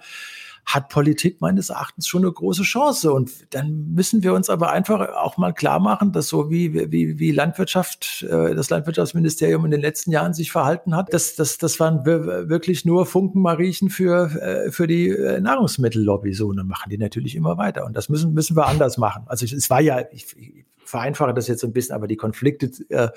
[0.65, 3.11] hat Politik meines Erachtens schon eine große Chance.
[3.11, 7.17] Und dann müssen wir uns aber einfach auch mal klar machen, dass so wie, wie,
[7.17, 11.79] wie Landwirtschaft, äh, das Landwirtschaftsministerium in den letzten Jahren sich verhalten hat, das, das, das
[11.79, 16.33] waren wirklich nur Funkenmariechen für, äh, für die äh, Nahrungsmittellobby.
[16.33, 17.85] So, und dann machen die natürlich immer weiter.
[17.85, 19.23] Und das müssen, müssen wir anders machen.
[19.25, 20.35] Also es war ja, ich,
[20.89, 23.09] vereinfache das jetzt ein bisschen, aber die Konflikte äh,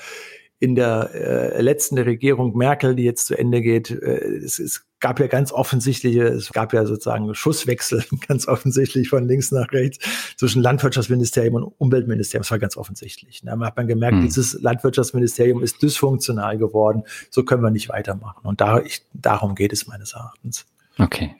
[0.62, 5.18] in der äh, letzten Regierung Merkel, die jetzt zu Ende geht, äh, es, es gab
[5.18, 9.98] ja ganz offensichtliche, es gab ja sozusagen Schusswechsel, ganz offensichtlich von links nach rechts
[10.36, 12.42] zwischen Landwirtschaftsministerium und Umweltministerium.
[12.42, 13.42] Das war ganz offensichtlich.
[13.44, 14.22] Da hat man gemerkt, hm.
[14.22, 17.02] dieses Landwirtschaftsministerium ist dysfunktional geworden.
[17.30, 18.46] So können wir nicht weitermachen.
[18.46, 20.66] Und da, ich, darum geht es meines Erachtens.
[20.96, 21.34] Okay.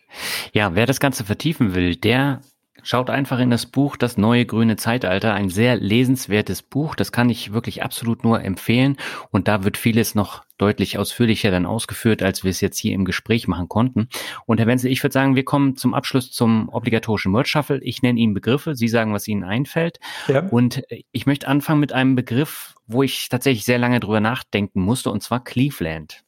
[0.52, 2.40] Ja, wer das Ganze vertiefen will, der
[2.82, 6.94] Schaut einfach in das Buch Das neue grüne Zeitalter, ein sehr lesenswertes Buch.
[6.94, 8.96] Das kann ich wirklich absolut nur empfehlen.
[9.30, 13.04] Und da wird vieles noch deutlich ausführlicher dann ausgeführt, als wir es jetzt hier im
[13.04, 14.08] Gespräch machen konnten.
[14.46, 17.80] Und Herr Wenzel, ich würde sagen, wir kommen zum Abschluss zum obligatorischen Word Shuffle.
[17.82, 19.98] Ich nenne Ihnen Begriffe, Sie sagen, was Ihnen einfällt.
[20.28, 20.46] Ja.
[20.48, 25.10] Und ich möchte anfangen mit einem Begriff, wo ich tatsächlich sehr lange drüber nachdenken musste,
[25.10, 26.22] und zwar Cleveland.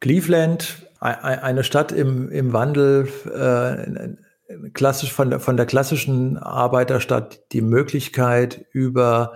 [0.00, 4.14] Cleveland, eine Stadt im, im Wandel, äh,
[4.72, 9.34] klassisch von der, von der klassischen Arbeiterstadt die Möglichkeit über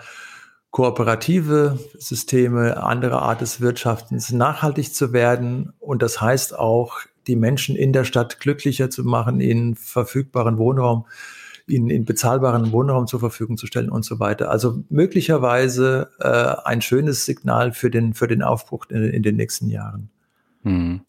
[0.71, 5.73] kooperative Systeme, andere Art des Wirtschaftens nachhaltig zu werden.
[5.79, 11.07] Und das heißt auch, die Menschen in der Stadt glücklicher zu machen, ihnen verfügbaren Wohnraum,
[11.67, 14.51] ihnen in bezahlbaren Wohnraum zur Verfügung zu stellen und so weiter.
[14.51, 19.69] Also möglicherweise äh, ein schönes Signal für den, für den Aufbruch in, in den nächsten
[19.69, 20.11] Jahren.
[20.63, 21.01] Hm.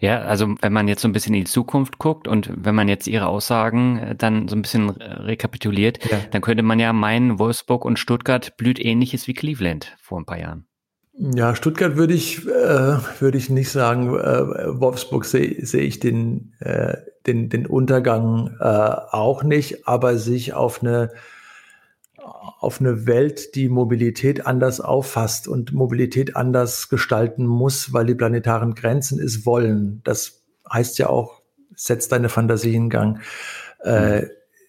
[0.00, 2.88] Ja, also wenn man jetzt so ein bisschen in die Zukunft guckt und wenn man
[2.88, 6.18] jetzt Ihre Aussagen äh, dann so ein bisschen rekapituliert, ja.
[6.30, 10.38] dann könnte man ja meinen, Wolfsburg und Stuttgart blüht ähnliches wie Cleveland vor ein paar
[10.38, 10.66] Jahren.
[11.14, 14.08] Ja, Stuttgart würde ich, äh, würde ich nicht sagen.
[14.18, 16.96] Äh, Wolfsburg sehe seh ich den, äh,
[17.26, 21.10] den, den Untergang äh, auch nicht, aber sich auf eine,
[22.62, 28.74] auf eine Welt, die Mobilität anders auffasst und Mobilität anders gestalten muss, weil die planetaren
[28.74, 30.00] Grenzen es wollen.
[30.04, 31.42] Das heißt ja auch,
[31.74, 33.20] setzt deine Fantasie in Gang.
[33.84, 34.26] Äh,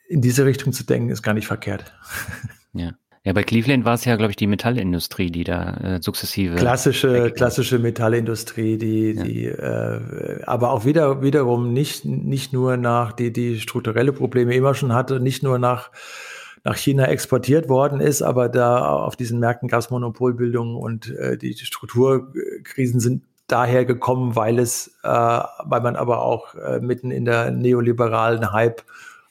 [0.08, 1.94] in diese Richtung zu denken, ist gar nicht verkehrt.
[2.76, 2.94] Ja.
[3.26, 6.56] Ja, bei Cleveland war es ja, glaube ich, die Metallindustrie, die da äh, sukzessive.
[6.56, 9.24] Klassische, klassische Metallindustrie, die, ja.
[9.24, 14.74] die äh, aber auch wieder wiederum nicht, nicht nur nach, die, die strukturelle Probleme immer
[14.74, 15.92] schon hatte, nicht nur nach
[16.64, 21.38] nach China exportiert worden ist, aber da auf diesen Märkten gab es Monopolbildung und äh,
[21.38, 27.26] die Strukturkrisen sind daher gekommen, weil es, äh, weil man aber auch äh, mitten in
[27.26, 28.84] der neoliberalen Hype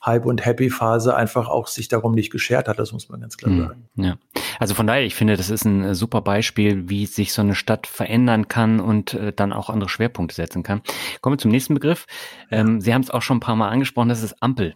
[0.04, 2.78] Hype- und Happy-Phase einfach auch sich darum nicht geschert hat.
[2.78, 3.88] Das muss man ganz klar hm, sagen.
[3.94, 4.16] Ja.
[4.58, 7.54] Also von daher, ich finde, das ist ein äh, super Beispiel, wie sich so eine
[7.54, 10.82] Stadt verändern kann und äh, dann auch andere Schwerpunkte setzen kann.
[11.20, 12.06] Kommen wir zum nächsten Begriff.
[12.50, 14.74] Ähm, Sie haben es auch schon ein paar Mal angesprochen, das ist Ampel.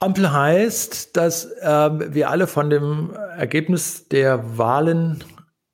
[0.00, 5.24] Ampel heißt, dass ähm, wir alle von dem Ergebnis der Wahlen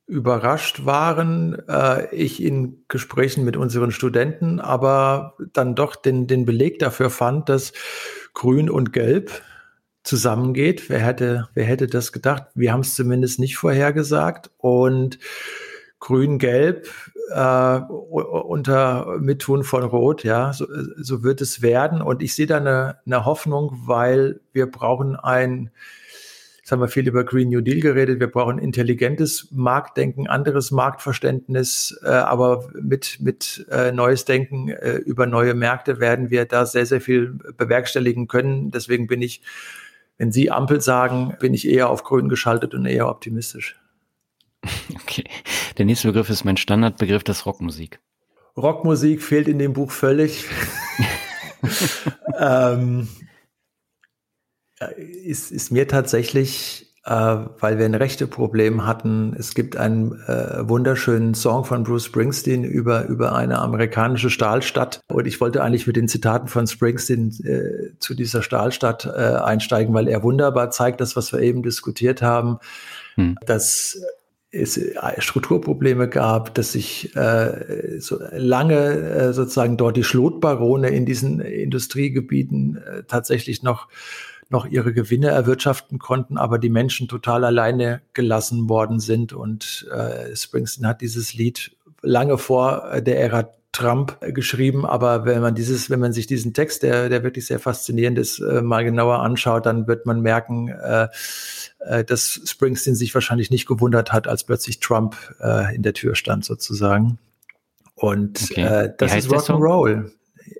[0.06, 1.58] überrascht waren.
[1.68, 7.48] Äh, ich in Gesprächen mit unseren Studenten aber dann doch den, den Beleg dafür fand,
[7.48, 7.72] dass
[8.32, 9.42] Grün und Gelb
[10.04, 10.88] zusammengeht.
[10.88, 12.44] Wer hätte, wer hätte das gedacht?
[12.54, 14.50] Wir haben es zumindest nicht vorhergesagt.
[14.58, 15.18] Und
[16.00, 22.02] Grün-Gelb äh, unter Mittun von Rot, ja, so, so wird es werden.
[22.02, 25.70] Und ich sehe da eine, eine Hoffnung, weil wir brauchen ein
[26.64, 28.20] Jetzt haben wir viel über Green New Deal geredet.
[28.20, 35.26] Wir brauchen intelligentes Marktdenken, anderes Marktverständnis, äh, aber mit, mit äh, neues Denken äh, über
[35.26, 38.70] neue Märkte werden wir da sehr, sehr viel bewerkstelligen können.
[38.70, 39.42] Deswegen bin ich,
[40.16, 43.76] wenn Sie Ampel sagen, bin ich eher auf Grün geschaltet und eher optimistisch.
[45.02, 45.24] Okay.
[45.78, 48.00] Der nächste Begriff ist mein Standardbegriff, das Rockmusik.
[48.56, 50.44] Rockmusik fehlt in dem Buch völlig.
[52.38, 53.08] ähm,
[54.80, 59.34] äh, ist, ist mir tatsächlich, äh, weil wir ein Rechteproblem hatten.
[59.36, 65.00] Es gibt einen äh, wunderschönen Song von Bruce Springsteen über, über eine amerikanische Stahlstadt.
[65.08, 69.94] Und ich wollte eigentlich mit den Zitaten von Springsteen äh, zu dieser Stahlstadt äh, einsteigen,
[69.94, 72.58] weil er wunderbar zeigt, das, was wir eben diskutiert haben,
[73.16, 73.36] hm.
[73.46, 74.00] dass
[74.54, 81.06] es äh, Strukturprobleme gab, dass sich äh, so lange äh, sozusagen dort die Schlotbarone in
[81.06, 83.88] diesen Industriegebieten äh, tatsächlich noch
[84.50, 89.32] noch ihre Gewinne erwirtschaften konnten, aber die Menschen total alleine gelassen worden sind.
[89.32, 95.26] Und äh, Springsteen hat dieses Lied lange vor äh, der Ära Trump äh, geschrieben, aber
[95.26, 98.62] wenn man dieses, wenn man sich diesen Text, der, der wirklich sehr faszinierend ist, äh,
[98.62, 101.08] mal genauer anschaut, dann wird man merken, äh,
[101.80, 106.14] äh, dass Springsteen sich wahrscheinlich nicht gewundert hat, als plötzlich Trump äh, in der Tür
[106.14, 107.18] stand sozusagen.
[107.94, 108.62] Und okay.
[108.62, 110.10] äh, das ist Rock'n'Roll.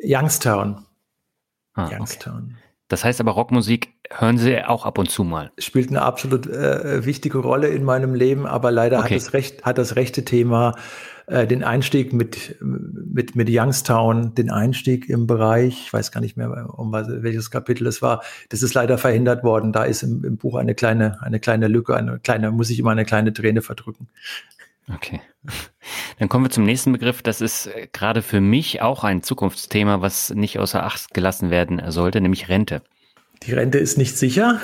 [0.02, 0.84] Youngstown.
[1.74, 2.50] Ah, Youngstown.
[2.52, 2.60] Okay.
[2.88, 5.50] Das heißt aber, Rockmusik hören Sie auch ab und zu mal.
[5.58, 9.14] Spielt eine absolut wichtige Rolle in meinem Leben, aber leider okay.
[9.14, 10.74] hat, das Recht, hat das rechte Thema
[11.26, 16.36] äh, den Einstieg mit, mit, mit Youngstown, den Einstieg im Bereich, ich weiß gar nicht
[16.36, 19.72] mehr, um welches Kapitel es war, das ist leider verhindert worden.
[19.72, 22.90] Da ist im, im Buch eine kleine, eine kleine Lücke, eine kleine, muss ich immer
[22.90, 24.08] eine kleine Träne verdrücken.
[24.92, 25.22] Okay.
[26.18, 27.22] Dann kommen wir zum nächsten Begriff.
[27.22, 31.82] Das ist äh, gerade für mich auch ein Zukunftsthema, was nicht außer Acht gelassen werden
[31.90, 32.82] sollte, nämlich Rente.
[33.42, 34.60] Die Rente ist nicht sicher.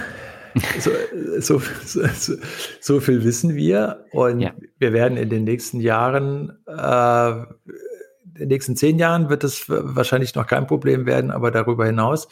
[0.78, 0.90] So,
[1.38, 2.34] so, so,
[2.80, 4.04] so, viel wissen wir.
[4.12, 4.52] Und ja.
[4.78, 10.34] wir werden in den nächsten Jahren, äh, in den nächsten zehn Jahren wird es wahrscheinlich
[10.34, 12.28] noch kein Problem werden, aber darüber hinaus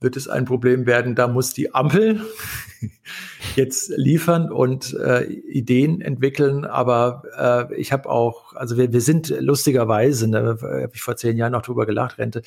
[0.00, 1.14] wird es ein Problem werden.
[1.14, 2.20] Da muss die Ampel
[3.56, 6.64] jetzt liefern und äh, Ideen entwickeln.
[6.64, 7.22] Aber
[7.70, 11.52] äh, ich habe auch, also wir, wir sind lustigerweise, da habe ich vor zehn Jahren
[11.52, 12.42] noch drüber gelacht, Rente,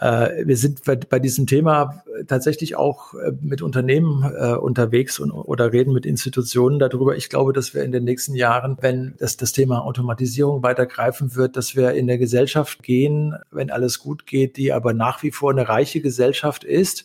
[0.00, 5.72] wir sind bei, bei, diesem Thema tatsächlich auch äh, mit Unternehmen äh, unterwegs und, oder
[5.72, 7.16] reden mit Institutionen darüber.
[7.16, 11.56] Ich glaube, dass wir in den nächsten Jahren, wenn das, das Thema Automatisierung weitergreifen wird,
[11.56, 15.50] dass wir in der Gesellschaft gehen, wenn alles gut geht, die aber nach wie vor
[15.50, 17.04] eine reiche Gesellschaft ist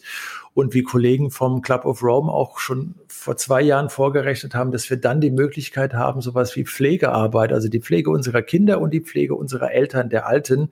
[0.59, 4.89] und wie Kollegen vom Club of Rome auch schon vor zwei Jahren vorgerechnet haben, dass
[4.89, 9.01] wir dann die Möglichkeit haben, sowas wie Pflegearbeit, also die Pflege unserer Kinder und die
[9.01, 10.69] Pflege unserer Eltern, der Alten,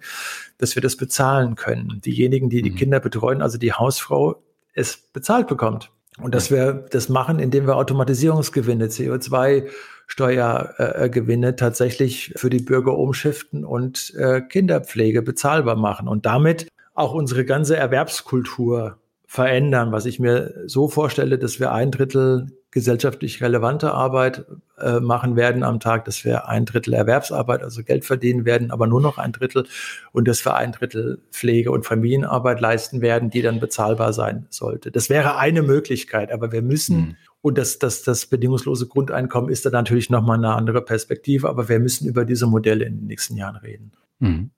[0.58, 2.02] dass wir das bezahlen können.
[2.06, 2.76] Diejenigen, die die mhm.
[2.76, 4.44] Kinder betreuen, also die Hausfrau,
[4.74, 5.92] es bezahlt bekommt.
[6.20, 9.68] Und dass wir das machen, indem wir Automatisierungsgewinne, CO2
[10.08, 17.14] Steuergewinne äh, tatsächlich für die Bürger umschiften und äh, Kinderpflege bezahlbar machen und damit auch
[17.14, 18.98] unsere ganze Erwerbskultur
[19.28, 24.45] verändern, was ich mir so vorstelle, dass wir ein Drittel gesellschaftlich relevante Arbeit
[24.78, 28.88] äh, machen werden am Tag, dass wir ein Drittel Erwerbsarbeit, also Geld verdienen werden, aber
[28.88, 29.66] nur noch ein Drittel
[30.14, 34.91] und dass wir ein Drittel Pflege und Familienarbeit leisten werden, die dann bezahlbar sein sollte.
[34.91, 37.16] Das wäre eine Möglichkeit, aber wir müssen mhm.
[37.41, 41.80] Und das, das, das bedingungslose Grundeinkommen ist dann natürlich nochmal eine andere Perspektive, aber wir
[41.80, 43.94] müssen über diese Modelle in den nächsten Jahren reden.
[44.20, 44.49] Mhm.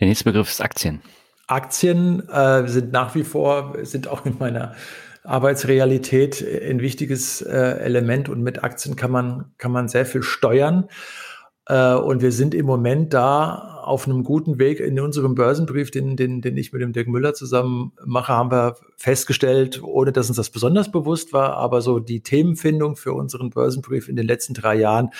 [0.00, 1.00] Der nächste Begriff ist Aktien.
[1.46, 4.74] Aktien äh, sind nach wie vor, sind auch in meiner
[5.24, 10.88] Arbeitsrealität ein wichtiges äh, Element und mit Aktien kann man, kann man sehr viel steuern.
[11.66, 14.80] Äh, und wir sind im Moment da auf einem guten Weg.
[14.80, 18.76] In unserem Börsenbrief, den, den, den ich mit dem Dirk Müller zusammen mache, haben wir
[18.96, 24.08] festgestellt, ohne dass uns das besonders bewusst war, aber so die Themenfindung für unseren Börsenbrief
[24.08, 25.10] in den letzten drei Jahren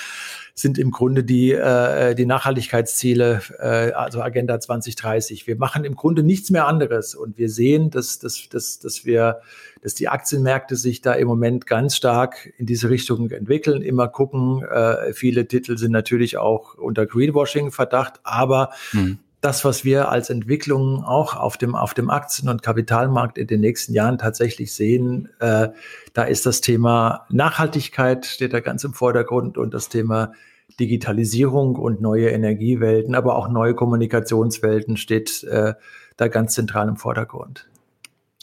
[0.56, 5.48] sind im Grunde die, äh, die Nachhaltigkeitsziele, äh, also Agenda 2030.
[5.48, 9.40] Wir machen im Grunde nichts mehr anderes und wir sehen, dass, dass, dass, dass wir,
[9.82, 13.82] dass die Aktienmärkte sich da im Moment ganz stark in diese Richtung entwickeln.
[13.82, 18.20] Immer gucken, äh, viele Titel sind natürlich auch unter Greenwashing Verdacht,
[18.54, 23.36] aber mhm das, was wir als Entwicklung auch auf dem, auf dem Aktien- und Kapitalmarkt
[23.36, 25.68] in den nächsten Jahren tatsächlich sehen, äh,
[26.14, 30.32] da ist das Thema Nachhaltigkeit steht da ganz im Vordergrund und das Thema
[30.80, 35.74] Digitalisierung und neue Energiewelten, aber auch neue Kommunikationswelten steht äh,
[36.16, 37.68] da ganz zentral im Vordergrund.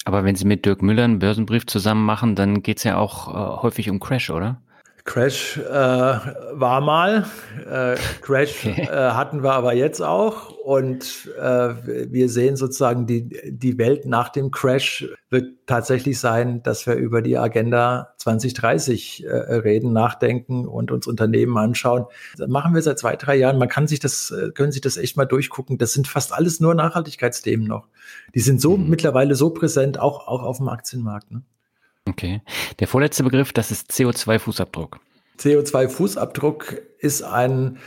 [0.06, 3.28] Aber wenn Sie mit Dirk Müller einen Börsenbrief zusammen machen, dann geht es ja auch
[3.28, 4.62] äh, häufig um Crash, oder?
[5.12, 7.26] Crash äh, war mal,
[7.70, 11.74] äh, Crash äh, hatten wir aber jetzt auch und äh,
[12.10, 17.22] wir sehen sozusagen die, die Welt nach dem Crash wird tatsächlich sein, dass wir über
[17.22, 22.06] die Agenda 2030 äh, reden, nachdenken und uns Unternehmen anschauen.
[22.38, 23.58] Das machen wir seit zwei, drei Jahren.
[23.58, 25.78] Man kann sich das, äh, können sich das echt mal durchgucken.
[25.78, 27.90] Das sind fast alles nur Nachhaltigkeitsthemen noch.
[28.34, 28.90] Die sind so mhm.
[28.90, 31.32] mittlerweile so präsent, auch, auch auf dem Aktienmarkt.
[31.32, 31.42] Ne?
[32.12, 32.42] Okay.
[32.80, 34.98] Der vorletzte Begriff, das ist CO2-Fußabdruck.
[35.40, 37.78] CO2-Fußabdruck ist ein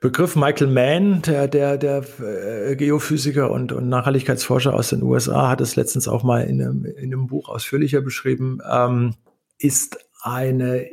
[0.00, 5.62] Begriff Michael Mann, der, der, der äh, Geophysiker und, und Nachhaltigkeitsforscher aus den USA, hat
[5.62, 9.14] es letztens auch mal in einem, in einem Buch ausführlicher beschrieben, ähm,
[9.58, 10.86] ist eine,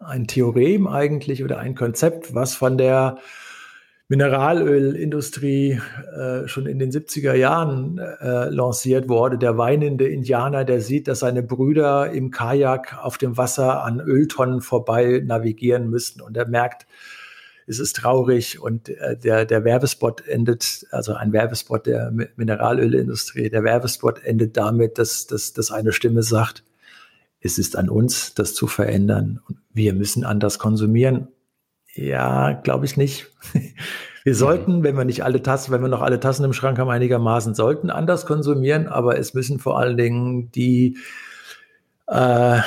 [0.00, 3.18] ein Theorem eigentlich oder ein Konzept, was von der
[4.12, 5.80] Mineralölindustrie
[6.14, 9.38] äh, schon in den 70er Jahren äh, lanciert wurde.
[9.38, 14.60] Der weinende Indianer, der sieht, dass seine Brüder im Kajak auf dem Wasser an Öltonnen
[14.60, 16.86] vorbei navigieren müssten und er merkt,
[17.66, 23.64] es ist traurig und äh, der, der Werbespot endet, also ein Werbespot der Mineralölindustrie, der
[23.64, 26.64] Werbespot endet damit, dass, dass, dass eine Stimme sagt,
[27.40, 29.40] es ist an uns, das zu verändern.
[29.72, 31.28] Wir müssen anders konsumieren.
[31.94, 33.30] Ja, glaube ich nicht.
[34.24, 36.88] Wir sollten, wenn wir nicht alle Tassen, wenn wir noch alle Tassen im Schrank haben,
[36.88, 40.96] einigermaßen sollten anders konsumieren, aber es müssen vor allen Dingen die
[42.06, 42.60] äh,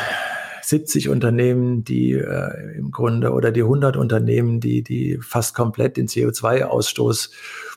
[0.65, 6.07] 70 Unternehmen, die äh, im Grunde oder die 100 Unternehmen, die, die fast komplett den
[6.07, 7.31] CO2-Ausstoß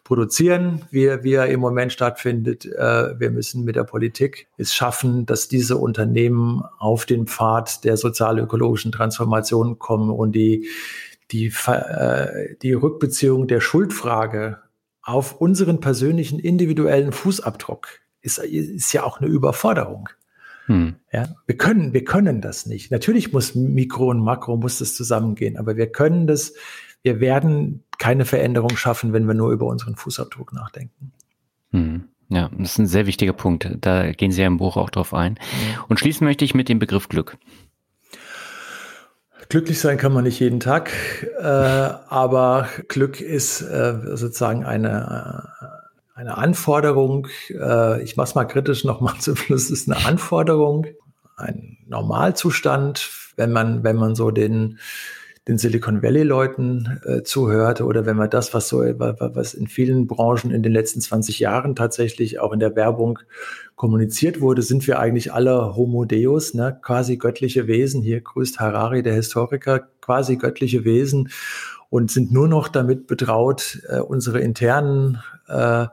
[0.04, 2.64] produzieren, wie, wie er im Moment stattfindet.
[2.64, 7.96] Äh, wir müssen mit der Politik es schaffen, dass diese Unternehmen auf den Pfad der
[7.96, 10.66] sozial-ökologischen Transformation kommen und die
[11.30, 14.58] die, äh, die Rückbeziehung der Schuldfrage
[15.02, 17.88] auf unseren persönlichen individuellen Fußabdruck
[18.20, 20.08] ist, ist ja auch eine Überforderung.
[20.66, 20.96] Hm.
[21.12, 22.90] Ja, wir können, wir können das nicht.
[22.90, 26.52] Natürlich muss Mikro und Makro muss das zusammengehen, aber wir können das,
[27.02, 31.12] wir werden keine Veränderung schaffen, wenn wir nur über unseren Fußabdruck nachdenken.
[31.70, 32.04] Hm.
[32.30, 33.70] Ja, das ist ein sehr wichtiger Punkt.
[33.80, 35.38] Da gehen Sie ja im Buch auch drauf ein.
[35.88, 37.38] Und schließen möchte ich mit dem Begriff Glück.
[39.48, 40.92] Glücklich sein kann man nicht jeden Tag,
[41.40, 47.28] äh, aber Glück ist äh, sozusagen eine, äh, eine Anforderung.
[47.48, 49.70] Äh, ich mache es mal kritisch nochmal zum Schluss.
[49.70, 50.86] Ist eine Anforderung,
[51.36, 54.78] ein Normalzustand, wenn man, wenn man so den
[55.48, 60.06] den Silicon Valley Leuten äh, zuhört oder wenn man das, was so, was in vielen
[60.06, 63.18] Branchen in den letzten 20 Jahren tatsächlich auch in der Werbung
[63.74, 66.78] kommuniziert wurde, sind wir eigentlich alle Homo Deus, ne?
[66.82, 68.02] quasi göttliche Wesen.
[68.02, 71.30] Hier grüßt Harari, der Historiker, quasi göttliche Wesen
[71.88, 75.86] und sind nur noch damit betraut, äh, unsere internen äh,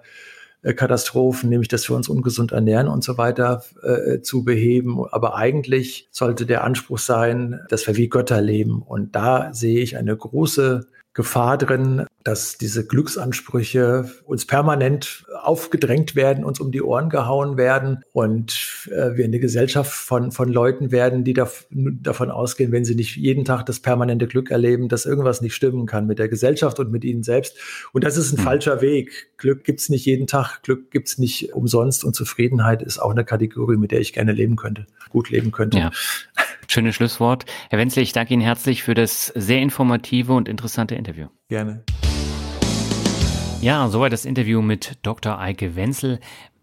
[0.74, 5.06] Katastrophen, nämlich dass wir uns ungesund ernähren und so weiter, äh, zu beheben.
[5.12, 8.82] Aber eigentlich sollte der Anspruch sein, dass wir wie Götter leben.
[8.82, 16.44] Und da sehe ich eine große Gefahr drin, dass diese Glücksansprüche uns permanent aufgedrängt werden,
[16.44, 21.24] uns um die Ohren gehauen werden und äh, wir eine Gesellschaft von, von Leuten werden,
[21.24, 25.42] die da, davon ausgehen, wenn sie nicht jeden Tag das permanente Glück erleben, dass irgendwas
[25.42, 27.58] nicht stimmen kann mit der Gesellschaft und mit ihnen selbst.
[27.94, 28.46] Und das ist ein mhm.
[28.46, 29.38] falscher Weg.
[29.38, 33.78] Glück gibt's nicht jeden Tag, Glück gibt's nicht umsonst und Zufriedenheit ist auch eine Kategorie,
[33.78, 35.78] mit der ich gerne leben könnte, gut leben könnte.
[35.78, 35.92] Ja.
[36.68, 37.46] Schönes Schlusswort.
[37.70, 41.28] Herr Wenzel, ich danke Ihnen herzlich für das sehr informative und interessante Interview.
[41.50, 41.84] Gerne.
[43.66, 45.40] Ja, soweit das Interview mit Dr.
[45.40, 46.20] Eike Wenzel.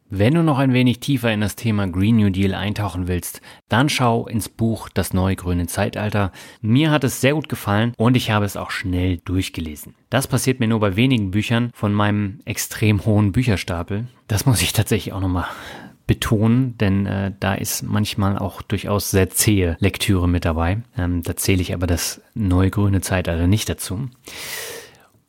[0.09, 3.89] Wenn du noch ein wenig tiefer in das Thema Green New Deal eintauchen willst, dann
[3.89, 6.31] schau ins Buch Das neue grüne Zeitalter.
[6.61, 9.97] Mir hat es sehr gut gefallen und ich habe es auch schnell durchgelesen.
[10.11, 14.07] Das passiert mir nur bei wenigen Büchern von meinem extrem hohen Bücherstapel.
[14.29, 15.49] Das muss ich tatsächlich auch nochmal
[16.07, 20.83] betonen, denn äh, da ist manchmal auch durchaus sehr zähe Lektüre mit dabei.
[20.97, 24.09] Ähm, da zähle ich aber das neue grüne Zeitalter nicht dazu.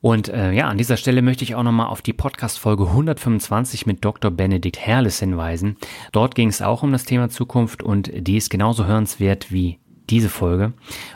[0.04, 4.04] Und äh, ja, an dieser Stelle möchte ich auch nochmal auf die Podcast-Folge 125 mit
[4.04, 4.30] Dr.
[4.30, 5.78] Benedikt Herles hinweisen.
[6.12, 9.78] Dort ging es auch um das Thema Zukunft und die ist genauso hörenswert wie
[10.10, 10.74] diese Folge.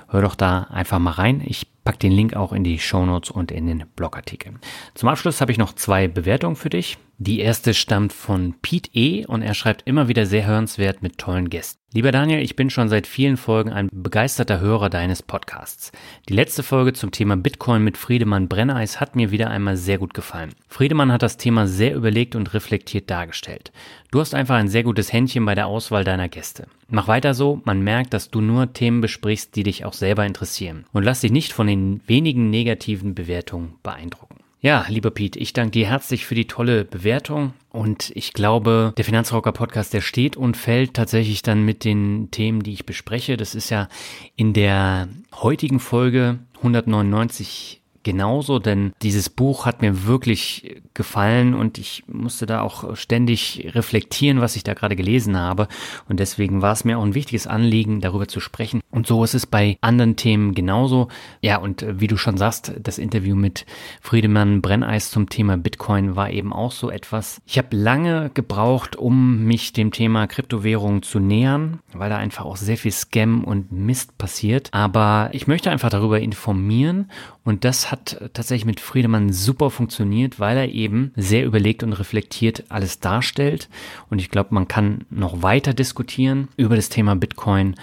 [0.08, 1.42] Hör doch da einfach mal rein.
[1.44, 4.54] Ich pack den Link auch in die Show Notes und in den Blogartikel.
[4.94, 6.96] Zum Abschluss habe ich noch zwei Bewertungen für dich.
[7.20, 9.26] Die erste stammt von Pete E.
[9.26, 11.80] und er schreibt immer wieder sehr hörenswert mit tollen Gästen.
[11.92, 15.90] Lieber Daniel, ich bin schon seit vielen Folgen ein begeisterter Hörer deines Podcasts.
[16.28, 20.14] Die letzte Folge zum Thema Bitcoin mit Friedemann Brenneis hat mir wieder einmal sehr gut
[20.14, 20.54] gefallen.
[20.68, 23.72] Friedemann hat das Thema sehr überlegt und reflektiert dargestellt.
[24.12, 26.68] Du hast einfach ein sehr gutes Händchen bei der Auswahl deiner Gäste.
[26.88, 30.84] Mach weiter so, man merkt, dass du nur Themen besprichst, die dich auch selber interessieren.
[30.92, 34.37] Und lass dich nicht von den wenigen negativen Bewertungen beeindrucken.
[34.60, 39.04] Ja, lieber Pete, ich danke dir herzlich für die tolle Bewertung und ich glaube, der
[39.04, 43.36] Finanzrocker Podcast, der steht und fällt tatsächlich dann mit den Themen, die ich bespreche.
[43.36, 43.88] Das ist ja
[44.34, 52.04] in der heutigen Folge 199 genauso, denn dieses Buch hat mir wirklich gefallen und ich
[52.06, 55.68] musste da auch ständig reflektieren, was ich da gerade gelesen habe.
[56.08, 58.80] Und deswegen war es mir auch ein wichtiges Anliegen, darüber zu sprechen.
[58.90, 61.08] Und so ist es bei anderen Themen genauso.
[61.40, 63.66] Ja, und wie du schon sagst, das Interview mit
[64.00, 67.40] Friedemann Brenneis zum Thema Bitcoin war eben auch so etwas.
[67.46, 72.56] Ich habe lange gebraucht, um mich dem Thema Kryptowährungen zu nähern, weil da einfach auch
[72.56, 74.68] sehr viel Scam und Mist passiert.
[74.72, 77.10] Aber ich möchte einfach darüber informieren
[77.44, 82.64] und das hat tatsächlich mit Friedemann super funktioniert, weil er eben sehr überlegt und reflektiert
[82.68, 83.68] alles darstellt.
[84.10, 87.74] Und ich glaube, man kann noch weiter diskutieren über das Thema Bitcoin.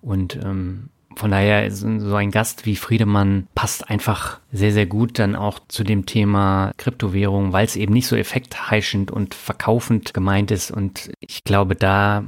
[0.00, 5.36] Und ähm, von daher so ein Gast wie Friedemann passt einfach sehr, sehr gut dann
[5.36, 10.70] auch zu dem Thema Kryptowährung, weil es eben nicht so effektheischend und verkaufend gemeint ist.
[10.70, 12.24] Und ich glaube, da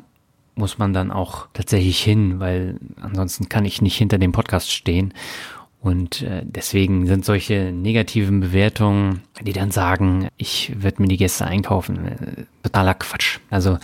[0.55, 5.13] muss man dann auch tatsächlich hin, weil ansonsten kann ich nicht hinter dem Podcast stehen.
[5.87, 11.47] Und äh, deswegen sind solche negativen Bewertungen, die dann sagen, ich werde mir die Gäste
[11.47, 13.39] einkaufen, äh, totaler Quatsch.
[13.51, 13.79] Also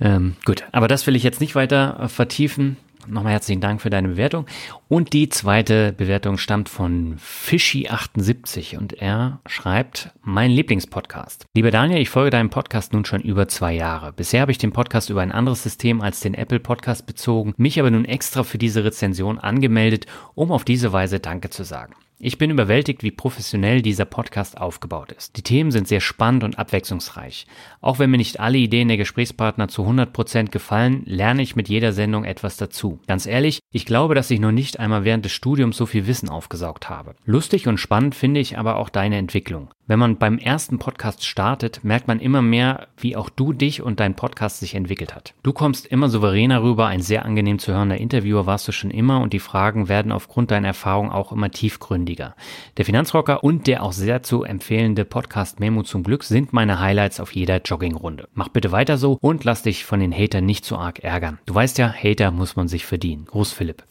[0.00, 2.76] ähm, gut, aber das will ich jetzt nicht weiter äh, vertiefen.
[3.08, 4.46] Nochmal herzlichen Dank für deine Bewertung.
[4.88, 11.46] Und die zweite Bewertung stammt von Fischi78 und er schreibt, mein Lieblingspodcast.
[11.54, 14.12] Lieber Daniel, ich folge deinem Podcast nun schon über zwei Jahre.
[14.12, 17.78] Bisher habe ich den Podcast über ein anderes System als den Apple Podcast bezogen, mich
[17.78, 21.94] aber nun extra für diese Rezension angemeldet, um auf diese Weise Danke zu sagen.
[22.18, 25.36] Ich bin überwältigt, wie professionell dieser Podcast aufgebaut ist.
[25.36, 27.46] Die Themen sind sehr spannend und abwechslungsreich.
[27.82, 31.92] Auch wenn mir nicht alle Ideen der Gesprächspartner zu 100% gefallen, lerne ich mit jeder
[31.92, 33.00] Sendung etwas dazu.
[33.06, 36.30] Ganz ehrlich, ich glaube, dass ich noch nicht einmal während des Studiums so viel Wissen
[36.30, 37.16] aufgesaugt habe.
[37.26, 39.68] Lustig und spannend finde ich aber auch deine Entwicklung.
[39.88, 44.00] Wenn man beim ersten Podcast startet, merkt man immer mehr, wie auch du dich und
[44.00, 45.34] dein Podcast sich entwickelt hat.
[45.44, 49.20] Du kommst immer souveräner rüber, ein sehr angenehm zu hörender Interviewer warst du schon immer
[49.20, 52.05] und die Fragen werden aufgrund deiner Erfahrung auch immer tiefgründiger.
[52.14, 57.20] Der Finanzrocker und der auch sehr zu empfehlende Podcast Memo zum Glück sind meine Highlights
[57.20, 58.28] auf jeder Joggingrunde.
[58.34, 61.38] Mach bitte weiter so und lass dich von den Hatern nicht zu arg ärgern.
[61.46, 63.24] Du weißt ja, Hater muss man sich verdienen.
[63.24, 63.82] Gruß Philipp.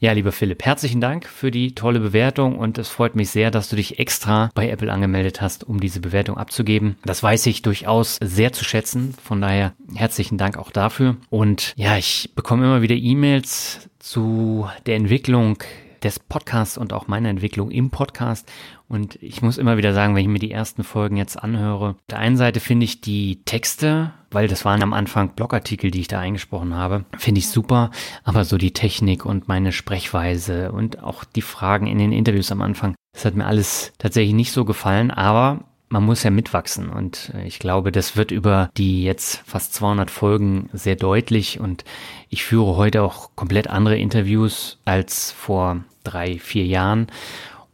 [0.00, 3.68] Ja, lieber Philipp, herzlichen Dank für die tolle Bewertung und es freut mich sehr, dass
[3.68, 6.96] du dich extra bei Apple angemeldet hast, um diese Bewertung abzugeben.
[7.04, 9.14] Das weiß ich durchaus sehr zu schätzen.
[9.22, 11.16] Von daher herzlichen Dank auch dafür.
[11.30, 15.58] Und ja, ich bekomme immer wieder E-Mails zu der Entwicklung
[16.02, 18.50] des Podcasts und auch meiner Entwicklung im Podcast.
[18.88, 21.96] Und ich muss immer wieder sagen, wenn ich mir die ersten Folgen jetzt anhöre, auf
[22.10, 26.08] der einen Seite finde ich die Texte, weil das waren am Anfang Blogartikel, die ich
[26.08, 27.90] da eingesprochen habe, finde ich super.
[28.24, 32.62] Aber so die Technik und meine Sprechweise und auch die Fragen in den Interviews am
[32.62, 35.10] Anfang, das hat mir alles tatsächlich nicht so gefallen.
[35.10, 36.88] Aber man muss ja mitwachsen.
[36.88, 41.60] Und ich glaube, das wird über die jetzt fast 200 Folgen sehr deutlich.
[41.60, 41.84] Und
[42.30, 47.08] ich führe heute auch komplett andere Interviews als vor drei, vier Jahren.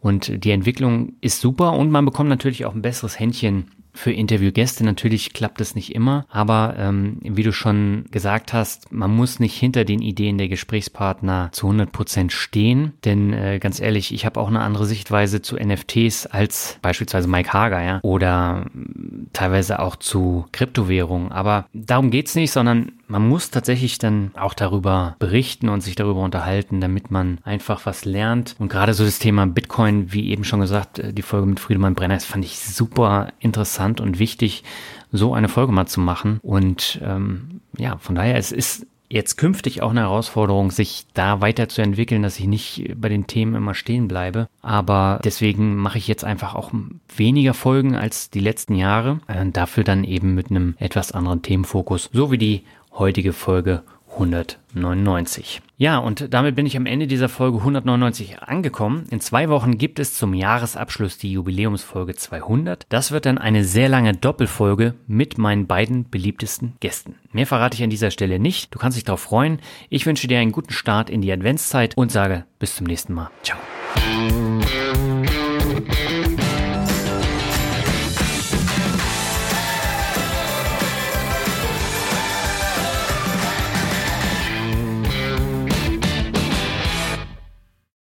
[0.01, 1.73] Und die Entwicklung ist super.
[1.74, 4.84] Und man bekommt natürlich auch ein besseres Händchen für Interviewgäste.
[4.84, 9.58] Natürlich klappt es nicht immer, aber ähm, wie du schon gesagt hast, man muss nicht
[9.58, 14.40] hinter den Ideen der Gesprächspartner zu 100 Prozent stehen, denn äh, ganz ehrlich, ich habe
[14.40, 19.96] auch eine andere Sichtweise zu NFTs als beispielsweise Mike Hager, ja, oder äh, teilweise auch
[19.96, 25.80] zu Kryptowährungen, aber darum geht's nicht, sondern man muss tatsächlich dann auch darüber berichten und
[25.80, 28.55] sich darüber unterhalten, damit man einfach was lernt.
[28.59, 31.94] Und gerade so das Thema Bitcoin, wie eben schon gesagt, äh, die Folge mit Friedemann
[31.94, 34.62] Brenner, das fand ich super interessant und wichtig,
[35.10, 36.39] so eine Folge mal zu machen.
[36.43, 42.22] Und ähm, ja, von daher, es ist jetzt künftig auch eine Herausforderung, sich da weiterzuentwickeln,
[42.22, 44.48] dass ich nicht bei den Themen immer stehen bleibe.
[44.60, 46.72] Aber deswegen mache ich jetzt einfach auch
[47.16, 49.20] weniger Folgen als die letzten Jahre.
[49.26, 52.64] Äh, dafür dann eben mit einem etwas anderen Themenfokus, so wie die
[52.98, 55.62] heutige Folge 199.
[55.76, 59.06] Ja, und damit bin ich am Ende dieser Folge 199 angekommen.
[59.10, 62.86] In zwei Wochen gibt es zum Jahresabschluss die Jubiläumsfolge 200.
[62.88, 67.14] Das wird dann eine sehr lange Doppelfolge mit meinen beiden beliebtesten Gästen.
[67.32, 68.74] Mehr verrate ich an dieser Stelle nicht.
[68.74, 69.60] Du kannst dich darauf freuen.
[69.88, 73.30] Ich wünsche dir einen guten Start in die Adventszeit und sage bis zum nächsten Mal.
[73.42, 73.58] Ciao.